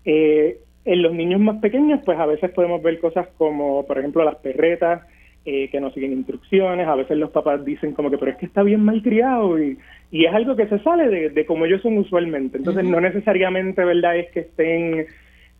Eh, 0.04 0.58
en 0.84 1.02
los 1.02 1.12
niños 1.12 1.40
más 1.40 1.60
pequeños, 1.60 2.00
pues 2.04 2.18
a 2.18 2.26
veces 2.26 2.50
podemos 2.50 2.82
ver 2.82 2.98
cosas 2.98 3.28
como, 3.36 3.86
por 3.86 3.98
ejemplo, 3.98 4.24
las 4.24 4.36
perretas 4.36 5.02
eh, 5.44 5.68
que 5.70 5.80
no 5.80 5.90
siguen 5.90 6.12
instrucciones, 6.12 6.86
a 6.86 6.94
veces 6.94 7.16
los 7.16 7.30
papás 7.30 7.64
dicen 7.64 7.92
como 7.92 8.10
que, 8.10 8.18
pero 8.18 8.32
es 8.32 8.38
que 8.38 8.46
está 8.46 8.62
bien 8.62 8.82
mal 8.84 9.02
criado 9.02 9.58
y, 9.58 9.78
y 10.10 10.26
es 10.26 10.34
algo 10.34 10.56
que 10.56 10.66
se 10.68 10.78
sale 10.80 11.08
de, 11.08 11.30
de 11.30 11.46
como 11.46 11.64
ellos 11.64 11.82
son 11.82 11.98
usualmente. 11.98 12.58
Entonces, 12.58 12.84
no 12.84 13.00
necesariamente, 13.00 13.84
¿verdad?, 13.84 14.16
es 14.16 14.30
que 14.30 14.40
estén 14.40 15.06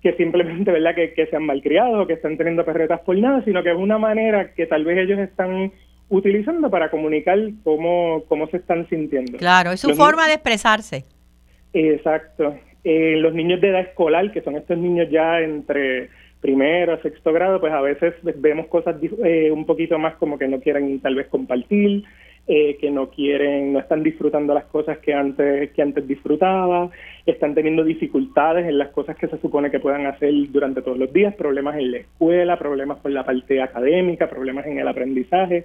que 0.03 0.13
simplemente, 0.13 0.71
¿verdad?, 0.71 0.95
que, 0.95 1.13
que 1.13 1.27
sean 1.27 1.45
malcriados 1.45 2.05
o 2.05 2.07
que 2.07 2.15
estén 2.15 2.37
teniendo 2.37 2.65
perretas 2.65 3.01
por 3.01 3.17
nada, 3.19 3.43
sino 3.45 3.63
que 3.63 3.71
es 3.71 3.77
una 3.77 3.99
manera 3.99 4.53
que 4.55 4.67
tal 4.67 4.85
vez 4.85 4.99
ellos 4.99 5.19
están 5.19 5.73
utilizando 6.09 6.71
para 6.71 6.91
comunicar 6.91 7.39
cómo, 7.65 8.25
cómo 8.29 8.47
se 8.49 8.59
están 8.59 8.89
sintiendo. 8.89 9.39
Claro, 9.39 9.73
es 9.73 9.81
su 9.81 9.95
forma 9.95 10.27
de 10.27 10.35
expresarse. 10.35 11.05
Exacto. 11.73 12.57
Eh, 12.85 13.17
los 13.19 13.35
niños 13.35 13.61
de 13.61 13.69
edad 13.69 13.81
escolar, 13.81 14.31
que 14.33 14.41
son 14.41 14.57
estos 14.57 14.79
niños 14.79 15.09
ya 15.11 15.41
entre 15.41 16.09
primero, 16.41 17.01
sexto 17.03 17.33
grado, 17.33 17.61
pues 17.61 17.73
a 17.73 17.81
veces 17.81 18.15
vemos 18.37 18.67
cosas 18.67 18.97
eh, 19.25 19.51
un 19.51 19.67
poquito 19.67 19.99
más 19.99 20.15
como 20.17 20.39
que 20.39 20.49
no 20.49 20.61
quieren 20.61 21.01
tal 21.01 21.15
vez 21.15 21.27
compartir, 21.29 22.05
eh, 22.47 22.79
que 22.81 22.91
no 22.91 23.11
quieren, 23.11 23.73
no 23.73 23.81
están 23.81 24.03
disfrutando 24.03 24.55
las 24.55 24.65
cosas 24.65 24.99
que 24.99 25.13
antes, 25.13 25.71
que 25.73 25.83
antes 25.83 26.07
disfrutaba, 26.07 26.89
están 27.27 27.55
teniendo 27.55 27.85
dificultades 27.85 28.67
en 28.67 28.79
las 28.79 28.89
cosas 28.89 29.17
que 29.17 29.29
se 29.29 29.39
supone 29.39 29.71
que 29.71 29.81
puedan 29.81 30.07
hacer 30.07 30.33
durante 30.51 30.81
todos 30.81 30.97
los 30.97 31.13
días, 31.13 31.35
problemas 31.35 31.77
en 31.77 31.93
la 31.93 31.99
escuela, 31.99 32.59
problemas 32.59 32.99
con 32.99 33.13
la 33.13 33.25
parte 33.25 33.61
académica, 33.61 34.31
problemas 34.31 34.67
en 34.67 34.79
el 34.79 34.89
aprendizaje. 34.89 35.65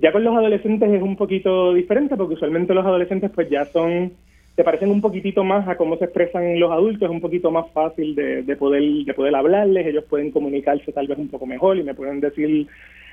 Ya 0.00 0.12
con 0.12 0.22
los 0.24 0.36
adolescentes 0.36 0.90
es 0.90 1.02
un 1.02 1.16
poquito 1.16 1.74
diferente 1.74 2.16
porque 2.16 2.34
usualmente 2.34 2.74
los 2.74 2.86
adolescentes 2.86 3.30
pues 3.34 3.48
ya 3.50 3.64
son 3.64 4.12
se 4.54 4.64
parecen 4.64 4.90
un 4.90 5.00
poquitito 5.00 5.44
más 5.44 5.66
a 5.66 5.76
cómo 5.76 5.96
se 5.96 6.04
expresan 6.04 6.60
los 6.60 6.70
adultos, 6.70 7.02
es 7.02 7.10
un 7.10 7.20
poquito 7.20 7.50
más 7.50 7.70
fácil 7.72 8.14
de, 8.14 8.42
de, 8.42 8.56
poder 8.56 8.82
de 8.82 9.14
poder 9.14 9.34
hablarles, 9.34 9.86
ellos 9.86 10.04
pueden 10.04 10.30
comunicarse 10.30 10.92
tal 10.92 11.06
vez 11.06 11.18
un 11.18 11.28
poco 11.28 11.46
mejor 11.46 11.78
y 11.78 11.82
me 11.82 11.94
pueden 11.94 12.20
decir 12.20 12.66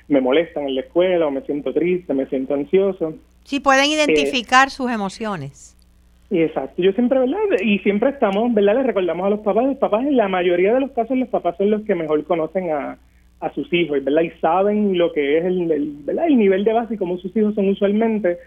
me 0.09 0.21
molestan 0.21 0.67
en 0.67 0.75
la 0.75 0.81
escuela 0.81 1.27
o 1.27 1.31
me 1.31 1.41
siento 1.41 1.71
triste, 1.71 2.13
me 2.13 2.25
siento 2.25 2.55
ansioso. 2.55 3.13
Sí, 3.43 3.59
pueden 3.59 3.85
identificar 3.85 4.69
sus 4.71 4.91
emociones. 4.91 5.75
Exacto, 6.31 6.81
yo 6.81 6.91
siempre, 6.91 7.19
¿verdad? 7.19 7.37
Y 7.63 7.79
siempre 7.79 8.09
estamos, 8.09 8.53
¿verdad? 8.53 8.75
Les 8.77 8.87
recordamos 8.87 9.25
a 9.25 9.29
los 9.29 9.39
papás, 9.39 9.65
los 9.65 9.77
papás 9.77 10.05
en 10.05 10.17
la 10.17 10.27
mayoría 10.27 10.73
de 10.73 10.81
los 10.81 10.91
casos 10.91 11.17
los 11.17 11.29
papás 11.29 11.57
son 11.57 11.71
los 11.71 11.81
que 11.83 11.95
mejor 11.95 12.23
conocen 12.25 12.71
a, 12.71 12.97
a 13.39 13.53
sus 13.53 13.71
hijos, 13.73 14.03
¿verdad? 14.03 14.21
Y 14.21 14.31
saben 14.39 14.97
lo 14.97 15.11
que 15.11 15.37
es 15.37 15.45
el, 15.45 15.97
¿verdad? 16.03 16.27
el 16.27 16.37
nivel 16.37 16.63
de 16.63 16.73
base 16.73 16.95
y 16.95 16.97
cómo 16.97 17.17
sus 17.17 17.35
hijos 17.35 17.55
son 17.55 17.69
usualmente. 17.69 18.37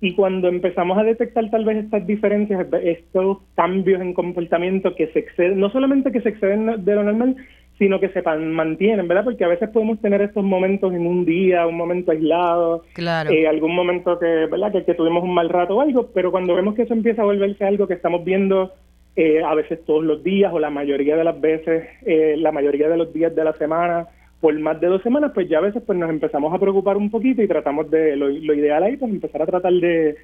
Y 0.00 0.14
cuando 0.14 0.48
empezamos 0.48 0.96
a 0.96 1.02
detectar 1.02 1.50
tal 1.50 1.64
vez 1.64 1.84
estas 1.84 2.06
diferencias, 2.06 2.66
estos 2.82 3.38
cambios 3.54 4.00
en 4.00 4.14
comportamiento 4.14 4.94
que 4.94 5.08
se 5.08 5.18
exceden, 5.18 5.60
no 5.60 5.70
solamente 5.70 6.10
que 6.10 6.22
se 6.22 6.30
exceden 6.30 6.84
de 6.84 6.94
lo 6.94 7.04
normal, 7.04 7.36
sino 7.80 7.98
que 7.98 8.10
se 8.10 8.22
mantienen, 8.22 9.08
¿verdad? 9.08 9.24
Porque 9.24 9.42
a 9.42 9.48
veces 9.48 9.70
podemos 9.70 9.98
tener 10.02 10.20
estos 10.20 10.44
momentos 10.44 10.92
en 10.92 11.06
un 11.06 11.24
día, 11.24 11.66
un 11.66 11.78
momento 11.78 12.12
aislado, 12.12 12.84
claro. 12.92 13.30
eh, 13.30 13.48
algún 13.48 13.74
momento 13.74 14.18
que, 14.18 14.26
¿verdad? 14.26 14.70
Que, 14.70 14.94
tuvimos 14.94 15.24
un 15.24 15.32
mal 15.32 15.48
rato 15.48 15.76
o 15.76 15.80
algo, 15.80 16.10
pero 16.14 16.30
cuando 16.30 16.54
vemos 16.54 16.74
que 16.74 16.82
eso 16.82 16.92
empieza 16.92 17.22
a 17.22 17.24
volverse 17.24 17.64
algo 17.64 17.88
que 17.88 17.94
estamos 17.94 18.22
viendo 18.22 18.70
eh, 19.16 19.42
a 19.42 19.54
veces 19.54 19.82
todos 19.86 20.04
los 20.04 20.22
días 20.22 20.52
o 20.52 20.58
la 20.58 20.68
mayoría 20.68 21.16
de 21.16 21.24
las 21.24 21.40
veces, 21.40 21.88
eh, 22.04 22.36
la 22.36 22.52
mayoría 22.52 22.86
de 22.86 22.98
los 22.98 23.14
días 23.14 23.34
de 23.34 23.44
la 23.44 23.54
semana, 23.54 24.08
por 24.40 24.58
más 24.58 24.80
de 24.80 24.86
dos 24.86 25.02
semanas, 25.02 25.32
pues 25.34 25.48
ya 25.48 25.58
a 25.58 25.62
veces 25.62 25.82
pues 25.86 25.98
nos 25.98 26.10
empezamos 26.10 26.52
a 26.54 26.58
preocupar 26.58 26.96
un 26.96 27.10
poquito 27.10 27.42
y 27.42 27.48
tratamos 27.48 27.90
de, 27.90 28.16
lo, 28.16 28.30
ideal 28.30 28.82
ahí, 28.82 28.96
pues 28.96 29.10
empezar 29.10 29.42
a 29.42 29.46
tratar 29.46 29.72
de, 29.72 30.16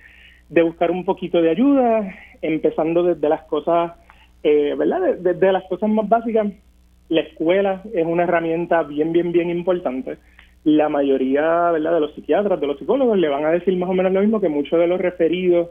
de 0.48 0.62
buscar 0.62 0.90
un 0.90 1.04
poquito 1.04 1.42
de 1.42 1.50
ayuda, 1.50 2.14
empezando 2.40 3.02
desde 3.02 3.28
las 3.28 3.42
cosas, 3.42 3.92
¿verdad? 4.42 5.16
Desde 5.18 5.52
las 5.52 5.64
cosas 5.64 5.90
más 5.90 6.08
básicas 6.08 6.46
la 7.08 7.20
escuela 7.20 7.82
es 7.92 8.04
una 8.04 8.24
herramienta 8.24 8.82
bien, 8.82 9.12
bien, 9.12 9.32
bien 9.32 9.50
importante. 9.50 10.18
La 10.64 10.88
mayoría 10.88 11.70
¿verdad? 11.70 11.94
de 11.94 12.00
los 12.00 12.14
psiquiatras, 12.14 12.60
de 12.60 12.66
los 12.66 12.78
psicólogos, 12.78 13.18
le 13.18 13.28
van 13.28 13.44
a 13.44 13.50
decir 13.50 13.76
más 13.76 13.88
o 13.88 13.92
menos 13.92 14.12
lo 14.12 14.20
mismo 14.20 14.40
que 14.40 14.48
muchos 14.48 14.78
de 14.78 14.88
los 14.88 15.00
referidos 15.00 15.68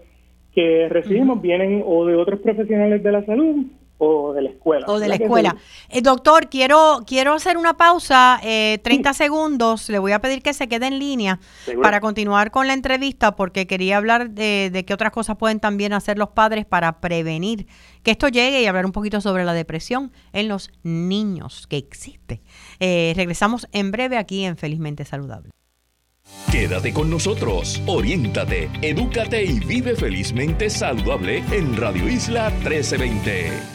que 0.54 0.88
recibimos 0.88 1.42
vienen 1.42 1.84
o 1.86 2.06
de 2.06 2.16
otros 2.16 2.40
profesionales 2.40 3.04
de 3.04 3.12
la 3.12 3.26
salud 3.26 3.66
o 3.98 4.34
de 4.34 4.42
la 4.42 4.50
escuela. 4.50 4.86
O 4.88 5.00
de 5.00 5.08
la 5.08 5.16
escuela. 5.16 5.56
Eh, 5.90 6.02
doctor, 6.02 6.50
quiero, 6.50 7.04
quiero 7.06 7.34
hacer 7.34 7.58
una 7.58 7.78
pausa, 7.78 8.40
eh, 8.44 8.80
30 8.84 9.14
segundos. 9.14 9.90
Le 9.90 10.00
voy 10.00 10.12
a 10.12 10.20
pedir 10.20 10.42
que 10.42 10.54
se 10.54 10.68
quede 10.68 10.88
en 10.88 11.00
línea 11.00 11.40
para 11.82 12.02
continuar 12.02 12.52
con 12.52 12.68
la 12.68 12.74
entrevista 12.74 13.36
porque 13.36 13.68
quería 13.68 13.98
hablar 13.98 14.32
de, 14.32 14.70
de 14.72 14.86
qué 14.86 14.94
otras 14.94 15.12
cosas 15.12 15.38
pueden 15.38 15.60
también 15.60 15.94
hacer 15.94 16.18
los 16.18 16.30
padres 16.30 16.66
para 16.66 17.00
prevenir 17.00 17.68
que 18.06 18.12
esto 18.12 18.30
llegue 18.30 18.62
y 18.62 18.68
hablar 18.68 18.86
un 18.86 18.92
poquito 18.92 19.20
sobre 19.20 19.44
la 19.44 19.54
depresión 19.54 20.12
en 20.32 20.48
los 20.48 20.72
niños 20.84 21.68
que 21.68 21.78
existe. 21.78 22.42
Eh, 22.80 23.14
regresamos 23.16 23.68
en 23.72 23.92
breve 23.92 24.18
aquí 24.18 24.46
en 24.46 24.56
Felizmente 24.56 25.04
Saludable. 25.04 25.52
Quédate 26.52 26.94
con 26.94 27.10
nosotros, 27.10 27.82
oriéntate, 27.86 28.70
edúcate 28.82 29.44
y 29.44 29.60
vive 29.60 29.96
felizmente 29.96 30.70
saludable 30.70 31.44
en 31.52 31.76
Radio 31.78 32.08
Isla 32.08 32.50
1320. 32.50 33.75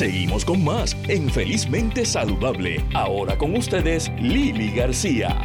Seguimos 0.00 0.46
con 0.46 0.64
más 0.64 0.96
en 1.08 1.28
Felizmente 1.28 2.06
Saludable. 2.06 2.82
Ahora 2.94 3.36
con 3.36 3.54
ustedes, 3.54 4.10
Lili 4.18 4.70
García. 4.70 5.36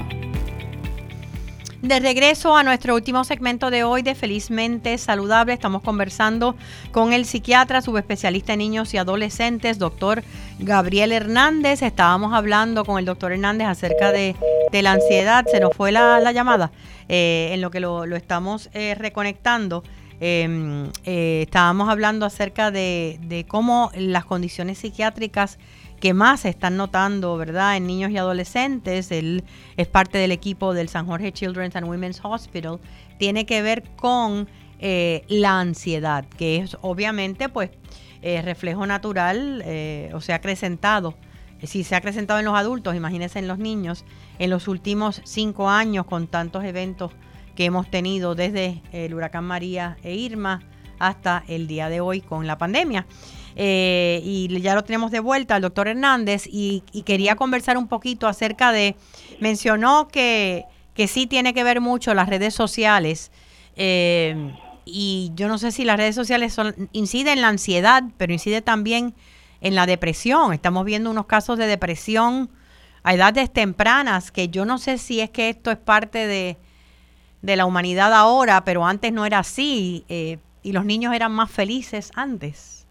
De 1.82 2.00
regreso 2.00 2.56
a 2.56 2.64
nuestro 2.64 2.96
último 2.96 3.26
segmento 3.26 3.70
de 3.70 3.84
hoy 3.84 4.02
de 4.02 4.16
Felizmente 4.16 4.98
Saludable, 4.98 5.52
estamos 5.52 5.82
conversando 5.82 6.56
con 6.92 7.12
el 7.12 7.26
psiquiatra 7.26 7.82
subespecialista 7.82 8.54
en 8.54 8.60
niños 8.60 8.94
y 8.94 8.98
adolescentes, 8.98 9.78
doctor 9.78 10.24
Gabriel 10.60 11.12
Hernández. 11.12 11.82
Estábamos 11.82 12.34
hablando 12.34 12.86
con 12.86 12.98
el 12.98 13.04
doctor 13.04 13.34
Hernández 13.34 13.68
acerca 13.68 14.12
de, 14.12 14.36
la 14.72 14.94
ansiedad. 14.94 15.46
Se 15.52 15.60
nos 15.60 15.76
fue 15.76 15.92
la, 15.92 16.32
llamada 16.32 16.72
eh, 17.10 17.50
en 17.52 17.62
lo 17.62 17.72
que 17.72 17.80
lo, 17.80 18.06
estamos 18.16 18.70
eh, 18.74 18.96
reconectando. 18.96 19.84
Em, 20.20 20.92
eh, 21.04 21.42
estábamos 21.44 21.90
hablando 21.90 22.26
acerca 22.26 22.72
de, 22.72 23.46
cómo 23.48 23.92
las 23.96 24.26
condiciones 24.26 24.78
psiquiátricas 24.78 25.60
que 26.00 26.14
más 26.14 26.42
se 26.42 26.50
están 26.50 26.78
notando, 26.78 27.38
¿verdad?, 27.38 27.78
en 27.78 27.88
niños 27.88 28.12
y 28.12 28.18
adolescentes, 28.18 29.12
él 29.12 29.44
es 29.78 29.88
parte 29.88 30.18
del 30.18 30.32
equipo 30.32 30.74
del 30.74 30.90
San 30.90 31.06
Jorge 31.06 31.32
Children's 31.32 31.76
and 31.76 31.88
Women's 31.88 32.20
Hospital, 32.24 32.80
tiene 33.18 33.46
que 33.46 33.62
ver 33.62 33.84
con 33.96 34.48
eh, 34.80 35.24
la 35.28 35.60
ansiedad, 35.60 36.26
que 36.38 36.58
es 36.58 36.78
obviamente, 36.82 37.50
pues, 37.50 37.72
eh, 38.22 38.42
reflejo 38.42 38.86
natural, 38.86 39.64
o 40.14 40.22
se 40.22 40.34
ha 40.34 40.38
acrecentado. 40.38 41.16
Si 41.64 41.84
se 41.84 41.96
ha 41.96 42.00
acrecentado 42.00 42.40
en 42.40 42.46
los 42.46 42.56
adultos, 42.56 42.96
imagínense 42.96 43.40
en 43.40 43.48
los 43.48 43.58
niños, 43.58 44.06
en 44.40 44.50
los 44.50 44.68
últimos 44.68 45.22
cinco 45.24 45.70
años 45.70 46.06
con 46.06 46.28
tantos 46.28 46.64
eventos 46.64 47.12
que 47.56 47.66
hemos 47.66 47.90
tenido 47.90 48.36
desde 48.36 48.82
el 48.92 49.14
huracán 49.14 49.46
María 49.46 49.98
e 50.04 50.16
Irma 50.16 50.62
hasta 51.00 51.44
el 51.48 51.68
día 51.68 51.90
de 51.90 52.02
hoy 52.02 52.22
con 52.22 52.48
la 52.48 52.58
pandemia. 52.58 53.06
Eh, 53.56 54.22
y 54.24 54.60
ya 54.62 54.76
lo 54.76 54.84
tenemos 54.84 55.12
de 55.12 55.22
vuelta 55.22 55.56
al 55.56 55.62
doctor 55.62 55.88
Hernández 55.88 56.44
y, 56.46 56.84
quería 57.06 57.36
conversar 57.36 57.78
un 57.78 57.88
poquito 57.88 58.28
acerca 58.28 58.72
de, 58.72 58.96
mencionó 59.40 60.08
que, 60.10 60.66
que 60.94 61.08
sí 61.08 61.26
tiene 61.26 61.54
que 61.54 61.64
ver 61.64 61.82
mucho 61.82 62.14
las 62.14 62.28
redes 62.28 62.54
sociales. 62.54 63.32
Eh, 63.76 64.54
y 64.86 65.32
yo 65.36 65.48
no 65.48 65.58
sé 65.58 65.72
si 65.72 65.84
las 65.84 65.98
redes 65.98 66.16
sociales 66.16 66.54
son, 66.54 66.90
inciden 66.92 67.34
en 67.34 67.42
la 67.42 67.48
ansiedad, 67.48 68.04
pero 68.18 68.34
incide 68.34 68.62
también 68.62 69.16
en 69.62 69.74
la 69.74 69.86
depresión. 69.86 70.54
Estamos 70.54 70.86
viendo 70.86 71.10
unos 71.10 71.26
casos 71.26 71.58
de 71.58 71.66
depresión 71.66 72.50
a 73.04 73.14
edades 73.14 73.52
tempranas 73.52 74.32
que 74.32 74.50
yo 74.50 74.66
no 74.66 74.78
sé 74.78 74.98
si 74.98 75.22
es 75.22 75.30
que 75.30 75.50
esto 75.50 75.72
es 75.72 75.78
parte 75.78 76.28
de, 76.28 76.58
de 77.46 77.56
la 77.56 77.66
humanidad 77.66 78.14
ahora, 78.14 78.64
pero 78.66 78.86
antes 78.86 79.14
no 79.14 79.26
era 79.26 79.40
así 79.40 80.04
eh, 80.10 80.38
y 80.64 80.74
los 80.74 80.86
niños 80.86 81.14
eran 81.14 81.32
más 81.32 81.52
felices 81.52 82.12
antes. 82.16 82.88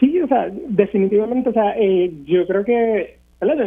Sí, 0.00 0.20
o 0.20 0.26
sea, 0.26 0.48
definitivamente, 0.50 1.50
o 1.50 1.52
sea, 1.52 1.74
eh, 1.78 2.10
yo 2.24 2.46
creo 2.46 2.64
que, 2.64 3.18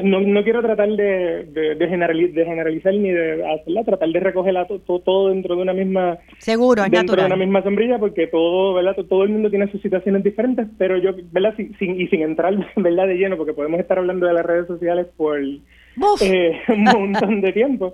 no, 0.03 0.21
no 0.21 0.43
quiero 0.43 0.61
tratar 0.61 0.89
de, 0.89 1.45
de, 1.77 1.87
generalizar 1.87 2.93
ni 2.93 3.09
de 3.09 3.45
hacerla, 3.47 3.83
tratar 3.83 4.09
de 4.09 4.19
recoger 4.19 4.55
todo, 5.03 5.29
dentro 5.29 5.55
de 5.55 5.61
una 5.61 5.73
misma... 5.73 6.17
Seguro, 6.39 6.83
dentro 6.89 7.15
de 7.15 7.25
una 7.25 7.35
misma 7.35 7.61
sombrilla, 7.61 7.99
porque 7.99 8.27
todo, 8.27 8.73
¿verdad? 8.73 8.95
Todo 9.07 9.23
el 9.23 9.29
mundo 9.29 9.49
tiene 9.49 9.71
sus 9.71 9.81
situaciones 9.81 10.23
diferentes, 10.23 10.67
pero 10.77 10.97
yo, 10.97 11.11
¿verdad? 11.31 11.53
Sin, 11.55 12.01
y 12.01 12.07
sin 12.07 12.21
entrar, 12.21 12.53
¿verdad? 12.75 13.07
De 13.07 13.15
lleno, 13.15 13.37
porque 13.37 13.53
podemos 13.53 13.79
estar 13.79 13.97
hablando 13.97 14.25
de 14.25 14.33
las 14.33 14.45
redes 14.45 14.67
sociales 14.67 15.07
por 15.15 15.39
eh, 15.39 16.61
un 16.69 16.83
montón 16.83 17.41
de 17.41 17.53
tiempo. 17.53 17.93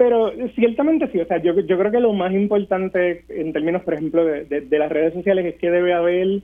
Pero 0.00 0.32
ciertamente 0.54 1.10
sí, 1.12 1.20
o 1.20 1.26
sea, 1.26 1.42
yo, 1.42 1.60
yo 1.60 1.78
creo 1.78 1.92
que 1.92 2.00
lo 2.00 2.14
más 2.14 2.32
importante 2.32 3.22
en 3.28 3.52
términos, 3.52 3.82
por 3.82 3.92
ejemplo, 3.92 4.24
de, 4.24 4.78
las 4.78 4.90
redes 4.90 5.12
sociales 5.12 5.44
es 5.44 5.56
que 5.56 5.70
debe 5.70 5.92
haber... 5.92 6.40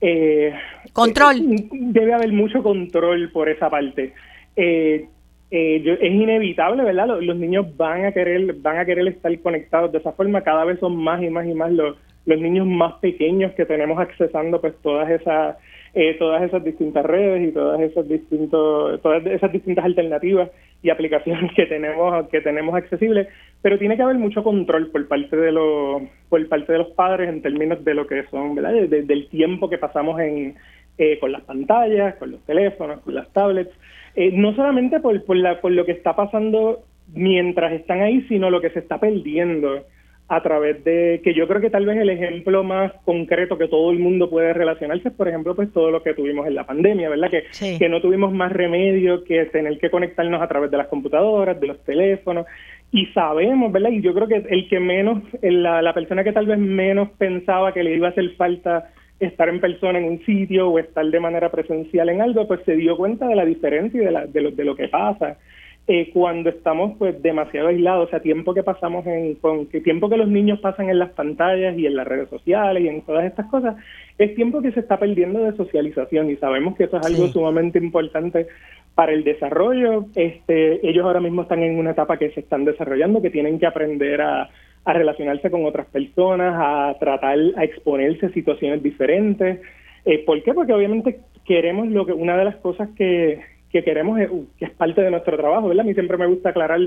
Eh, 0.00 0.52
control. 0.92 1.36
Debe 1.70 2.14
haber 2.14 2.32
mucho 2.32 2.64
control 2.64 3.30
por 3.30 3.48
esa 3.48 3.70
parte. 3.70 4.12
Eh, 4.56 5.06
eh, 5.52 5.98
es 6.00 6.12
inevitable, 6.12 6.82
¿verdad? 6.82 7.20
Los, 7.20 7.36
niños 7.36 7.76
van 7.76 8.06
a 8.06 8.10
querer 8.10 8.54
van 8.54 8.78
a 8.78 8.84
querer 8.84 9.06
estar 9.06 9.38
conectados 9.38 9.92
de 9.92 9.98
esa 9.98 10.10
forma. 10.10 10.42
Cada 10.42 10.64
vez 10.64 10.80
son 10.80 10.96
más 10.96 11.22
y 11.22 11.30
más 11.30 11.46
y 11.46 11.54
más 11.54 11.70
los, 11.70 11.96
los 12.24 12.40
niños 12.40 12.66
más 12.66 12.94
pequeños 12.94 13.52
que 13.52 13.66
tenemos 13.66 14.00
accesando 14.00 14.60
pues 14.60 14.74
todas 14.82 15.08
esas 15.10 15.58
eh, 15.98 16.14
todas 16.18 16.42
esas 16.42 16.62
distintas 16.62 17.06
redes 17.06 17.48
y 17.48 17.52
todas 17.52 17.80
esas 17.80 18.06
distintos 18.06 19.00
todas 19.00 19.24
esas 19.24 19.50
distintas 19.50 19.82
alternativas 19.86 20.50
y 20.82 20.90
aplicaciones 20.90 21.50
que 21.54 21.64
tenemos 21.64 22.28
que 22.28 22.42
tenemos 22.42 22.74
accesibles 22.74 23.28
pero 23.62 23.78
tiene 23.78 23.96
que 23.96 24.02
haber 24.02 24.18
mucho 24.18 24.44
control 24.44 24.90
por 24.90 25.08
parte 25.08 25.34
de 25.34 25.52
los 25.52 26.02
por 26.28 26.46
parte 26.48 26.72
de 26.72 26.80
los 26.80 26.88
padres 26.88 27.30
en 27.30 27.40
términos 27.40 27.82
de 27.82 27.94
lo 27.94 28.06
que 28.06 28.24
son 28.24 28.54
verdad 28.54 28.74
del 28.74 29.28
tiempo 29.28 29.70
que 29.70 29.78
pasamos 29.78 30.20
en 30.20 30.56
eh, 30.98 31.18
con 31.18 31.32
las 31.32 31.40
pantallas 31.44 32.16
con 32.16 32.30
los 32.30 32.44
teléfonos 32.44 33.00
con 33.00 33.14
las 33.14 33.32
tablets. 33.32 33.72
Eh, 34.16 34.32
no 34.34 34.54
solamente 34.54 35.00
por 35.00 35.24
por, 35.24 35.36
la, 35.38 35.62
por 35.62 35.72
lo 35.72 35.86
que 35.86 35.92
está 35.92 36.14
pasando 36.14 36.80
mientras 37.14 37.72
están 37.72 38.02
ahí 38.02 38.20
sino 38.28 38.50
lo 38.50 38.60
que 38.60 38.68
se 38.68 38.80
está 38.80 39.00
perdiendo 39.00 39.86
a 40.28 40.42
través 40.42 40.82
de 40.82 41.20
que 41.22 41.34
yo 41.34 41.46
creo 41.46 41.60
que 41.60 41.70
tal 41.70 41.86
vez 41.86 41.98
el 41.98 42.10
ejemplo 42.10 42.64
más 42.64 42.92
concreto 43.04 43.56
que 43.56 43.68
todo 43.68 43.92
el 43.92 44.00
mundo 44.00 44.28
puede 44.28 44.52
relacionarse 44.52 45.08
es, 45.08 45.14
por 45.14 45.28
ejemplo, 45.28 45.54
pues 45.54 45.72
todo 45.72 45.92
lo 45.92 46.02
que 46.02 46.14
tuvimos 46.14 46.48
en 46.48 46.56
la 46.56 46.66
pandemia, 46.66 47.08
¿verdad? 47.08 47.30
Que, 47.30 47.78
que 47.78 47.88
no 47.88 48.00
tuvimos 48.00 48.32
más 48.32 48.52
remedio 48.52 49.22
que 49.22 49.44
tener 49.46 49.78
que 49.78 49.90
conectarnos 49.90 50.42
a 50.42 50.48
través 50.48 50.70
de 50.70 50.78
las 50.78 50.88
computadoras, 50.88 51.60
de 51.60 51.68
los 51.68 51.82
teléfonos, 51.84 52.46
y 52.90 53.06
sabemos, 53.06 53.70
¿verdad? 53.70 53.90
Y 53.90 54.02
yo 54.02 54.14
creo 54.14 54.26
que 54.26 54.44
el 54.48 54.68
que 54.68 54.80
menos, 54.80 55.22
la, 55.42 55.80
la 55.80 55.94
persona 55.94 56.24
que 56.24 56.32
tal 56.32 56.46
vez 56.46 56.58
menos 56.58 57.10
pensaba 57.18 57.72
que 57.72 57.84
le 57.84 57.94
iba 57.94 58.08
a 58.08 58.10
hacer 58.10 58.28
falta 58.36 58.90
estar 59.20 59.48
en 59.48 59.60
persona 59.60 59.98
en 59.98 60.04
un 60.06 60.24
sitio 60.24 60.68
o 60.68 60.78
estar 60.78 61.06
de 61.06 61.20
manera 61.20 61.50
presencial 61.50 62.08
en 62.08 62.20
algo, 62.20 62.48
pues 62.48 62.60
se 62.66 62.74
dio 62.74 62.96
cuenta 62.96 63.28
de 63.28 63.36
la 63.36 63.44
diferencia 63.44 64.00
y 64.00 64.04
de, 64.04 64.10
la, 64.10 64.26
de, 64.26 64.40
lo, 64.40 64.50
de 64.50 64.64
lo 64.64 64.74
que 64.74 64.88
pasa. 64.88 65.38
Eh, 65.88 66.10
cuando 66.12 66.50
estamos 66.50 66.96
pues 66.98 67.22
demasiado 67.22 67.68
aislados, 67.68 68.08
o 68.08 68.10
sea, 68.10 68.18
tiempo 68.18 68.52
que 68.54 68.64
pasamos 68.64 69.06
en, 69.06 69.36
con 69.36 69.66
que 69.66 69.80
tiempo 69.80 70.08
que 70.08 70.16
los 70.16 70.26
niños 70.26 70.58
pasan 70.58 70.90
en 70.90 70.98
las 70.98 71.10
pantallas 71.10 71.78
y 71.78 71.86
en 71.86 71.94
las 71.94 72.08
redes 72.08 72.28
sociales 72.28 72.82
y 72.82 72.88
en 72.88 73.02
todas 73.02 73.24
estas 73.24 73.46
cosas, 73.46 73.76
es 74.18 74.34
tiempo 74.34 74.60
que 74.60 74.72
se 74.72 74.80
está 74.80 74.98
perdiendo 74.98 75.38
de 75.38 75.56
socialización 75.56 76.28
y 76.28 76.36
sabemos 76.36 76.76
que 76.76 76.84
eso 76.84 76.96
es 76.96 77.06
algo 77.06 77.28
sumamente 77.28 77.78
importante 77.78 78.48
para 78.96 79.12
el 79.12 79.22
desarrollo. 79.22 80.06
Este, 80.16 80.84
ellos 80.88 81.04
ahora 81.04 81.20
mismo 81.20 81.42
están 81.42 81.62
en 81.62 81.78
una 81.78 81.92
etapa 81.92 82.18
que 82.18 82.30
se 82.30 82.40
están 82.40 82.64
desarrollando, 82.64 83.22
que 83.22 83.30
tienen 83.30 83.60
que 83.60 83.66
aprender 83.66 84.22
a, 84.22 84.50
a 84.86 84.92
relacionarse 84.92 85.52
con 85.52 85.66
otras 85.66 85.86
personas, 85.86 86.54
a 86.56 86.96
tratar, 86.98 87.38
a 87.56 87.62
exponerse 87.62 88.26
a 88.26 88.30
situaciones 88.30 88.82
diferentes. 88.82 89.60
Eh, 90.04 90.24
¿Por 90.24 90.42
qué? 90.42 90.52
Porque 90.52 90.72
obviamente 90.72 91.20
queremos 91.44 91.86
lo 91.88 92.06
que 92.06 92.12
una 92.12 92.36
de 92.36 92.44
las 92.44 92.56
cosas 92.56 92.88
que 92.96 93.40
que 93.70 93.82
queremos, 93.84 94.18
que 94.58 94.64
es 94.64 94.70
parte 94.72 95.02
de 95.02 95.10
nuestro 95.10 95.36
trabajo, 95.36 95.68
¿verdad? 95.68 95.84
A 95.84 95.88
mí 95.88 95.94
siempre 95.94 96.16
me 96.16 96.26
gusta 96.26 96.50
aclarar 96.50 96.80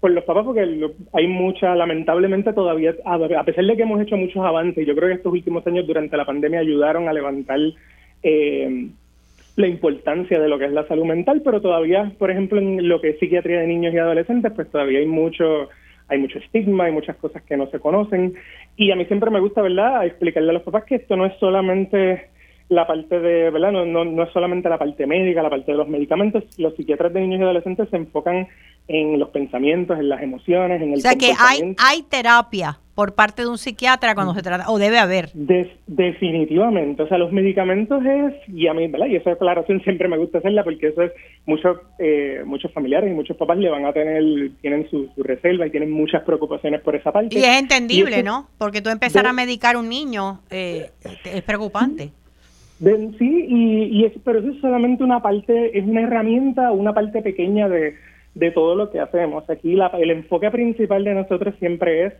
con 0.00 0.14
los 0.14 0.24
papás 0.24 0.44
porque 0.44 0.90
hay 1.12 1.26
mucha, 1.26 1.74
lamentablemente 1.74 2.52
todavía, 2.52 2.94
a 3.04 3.44
pesar 3.44 3.64
de 3.64 3.76
que 3.76 3.82
hemos 3.82 4.02
hecho 4.02 4.16
muchos 4.16 4.44
avances, 4.44 4.86
yo 4.86 4.94
creo 4.94 5.08
que 5.08 5.14
estos 5.14 5.32
últimos 5.32 5.66
años 5.66 5.86
durante 5.86 6.16
la 6.16 6.26
pandemia 6.26 6.60
ayudaron 6.60 7.08
a 7.08 7.12
levantar 7.12 7.58
eh, 8.22 8.88
la 9.56 9.66
importancia 9.66 10.38
de 10.38 10.48
lo 10.48 10.58
que 10.58 10.66
es 10.66 10.72
la 10.72 10.86
salud 10.88 11.04
mental, 11.04 11.40
pero 11.44 11.60
todavía, 11.60 12.12
por 12.18 12.30
ejemplo, 12.30 12.58
en 12.58 12.86
lo 12.88 13.00
que 13.00 13.10
es 13.10 13.18
psiquiatría 13.18 13.60
de 13.60 13.66
niños 13.66 13.94
y 13.94 13.98
adolescentes, 13.98 14.52
pues 14.54 14.70
todavía 14.70 14.98
hay 14.98 15.06
mucho 15.06 15.68
hay 16.06 16.18
mucho 16.18 16.38
estigma, 16.38 16.84
hay 16.84 16.92
muchas 16.92 17.16
cosas 17.16 17.42
que 17.44 17.56
no 17.56 17.66
se 17.68 17.80
conocen 17.80 18.34
y 18.76 18.90
a 18.90 18.96
mí 18.96 19.06
siempre 19.06 19.30
me 19.30 19.40
gusta, 19.40 19.62
¿verdad?, 19.62 20.04
explicarle 20.04 20.50
a 20.50 20.52
los 20.52 20.62
papás 20.62 20.84
que 20.84 20.96
esto 20.96 21.16
no 21.16 21.24
es 21.24 21.32
solamente 21.38 22.28
la 22.68 22.86
parte 22.86 23.20
de, 23.20 23.50
¿verdad? 23.50 23.72
No, 23.72 23.84
no, 23.84 24.04
no 24.04 24.22
es 24.22 24.32
solamente 24.32 24.68
la 24.68 24.78
parte 24.78 25.06
médica, 25.06 25.42
la 25.42 25.50
parte 25.50 25.72
de 25.72 25.78
los 25.78 25.88
medicamentos. 25.88 26.44
Los 26.58 26.74
psiquiatras 26.74 27.12
de 27.12 27.20
niños 27.20 27.40
y 27.40 27.42
adolescentes 27.42 27.88
se 27.90 27.96
enfocan 27.96 28.48
en 28.88 29.18
los 29.18 29.30
pensamientos, 29.30 29.98
en 29.98 30.08
las 30.08 30.22
emociones, 30.22 30.80
en 30.80 30.92
el 30.92 30.98
O 30.98 31.00
sea 31.00 31.14
que 31.14 31.32
hay, 31.38 31.74
hay 31.78 32.02
terapia 32.02 32.78
por 32.94 33.14
parte 33.14 33.42
de 33.42 33.48
un 33.48 33.58
psiquiatra 33.58 34.14
cuando 34.14 34.34
se 34.34 34.42
trata, 34.42 34.70
o 34.70 34.78
debe 34.78 34.98
haber. 34.98 35.30
definitivamente, 35.34 37.02
o 37.02 37.08
sea, 37.08 37.18
los 37.18 37.32
medicamentos 37.32 38.00
es, 38.04 38.34
y 38.48 38.68
a 38.68 38.74
mí, 38.74 38.86
¿verdad? 38.86 39.06
Y 39.06 39.16
esa 39.16 39.30
declaración 39.30 39.80
siempre 39.84 40.06
me 40.06 40.16
gusta 40.16 40.38
hacerla 40.38 40.62
porque 40.62 40.88
eso 40.88 41.02
es, 41.02 41.12
muchos 41.44 41.78
eh, 41.98 42.42
muchos 42.46 42.72
familiares 42.72 43.10
y 43.10 43.14
muchos 43.14 43.36
papás 43.36 43.58
le 43.58 43.68
van 43.68 43.84
a 43.84 43.92
tener, 43.92 44.22
tienen 44.60 44.88
su, 44.90 45.10
reserva 45.16 45.66
y 45.66 45.70
tienen 45.70 45.90
muchas 45.90 46.22
preocupaciones 46.22 46.80
por 46.82 46.94
esa 46.94 47.10
parte. 47.10 47.36
Y 47.36 47.42
es 47.42 47.58
entendible, 47.58 48.22
¿no? 48.22 48.48
Porque 48.58 48.80
tú 48.80 48.90
empezar 48.90 49.26
a 49.26 49.32
medicar 49.32 49.74
a 49.74 49.78
un 49.78 49.88
niño 49.88 50.40
eh, 50.50 50.90
es 51.24 51.42
preocupante 51.42 52.12
sí, 53.18 53.46
y, 53.48 54.04
es, 54.04 54.12
pero 54.24 54.40
eso 54.40 54.50
es 54.50 54.60
solamente 54.60 55.04
una 55.04 55.20
parte, 55.20 55.78
es 55.78 55.84
una 55.84 56.02
herramienta, 56.02 56.72
una 56.72 56.92
parte 56.92 57.22
pequeña 57.22 57.68
de, 57.68 57.94
de 58.34 58.50
todo 58.50 58.74
lo 58.74 58.90
que 58.90 59.00
hacemos. 59.00 59.48
Aquí 59.48 59.74
la, 59.74 59.88
el 59.88 60.10
enfoque 60.10 60.50
principal 60.50 61.04
de 61.04 61.14
nosotros 61.14 61.54
siempre 61.58 62.06
es 62.06 62.14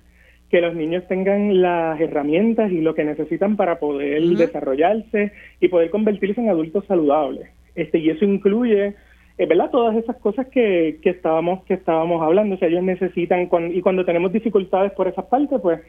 que 0.51 0.61
los 0.61 0.75
niños 0.75 1.05
tengan 1.09 1.61
las 1.61 2.01
herramientas 2.01 2.71
y 2.71 2.81
lo 2.81 2.95
que 2.95 3.05
necesitan 3.05 3.57
para 3.57 3.79
poder 3.79 4.23
desarrollarse 4.23 5.33
y 5.61 5.69
poder 5.69 5.91
convertirse 5.91 6.41
en 6.41 6.49
adultos 6.49 6.85
saludables. 6.87 7.49
Este, 7.75 7.99
y 7.99 8.11
eso 8.11 8.25
incluye 8.25 8.95
eh, 9.37 9.47
¿verdad? 9.47 9.71
Todas 9.71 9.97
esas 9.97 10.17
cosas 10.19 10.47
que, 10.47 11.01
que 11.03 11.11
estábamos 11.11 11.65
que 11.65 11.75
estábamos 11.75 12.23
hablando, 12.23 12.55
o 12.55 12.59
sea, 12.59 12.69
ellos 12.69 12.85
necesitan 12.85 13.49
y 13.73 13.81
cuando 13.81 14.05
tenemos 14.05 14.33
dificultades 14.33 14.93
por 14.93 15.09
esas 15.09 15.25
partes, 15.25 15.61
pues 15.61 15.81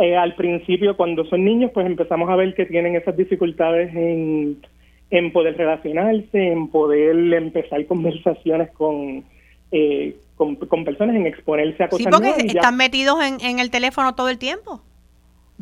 eh, 0.00 0.16
al 0.16 0.34
principio 0.34 0.96
cuando 0.96 1.24
son 1.26 1.44
niños, 1.44 1.70
pues 1.72 1.86
empezamos 1.86 2.28
a 2.30 2.36
ver 2.36 2.54
que 2.54 2.66
tienen 2.66 2.96
esas 2.96 3.16
dificultades 3.16 3.94
en, 3.94 4.56
en 5.10 5.32
poder 5.32 5.56
relacionarse, 5.56 6.52
en 6.52 6.68
poder 6.68 7.16
empezar 7.34 7.84
conversaciones 7.86 8.70
con 8.72 9.24
eh, 9.72 10.16
con, 10.36 10.56
personas, 10.84 11.14
en 11.14 11.26
exponerse 11.26 11.84
a 11.84 11.88
cosas 11.88 12.06
Sí, 12.06 12.10
porque 12.10 12.46
están 12.46 12.76
metidos 12.76 13.22
en, 13.22 13.40
en 13.40 13.58
el 13.58 13.70
teléfono 13.70 14.14
todo 14.14 14.30
el 14.30 14.38
tiempo. 14.38 14.80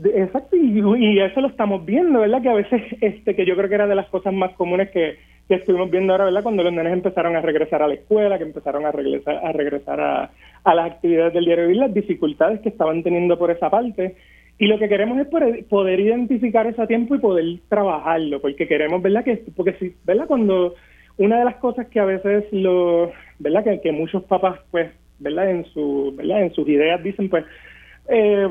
Exacto, 0.04 0.56
y, 0.56 0.78
y, 0.78 1.18
eso 1.18 1.40
lo 1.40 1.48
estamos 1.48 1.84
viendo, 1.84 2.20
¿verdad? 2.20 2.40
Que 2.40 2.48
a 2.48 2.54
veces, 2.54 2.82
este, 3.00 3.34
que 3.34 3.44
yo 3.44 3.56
creo 3.56 3.68
que 3.68 3.74
era 3.74 3.88
de 3.88 3.96
las 3.96 4.08
cosas 4.08 4.32
más 4.32 4.52
comunes 4.52 4.90
que, 4.90 5.18
que 5.48 5.54
estuvimos 5.56 5.90
viendo 5.90 6.12
ahora, 6.12 6.26
¿verdad? 6.26 6.44
Cuando 6.44 6.62
los 6.62 6.72
nenes 6.72 6.92
empezaron 6.92 7.34
a 7.34 7.40
regresar 7.40 7.82
a 7.82 7.88
la 7.88 7.94
escuela, 7.94 8.38
que 8.38 8.44
empezaron 8.44 8.86
a 8.86 8.92
regresar 8.92 9.44
a, 9.44 9.52
regresar 9.52 10.00
a, 10.00 10.30
a 10.64 10.74
las 10.74 10.92
actividades 10.92 11.34
del 11.34 11.44
diario 11.44 11.64
vivir, 11.66 11.80
las 11.80 11.94
dificultades 11.94 12.60
que 12.60 12.68
estaban 12.68 13.02
teniendo 13.02 13.38
por 13.38 13.50
esa 13.50 13.70
parte. 13.70 14.16
Y 14.58 14.66
lo 14.66 14.78
que 14.78 14.88
queremos 14.88 15.18
es 15.18 15.28
poder, 15.66 16.00
identificar 16.00 16.66
eso 16.66 16.82
a 16.82 16.86
tiempo 16.86 17.14
y 17.14 17.20
poder 17.20 17.44
trabajarlo, 17.68 18.40
porque 18.40 18.66
queremos, 18.66 19.00
¿verdad? 19.00 19.24
Que, 19.24 19.44
porque 19.54 19.74
si, 19.74 19.94
¿verdad? 20.04 20.26
Cuando 20.26 20.74
una 21.16 21.38
de 21.38 21.44
las 21.44 21.56
cosas 21.56 21.86
que 21.88 22.00
a 22.00 22.04
veces 22.04 22.44
lo, 22.52 23.12
¿verdad? 23.38 23.62
Que, 23.62 23.80
que 23.80 23.92
muchos 23.92 24.24
papás, 24.24 24.58
pues, 24.70 24.90
¿verdad? 25.20 25.50
En 25.50 25.64
su, 25.66 26.12
¿verdad? 26.16 26.42
En 26.42 26.52
sus 26.54 26.68
ideas 26.68 27.02
dicen, 27.02 27.28
pues, 27.28 27.44
eh, 28.08 28.48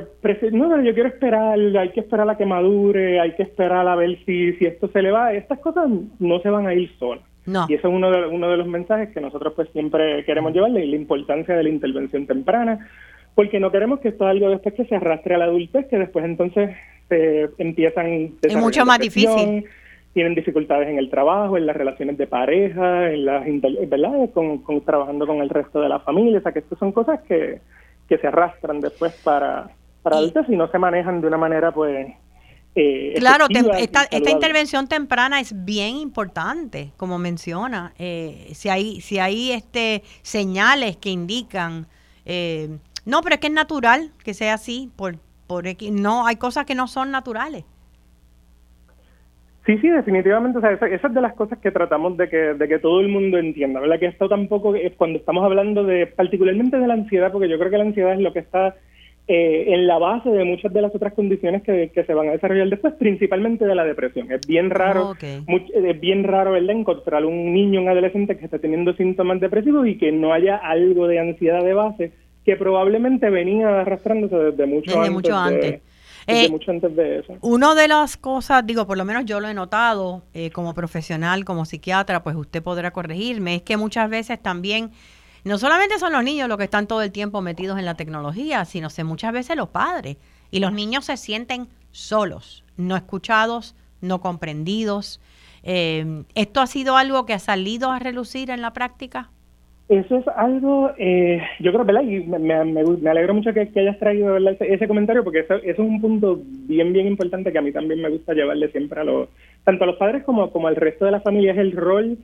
no, 0.52 0.82
yo 0.84 0.94
quiero 0.94 1.10
esperar, 1.10 1.58
hay 1.60 1.90
que 1.90 2.02
esperar 2.02 2.30
a 2.30 2.38
que 2.38 2.46
madure, 2.46 3.20
hay 3.20 3.32
que 3.32 3.44
esperar 3.44 3.88
a 3.88 3.96
ver 3.96 4.18
si, 4.24 4.54
si 4.54 4.66
esto 4.66 4.88
se 4.90 5.02
le 5.02 5.12
va. 5.12 5.34
Estas 5.34 5.60
cosas 5.60 5.90
no 6.20 6.40
se 6.40 6.50
van 6.50 6.68
a 6.68 6.76
ir 6.76 6.90
solas. 7.00 7.24
Y 7.48 7.74
eso 7.74 7.88
es 7.88 7.94
uno 7.94 8.12
de, 8.12 8.28
uno 8.28 8.50
de 8.50 8.58
los 8.58 8.68
mensajes 8.68 9.10
que 9.10 9.22
nosotros 9.22 9.54
pues 9.56 9.70
siempre 9.72 10.24
queremos 10.26 10.54
llevarle, 10.54 10.86
la 10.86 10.96
importancia 10.96 11.56
de 11.56 11.64
la 11.64 11.70
intervención 11.70 12.28
temprana, 12.28 12.90
porque 13.36 13.60
no 13.60 13.72
queremos 13.72 14.00
que 14.00 14.10
esto 14.10 14.26
es 14.26 14.32
algo 14.32 14.50
después 14.50 14.76
que 14.76 14.86
se 14.86 14.96
arrastre 14.96 15.36
a 15.36 15.38
la 15.38 15.46
adultez, 15.46 15.88
que 15.88 15.98
después 15.98 16.26
entonces 16.26 16.76
se 17.08 17.50
empiezan... 17.58 18.34
Es 18.42 18.56
mucho 18.56 18.86
más 18.86 19.00
difícil. 19.00 19.66
Tienen 20.14 20.36
dificultades 20.36 20.90
en 20.90 20.98
el 20.98 21.10
trabajo, 21.10 21.58
en 21.58 21.68
las 21.68 21.78
relaciones 21.78 22.18
de 22.18 22.28
pareja, 22.28 23.12
en 23.12 23.26
las, 23.26 23.46
¿verdad? 23.88 24.30
Con, 24.34 24.60
con, 24.60 24.82
trabajando 24.82 25.26
con 25.28 25.38
el 25.38 25.50
resto 25.50 25.80
de 25.80 25.90
la 25.90 26.00
familia, 26.00 26.40
o 26.40 26.42
sea 26.42 26.52
que 26.52 26.60
estas 26.60 26.80
son 26.80 26.92
cosas 26.92 27.22
que 27.28 27.62
que 28.08 28.18
se 28.18 28.28
arrastran 28.28 28.80
después 28.80 29.14
para, 29.24 29.70
para 30.02 30.18
adultos 30.18 30.46
y 30.50 30.56
no 30.56 30.68
se 30.70 30.80
manejan 30.80 31.22
de 31.22 31.28
una 31.28 31.38
manera 31.38 31.72
pues 31.72 32.08
eh, 32.80 33.16
claro, 33.18 33.48
esta, 33.50 34.04
esta, 34.04 34.30
intervención 34.30 34.88
temprana 34.88 35.40
es 35.40 35.66
bien 35.66 35.96
importante, 35.96 36.92
como 36.96 37.18
menciona. 37.18 37.94
Eh, 37.98 38.50
si 38.54 38.70
hay 38.70 39.02
si 39.02 39.18
hay 39.18 39.52
este 39.52 40.04
señales 40.22 40.96
que 40.96 41.10
indican, 41.10 41.88
eh, 42.24 42.70
no, 43.04 43.24
pero 43.24 43.34
es 43.34 43.42
que 43.42 43.48
es 43.48 43.54
natural 43.54 44.12
que 44.24 44.36
sea 44.36 44.54
así, 44.54 44.92
por, 44.96 45.16
por 45.48 45.66
no 45.92 46.28
hay 46.28 46.36
cosas 46.36 46.68
que 46.68 46.76
no 46.76 46.88
son 46.88 47.10
naturales. 47.10 47.66
Sí, 49.66 49.80
sí, 49.80 49.90
definitivamente. 49.90 50.60
O 50.60 50.62
sea, 50.62 50.72
esa, 50.72 50.88
es 50.88 51.14
de 51.14 51.22
las 51.22 51.34
cosas 51.34 51.58
que 51.58 51.72
tratamos 51.72 52.16
de 52.16 52.30
que, 52.30 52.38
de 52.38 52.68
que 52.68 52.78
todo 52.78 53.02
el 53.02 53.08
mundo 53.08 53.40
entienda, 53.40 53.80
¿verdad? 53.80 54.00
Que 54.00 54.06
esto 54.06 54.30
tampoco 54.30 54.76
es 54.76 54.94
cuando 54.96 55.18
estamos 55.18 55.44
hablando 55.44 55.84
de, 55.84 56.06
particularmente 56.06 56.78
de 56.78 56.88
la 56.88 56.94
ansiedad, 56.94 57.32
porque 57.32 57.50
yo 57.50 57.58
creo 57.58 57.72
que 57.72 57.78
la 57.78 57.86
ansiedad 57.86 58.14
es 58.14 58.20
lo 58.20 58.34
que 58.34 58.40
está 58.40 58.76
eh, 59.28 59.74
en 59.74 59.88
la 59.88 59.98
base 59.98 60.30
de 60.30 60.44
muchas 60.46 60.72
de 60.72 60.82
las 60.82 60.96
otras 60.96 61.14
condiciones 61.14 61.64
que, 61.64 61.92
que, 61.94 62.04
se 62.06 62.14
van 62.14 62.30
a 62.30 62.32
desarrollar 62.32 62.70
después, 62.70 62.94
principalmente 62.94 63.66
de 63.66 63.76
la 63.76 63.84
depresión. 63.84 64.32
Es 64.32 64.46
bien 64.48 64.70
raro, 64.70 65.16
es 65.22 66.00
bien 66.00 66.24
raro, 66.24 66.52
¿verdad? 66.52 66.76
Encontrar 66.76 67.26
un 67.26 67.54
niño, 67.54 67.82
un 67.82 67.90
adolescente 67.90 68.38
que 68.38 68.46
esté 68.46 68.60
teniendo 68.60 68.94
síntomas 68.94 69.40
depresivos 69.40 69.88
y 69.88 69.98
que 69.98 70.12
no 70.12 70.34
haya 70.34 70.56
algo 70.56 71.08
de 71.08 71.20
ansiedad 71.20 71.64
de 71.64 71.74
base 71.74 72.12
que 72.48 72.56
probablemente 72.56 73.30
venía 73.30 73.82
arrastrándose 73.82 74.38
desde 74.38 74.66
mucho 74.66 74.98
desde 74.98 75.12
Mucho 75.12 75.36
antes. 75.36 75.82
Eh, 76.28 76.50
mucho 76.50 76.72
antes 76.72 76.96
de 76.96 77.20
eso. 77.20 77.34
Una 77.42 77.76
de 77.76 77.90
las 77.90 78.16
cosas, 78.16 78.66
digo, 78.66 78.88
por 78.88 78.98
lo 78.98 79.04
menos 79.04 79.26
yo 79.26 79.42
lo 79.42 79.50
he 79.50 79.54
notado 79.54 80.24
eh, 80.34 80.50
como 80.52 80.74
profesional, 80.74 81.44
como 81.44 81.66
psiquiatra, 81.66 82.24
pues 82.24 82.38
usted 82.38 82.64
podrá 82.64 82.92
corregirme, 82.92 83.56
es 83.56 83.62
que 83.64 83.76
muchas 83.76 84.10
veces 84.10 84.42
también, 84.42 84.92
no 85.44 85.58
solamente 85.58 86.00
son 86.00 86.14
los 86.14 86.24
niños 86.24 86.50
los 86.50 86.58
que 86.58 86.66
están 86.66 86.88
todo 86.88 87.02
el 87.02 87.12
tiempo 87.12 87.42
metidos 87.42 87.80
en 87.80 87.86
la 87.86 87.96
tecnología, 87.96 88.66
sino 88.66 88.90
que 88.90 89.04
muchas 89.04 89.34
veces 89.34 89.56
los 89.56 89.70
padres. 89.70 90.18
Y 90.52 90.60
los 90.60 90.72
niños 90.72 91.06
se 91.06 91.18
sienten 91.18 91.68
solos, 91.92 92.64
no 92.78 92.96
escuchados, 92.96 93.76
no 94.02 94.22
comprendidos. 94.22 95.20
Eh, 95.64 96.24
¿Esto 96.36 96.62
ha 96.62 96.68
sido 96.68 96.96
algo 96.96 97.26
que 97.26 97.34
ha 97.34 97.40
salido 97.40 97.92
a 97.92 98.00
relucir 98.00 98.50
en 98.50 98.62
la 98.62 98.72
práctica? 98.74 99.30
Eso 99.90 100.18
es 100.18 100.28
algo, 100.36 100.92
eh, 100.98 101.42
yo 101.62 101.72
creo, 101.72 101.86
¿verdad? 101.86 102.02
Y 102.02 102.20
me, 102.20 102.40
me, 102.40 103.10
alegro 103.10 103.34
mucho 103.34 103.54
que, 103.54 103.72
hayas 103.74 103.98
traído 104.00 104.38
Ese, 104.38 104.86
comentario 104.86 105.24
porque 105.24 105.40
eso, 105.40 105.56
es 105.56 105.80
un 105.80 106.02
punto 106.02 106.42
bien, 106.44 106.92
bien 106.92 107.08
importante 107.08 107.54
que 107.54 107.58
a 107.58 107.62
mí 107.62 107.72
también 107.72 108.02
me 108.02 108.10
gusta 108.10 108.34
llevarle 108.34 108.70
siempre 108.70 109.00
a 109.00 109.06
los, 109.06 109.30
tanto 109.64 109.86
a 109.86 109.88
los 109.88 109.96
padres 109.96 110.26
como, 110.26 110.52
como 110.52 110.68
al 110.68 110.76
resto 110.76 111.06
de 111.06 111.12
la 111.12 111.22
familia, 111.22 111.54
es 111.54 111.60
el 111.60 111.72
rol 111.72 112.18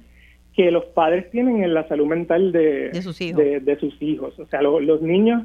que 0.56 0.72
los 0.72 0.86
padres 0.86 1.30
tienen 1.32 1.64
en 1.64 1.74
la 1.74 1.88
salud 1.88 2.06
mental 2.06 2.52
de, 2.52 2.92
sus, 3.02 3.22
hijos. 4.02 4.38
O 4.40 4.46
sea, 4.46 4.62
los 4.62 5.02
niños 5.02 5.44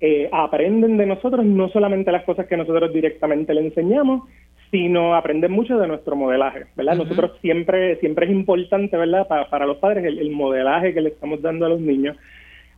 eh, 0.00 0.28
aprenden 0.32 0.96
de 0.96 1.06
nosotros 1.06 1.44
no 1.44 1.68
solamente 1.70 2.12
las 2.12 2.24
cosas 2.24 2.46
que 2.46 2.56
nosotros 2.56 2.92
directamente 2.92 3.54
le 3.54 3.62
enseñamos, 3.62 4.28
sino 4.70 5.14
aprenden 5.14 5.52
mucho 5.52 5.78
de 5.78 5.86
nuestro 5.86 6.16
modelaje, 6.16 6.66
¿verdad? 6.76 6.96
Nosotros 6.96 7.32
siempre, 7.40 7.96
siempre 8.00 8.26
es 8.26 8.32
importante, 8.32 8.96
¿verdad? 8.96 9.26
Para, 9.28 9.48
para 9.48 9.66
los 9.66 9.76
padres 9.78 10.04
el, 10.04 10.30
modelaje 10.30 10.92
que 10.92 11.00
le 11.00 11.10
estamos 11.10 11.40
dando 11.40 11.66
a 11.66 11.68
los 11.68 11.80
niños, 11.80 12.16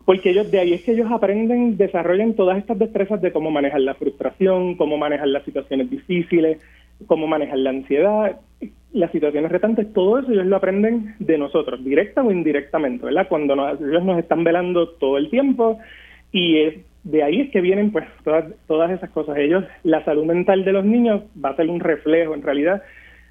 porque 0.05 0.31
ellos 0.31 0.51
de 0.51 0.61
ahí 0.61 0.75
es 0.75 0.83
que 0.83 0.93
ellos 0.93 1.11
aprenden, 1.11 1.77
desarrollan 1.77 2.35
todas 2.35 2.59
estas 2.59 2.79
destrezas 2.79 3.21
de 3.23 3.33
cómo 3.33 3.51
manejar 3.51 3.81
la 3.81 3.95
frustración, 3.95 4.77
cómo 4.77 4.99
manejar 4.99 5.29
las 5.29 5.45
situaciones 5.45 5.91
difíciles, 5.91 6.59
cómo 7.07 7.27
manejar 7.27 7.59
la 7.59 7.71
ansiedad, 7.71 8.41
las 8.93 9.13
situaciones 9.13 9.53
retantes, 9.53 9.93
todo 9.93 10.19
eso 10.19 10.33
ellos 10.33 10.47
lo 10.47 10.57
aprenden 10.57 11.15
de 11.19 11.37
nosotros, 11.37 11.85
directa 11.85 12.23
o 12.23 12.33
indirectamente, 12.33 13.05
¿verdad? 13.05 13.29
Cuando 13.29 13.55
ellos 13.55 14.05
nos 14.05 14.19
están 14.19 14.45
velando 14.45 14.89
todo 14.91 15.19
el 15.19 15.29
tiempo 15.29 15.79
y 16.33 16.59
es 16.61 16.75
de 17.07 17.23
ahí 17.23 17.41
es 17.41 17.51
que 17.53 17.61
vienen 17.61 17.93
pues 17.93 18.05
todas, 18.25 18.47
todas 18.67 18.91
esas 18.91 19.11
cosas. 19.11 19.37
Ellos, 19.39 19.65
la 19.85 20.05
salud 20.05 20.25
mental 20.25 20.65
de 20.65 20.73
los 20.73 20.85
niños 20.85 21.23
va 21.43 21.51
a 21.51 21.57
ser 21.57 21.69
un 21.71 21.79
reflejo 21.79 22.35
en 22.35 22.43
realidad 22.43 22.83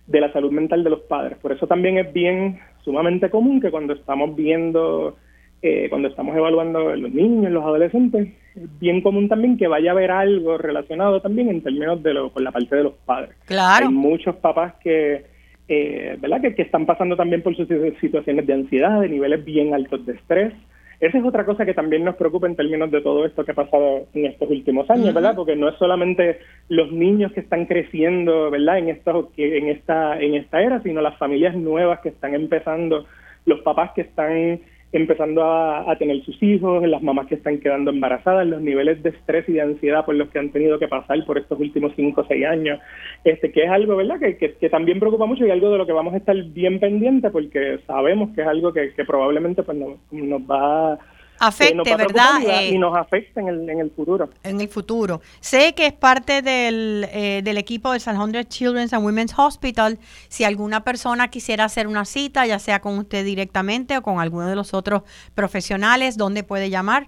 de 0.07 0.21
la 0.21 0.31
salud 0.31 0.51
mental 0.51 0.83
de 0.83 0.91
los 0.91 1.01
padres. 1.01 1.37
Por 1.39 1.51
eso 1.51 1.67
también 1.67 1.97
es 1.97 2.13
bien 2.13 2.59
sumamente 2.85 3.29
común 3.29 3.59
que 3.59 3.71
cuando 3.71 3.93
estamos 3.93 4.33
viendo, 4.33 5.17
eh, 5.61 5.87
cuando 5.89 6.07
estamos 6.07 6.35
evaluando 6.35 6.95
los 6.95 7.11
niños, 7.11 7.51
los 7.51 7.63
adolescentes, 7.63 8.27
es 8.55 8.79
bien 8.79 9.01
común 9.01 9.27
también 9.27 9.57
que 9.57 9.67
vaya 9.67 9.91
a 9.91 9.93
haber 9.93 10.11
algo 10.11 10.57
relacionado 10.57 11.21
también 11.21 11.49
en 11.49 11.61
términos 11.61 12.01
de 12.03 12.13
lo, 12.13 12.31
con 12.31 12.43
la 12.43 12.51
parte 12.51 12.75
de 12.75 12.83
los 12.83 12.93
padres. 13.05 13.35
Claro. 13.45 13.87
Hay 13.87 13.93
muchos 13.93 14.35
papás 14.37 14.75
que, 14.83 15.25
eh, 15.67 16.17
¿verdad? 16.19 16.41
Que, 16.41 16.55
que 16.55 16.61
están 16.61 16.85
pasando 16.85 17.15
también 17.15 17.41
por 17.41 17.55
sus 17.55 17.67
situaciones 17.99 18.45
de 18.45 18.53
ansiedad, 18.53 19.01
de 19.01 19.09
niveles 19.09 19.43
bien 19.43 19.73
altos 19.73 20.05
de 20.05 20.13
estrés 20.13 20.53
esa 20.99 21.17
es 21.17 21.25
otra 21.25 21.45
cosa 21.45 21.65
que 21.65 21.73
también 21.73 22.03
nos 22.03 22.15
preocupa 22.15 22.47
en 22.47 22.55
términos 22.55 22.89
de 22.89 23.01
todo 23.01 23.25
esto 23.25 23.43
que 23.43 23.51
ha 23.51 23.55
pasado 23.55 24.07
en 24.13 24.25
estos 24.25 24.49
últimos 24.49 24.89
años, 24.89 25.13
¿verdad? 25.13 25.35
Porque 25.35 25.55
no 25.55 25.67
es 25.67 25.75
solamente 25.75 26.39
los 26.69 26.91
niños 26.91 27.33
que 27.33 27.41
están 27.41 27.65
creciendo, 27.65 28.49
¿verdad? 28.49 28.77
En 28.77 28.89
esta, 28.89 29.11
en 29.37 29.69
esta, 29.69 30.19
en 30.19 30.35
esta 30.35 30.61
era, 30.61 30.81
sino 30.81 31.01
las 31.01 31.17
familias 31.17 31.55
nuevas 31.55 31.99
que 31.99 32.09
están 32.09 32.33
empezando, 32.33 33.05
los 33.45 33.59
papás 33.61 33.91
que 33.93 34.01
están 34.01 34.61
empezando 34.97 35.43
a, 35.43 35.95
tener 35.97 36.23
sus 36.23 36.41
hijos, 36.43 36.85
las 36.87 37.01
mamás 37.01 37.27
que 37.27 37.35
están 37.35 37.59
quedando 37.59 37.91
embarazadas, 37.91 38.47
los 38.47 38.61
niveles 38.61 39.01
de 39.03 39.09
estrés 39.09 39.47
y 39.47 39.53
de 39.53 39.61
ansiedad 39.61 40.05
por 40.05 40.15
los 40.15 40.29
que 40.29 40.39
han 40.39 40.51
tenido 40.51 40.77
que 40.79 40.87
pasar 40.87 41.23
por 41.25 41.37
estos 41.37 41.59
últimos 41.59 41.93
cinco 41.95 42.21
o 42.21 42.27
seis 42.27 42.45
años, 42.45 42.79
este 43.23 43.51
que 43.51 43.63
es 43.63 43.69
algo, 43.69 43.95
¿verdad?, 43.95 44.19
que, 44.19 44.37
que, 44.37 44.69
también 44.69 44.99
preocupa 44.99 45.25
mucho 45.25 45.45
y 45.45 45.51
algo 45.51 45.69
de 45.69 45.77
lo 45.77 45.85
que 45.85 45.93
vamos 45.93 46.13
a 46.13 46.17
estar 46.17 46.35
bien 46.35 46.79
pendientes 46.79 47.31
porque 47.31 47.79
sabemos 47.87 48.33
que 48.35 48.41
es 48.41 48.47
algo 48.47 48.73
que, 48.73 48.93
que 48.93 49.05
probablemente 49.05 49.63
pues 49.63 49.77
nos, 49.77 49.99
nos 50.11 50.41
va 50.41 50.99
afecte, 51.39 51.95
¿verdad? 51.95 52.41
Eh, 52.45 52.69
y, 52.69 52.77
nos 52.77 52.95
afecte 52.95 53.39
en 53.39 53.47
el, 53.47 53.69
en 53.69 53.79
el 53.79 53.91
futuro. 53.91 54.29
En 54.43 54.61
el 54.61 54.67
futuro. 54.67 55.21
Sé 55.39 55.73
que 55.75 55.87
es 55.87 55.93
parte 55.93 56.41
del, 56.41 57.05
eh, 57.11 57.41
del 57.43 57.57
equipo 57.57 57.91
del 57.91 58.01
San 58.01 58.19
Hundred 58.19 58.47
Children's 58.47 58.93
and 58.93 59.05
Women's 59.05 59.33
Hospital. 59.37 59.97
Si 60.27 60.43
alguna 60.43 60.83
persona 60.83 61.29
quisiera 61.29 61.65
hacer 61.65 61.87
una 61.87 62.05
cita, 62.05 62.45
ya 62.45 62.59
sea 62.59 62.79
con 62.79 62.97
usted 62.97 63.25
directamente 63.25 63.97
o 63.97 64.01
con 64.01 64.19
alguno 64.19 64.47
de 64.47 64.55
los 64.55 64.73
otros 64.73 65.03
profesionales, 65.33 66.17
¿dónde 66.17 66.43
puede 66.43 66.69
llamar? 66.69 67.07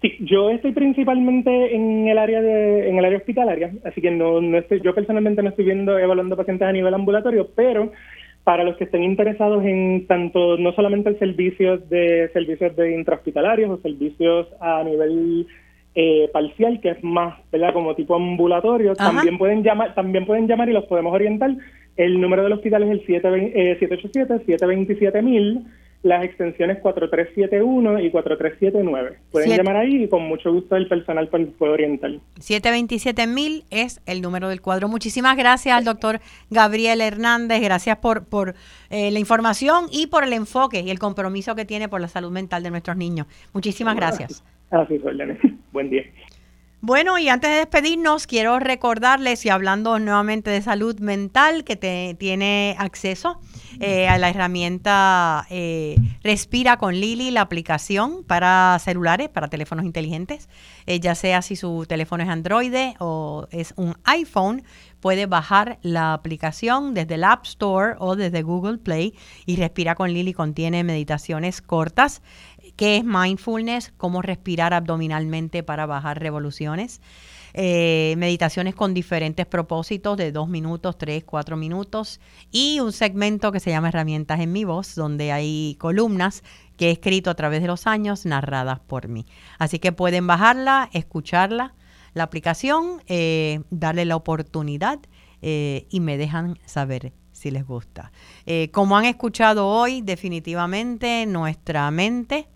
Sí, 0.00 0.12
yo 0.20 0.50
estoy 0.50 0.70
principalmente 0.72 1.74
en 1.74 2.06
el 2.06 2.18
área 2.18 2.40
de, 2.40 2.88
en 2.88 2.98
el 2.98 3.04
área 3.04 3.18
hospitalaria, 3.18 3.72
así 3.84 4.00
que 4.00 4.12
no, 4.12 4.40
no 4.40 4.58
estoy, 4.58 4.80
yo 4.80 4.94
personalmente 4.94 5.42
no 5.42 5.48
estoy 5.48 5.64
viendo 5.64 5.98
evaluando 5.98 6.36
pacientes 6.36 6.68
a 6.68 6.72
nivel 6.72 6.94
ambulatorio, 6.94 7.48
pero 7.56 7.90
para 8.48 8.64
los 8.64 8.78
que 8.78 8.84
estén 8.84 9.02
interesados 9.02 9.62
en 9.62 10.06
tanto 10.06 10.56
no 10.56 10.72
solamente 10.72 11.10
el 11.10 11.18
servicio 11.18 11.76
de 11.76 12.30
servicios 12.32 12.74
de 12.76 12.94
intrahospitalarios 12.94 13.68
o 13.68 13.82
servicios 13.82 14.46
a 14.58 14.82
nivel 14.84 15.46
eh, 15.94 16.30
parcial, 16.32 16.80
que 16.80 16.92
es 16.92 17.04
más, 17.04 17.38
¿verdad? 17.52 17.74
Como 17.74 17.94
tipo 17.94 18.16
ambulatorio, 18.16 18.94
también 18.94 19.36
pueden 19.36 19.62
llamar, 19.62 19.94
también 19.94 20.24
pueden 20.24 20.48
llamar 20.48 20.70
y 20.70 20.72
los 20.72 20.86
podemos 20.86 21.12
orientar. 21.12 21.54
El 21.98 22.18
número 22.22 22.42
del 22.42 22.54
hospital 22.54 22.84
es 22.84 22.90
el 22.92 23.06
787 23.06 24.46
727 24.46 25.20
mil 25.20 25.66
las 26.02 26.24
extensiones 26.24 26.78
4371 26.80 28.00
y 28.00 28.10
4379. 28.10 29.18
Pueden 29.32 29.56
llamar 29.56 29.76
ahí 29.76 30.04
y 30.04 30.08
con 30.08 30.22
mucho 30.22 30.52
gusto 30.52 30.76
el 30.76 30.86
personal 30.88 31.28
puede 31.28 31.72
orientar. 31.72 32.12
727.000 32.36 33.64
es 33.70 34.00
el 34.06 34.22
número 34.22 34.48
del 34.48 34.60
cuadro. 34.60 34.88
Muchísimas 34.88 35.36
gracias 35.36 35.76
al 35.76 35.84
doctor 35.84 36.20
Gabriel 36.50 37.00
Hernández. 37.00 37.60
Gracias 37.60 37.98
por, 37.98 38.24
por 38.26 38.54
eh, 38.90 39.10
la 39.10 39.18
información 39.18 39.86
y 39.90 40.06
por 40.06 40.24
el 40.24 40.32
enfoque 40.32 40.80
y 40.80 40.90
el 40.90 40.98
compromiso 40.98 41.54
que 41.54 41.64
tiene 41.64 41.88
por 41.88 42.00
la 42.00 42.08
salud 42.08 42.30
mental 42.30 42.62
de 42.62 42.70
nuestros 42.70 42.96
niños. 42.96 43.26
Muchísimas 43.52 43.96
gracias. 43.96 44.44
Así, 44.70 44.98
Buen 45.72 45.90
día. 45.90 46.02
Bueno, 46.80 47.18
y 47.18 47.28
antes 47.28 47.50
de 47.50 47.56
despedirnos, 47.56 48.28
quiero 48.28 48.60
recordarles, 48.60 49.44
y 49.44 49.48
hablando 49.48 49.98
nuevamente 49.98 50.50
de 50.50 50.62
salud 50.62 51.00
mental, 51.00 51.64
que 51.64 51.74
te, 51.74 52.14
tiene 52.20 52.76
acceso 52.78 53.40
eh, 53.80 54.06
a 54.06 54.16
la 54.16 54.30
herramienta 54.30 55.44
eh, 55.50 55.96
Respira 56.22 56.76
con 56.76 56.94
Lili, 56.94 57.32
la 57.32 57.40
aplicación 57.40 58.22
para 58.22 58.78
celulares, 58.80 59.28
para 59.28 59.48
teléfonos 59.48 59.84
inteligentes, 59.84 60.48
eh, 60.86 61.00
ya 61.00 61.16
sea 61.16 61.42
si 61.42 61.56
su 61.56 61.84
teléfono 61.88 62.22
es 62.22 62.28
Android 62.28 62.72
o 63.00 63.48
es 63.50 63.74
un 63.76 63.96
iPhone, 64.04 64.62
puede 65.00 65.26
bajar 65.26 65.78
la 65.82 66.12
aplicación 66.12 66.94
desde 66.94 67.14
el 67.14 67.24
App 67.24 67.44
Store 67.44 67.94
o 67.98 68.14
desde 68.14 68.42
Google 68.42 68.78
Play 68.78 69.14
y 69.46 69.56
Respira 69.56 69.94
con 69.94 70.12
Lili 70.12 70.32
contiene 70.32 70.84
meditaciones 70.84 71.60
cortas 71.60 72.22
qué 72.78 72.98
es 72.98 73.04
mindfulness, 73.04 73.92
cómo 73.96 74.22
respirar 74.22 74.72
abdominalmente 74.72 75.64
para 75.64 75.84
bajar 75.84 76.20
revoluciones. 76.20 77.02
Eh, 77.52 78.14
meditaciones 78.18 78.76
con 78.76 78.94
diferentes 78.94 79.46
propósitos 79.46 80.16
de 80.16 80.30
dos 80.30 80.48
minutos, 80.48 80.96
tres, 80.96 81.24
cuatro 81.24 81.56
minutos 81.56 82.20
y 82.52 82.78
un 82.78 82.92
segmento 82.92 83.50
que 83.50 83.58
se 83.58 83.70
llama 83.70 83.88
Herramientas 83.88 84.38
en 84.38 84.52
mi 84.52 84.62
voz, 84.62 84.94
donde 84.94 85.32
hay 85.32 85.76
columnas 85.80 86.44
que 86.76 86.88
he 86.88 86.92
escrito 86.92 87.30
a 87.30 87.34
través 87.34 87.62
de 87.62 87.66
los 87.66 87.88
años 87.88 88.26
narradas 88.26 88.78
por 88.78 89.08
mí. 89.08 89.26
Así 89.58 89.80
que 89.80 89.90
pueden 89.90 90.28
bajarla, 90.28 90.88
escucharla, 90.92 91.74
la 92.14 92.22
aplicación, 92.22 93.02
eh, 93.08 93.62
darle 93.70 94.04
la 94.04 94.14
oportunidad 94.14 95.00
eh, 95.42 95.88
y 95.90 95.98
me 95.98 96.16
dejan 96.16 96.60
saber 96.64 97.12
si 97.32 97.50
les 97.50 97.66
gusta. 97.66 98.12
como 98.72 98.96
han 98.96 99.04
escuchado 99.04 99.66
hoy, 99.66 100.00
definitivamente 100.00 101.24
nuestra 101.26 101.90
mente 101.90 102.48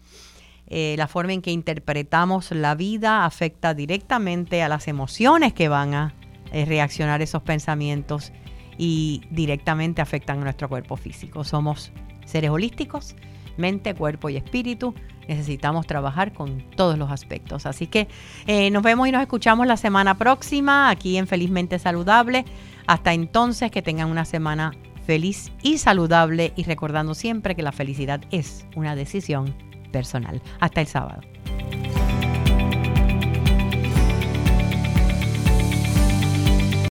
eh, 0.75 0.95
la 0.97 1.07
forma 1.07 1.35
en 1.35 1.43
que 1.43 1.51
interpretamos 1.51 2.51
la 2.51 2.75
vida 2.75 3.27
afecta 3.27 3.75
directamente 3.75 4.63
a 4.63 4.71
las 4.71 4.89
emociones 4.89 5.53
que 5.53 5.69
van 5.69 5.93
a 5.93 6.15
eh, 6.51 6.65
reaccionar 6.65 7.21
esos 7.21 7.43
pensamientos 7.43 8.33
y 8.79 9.21
directamente 9.31 10.01
afectan 10.01 10.41
a 10.41 10.45
nuestro 10.45 10.71
cuerpo 10.71 10.97
físico. 10.97 11.45
Somos 11.45 11.93
seres 12.25 12.49
holísticos, 12.49 13.15
mente, 13.59 13.95
cuerpo 13.95 14.31
y 14.31 14.39
espíritu. 14.39 14.95
Necesitamos 15.29 15.87
trabajar 15.87 16.33
con 16.33 16.63
todos 16.71 16.97
los 16.97 17.11
aspectos. 17.11 17.67
Así 17.67 17.87
que 17.87 18.09
eh, 18.47 18.71
nos 18.71 18.83
vemos 18.83 19.07
y 19.07 19.13
nos 19.13 19.21
escuchamos 19.21 19.67
la 19.67 19.77
semana 19.77 20.17
próxima 20.17 20.89
aquí 20.89 21.19
en 21.19 21.27
Felizmente 21.27 21.79
Saludable. 21.79 22.47
Hasta 22.87 23.13
entonces, 23.13 23.71
que 23.71 23.83
tengan 23.83 24.09
una 24.09 24.25
semana 24.25 24.73
feliz 25.05 25.53
y 25.63 25.77
saludable 25.77 26.55
y 26.57 26.65
recordando 26.65 27.13
siempre 27.13 27.55
que 27.55 27.63
la 27.63 27.73
felicidad 27.73 28.23
es 28.31 28.65
una 28.75 28.97
decisión 28.97 29.55
personal. 29.93 30.43
Hasta 30.59 30.81
el 30.81 30.87
sábado. 30.89 31.21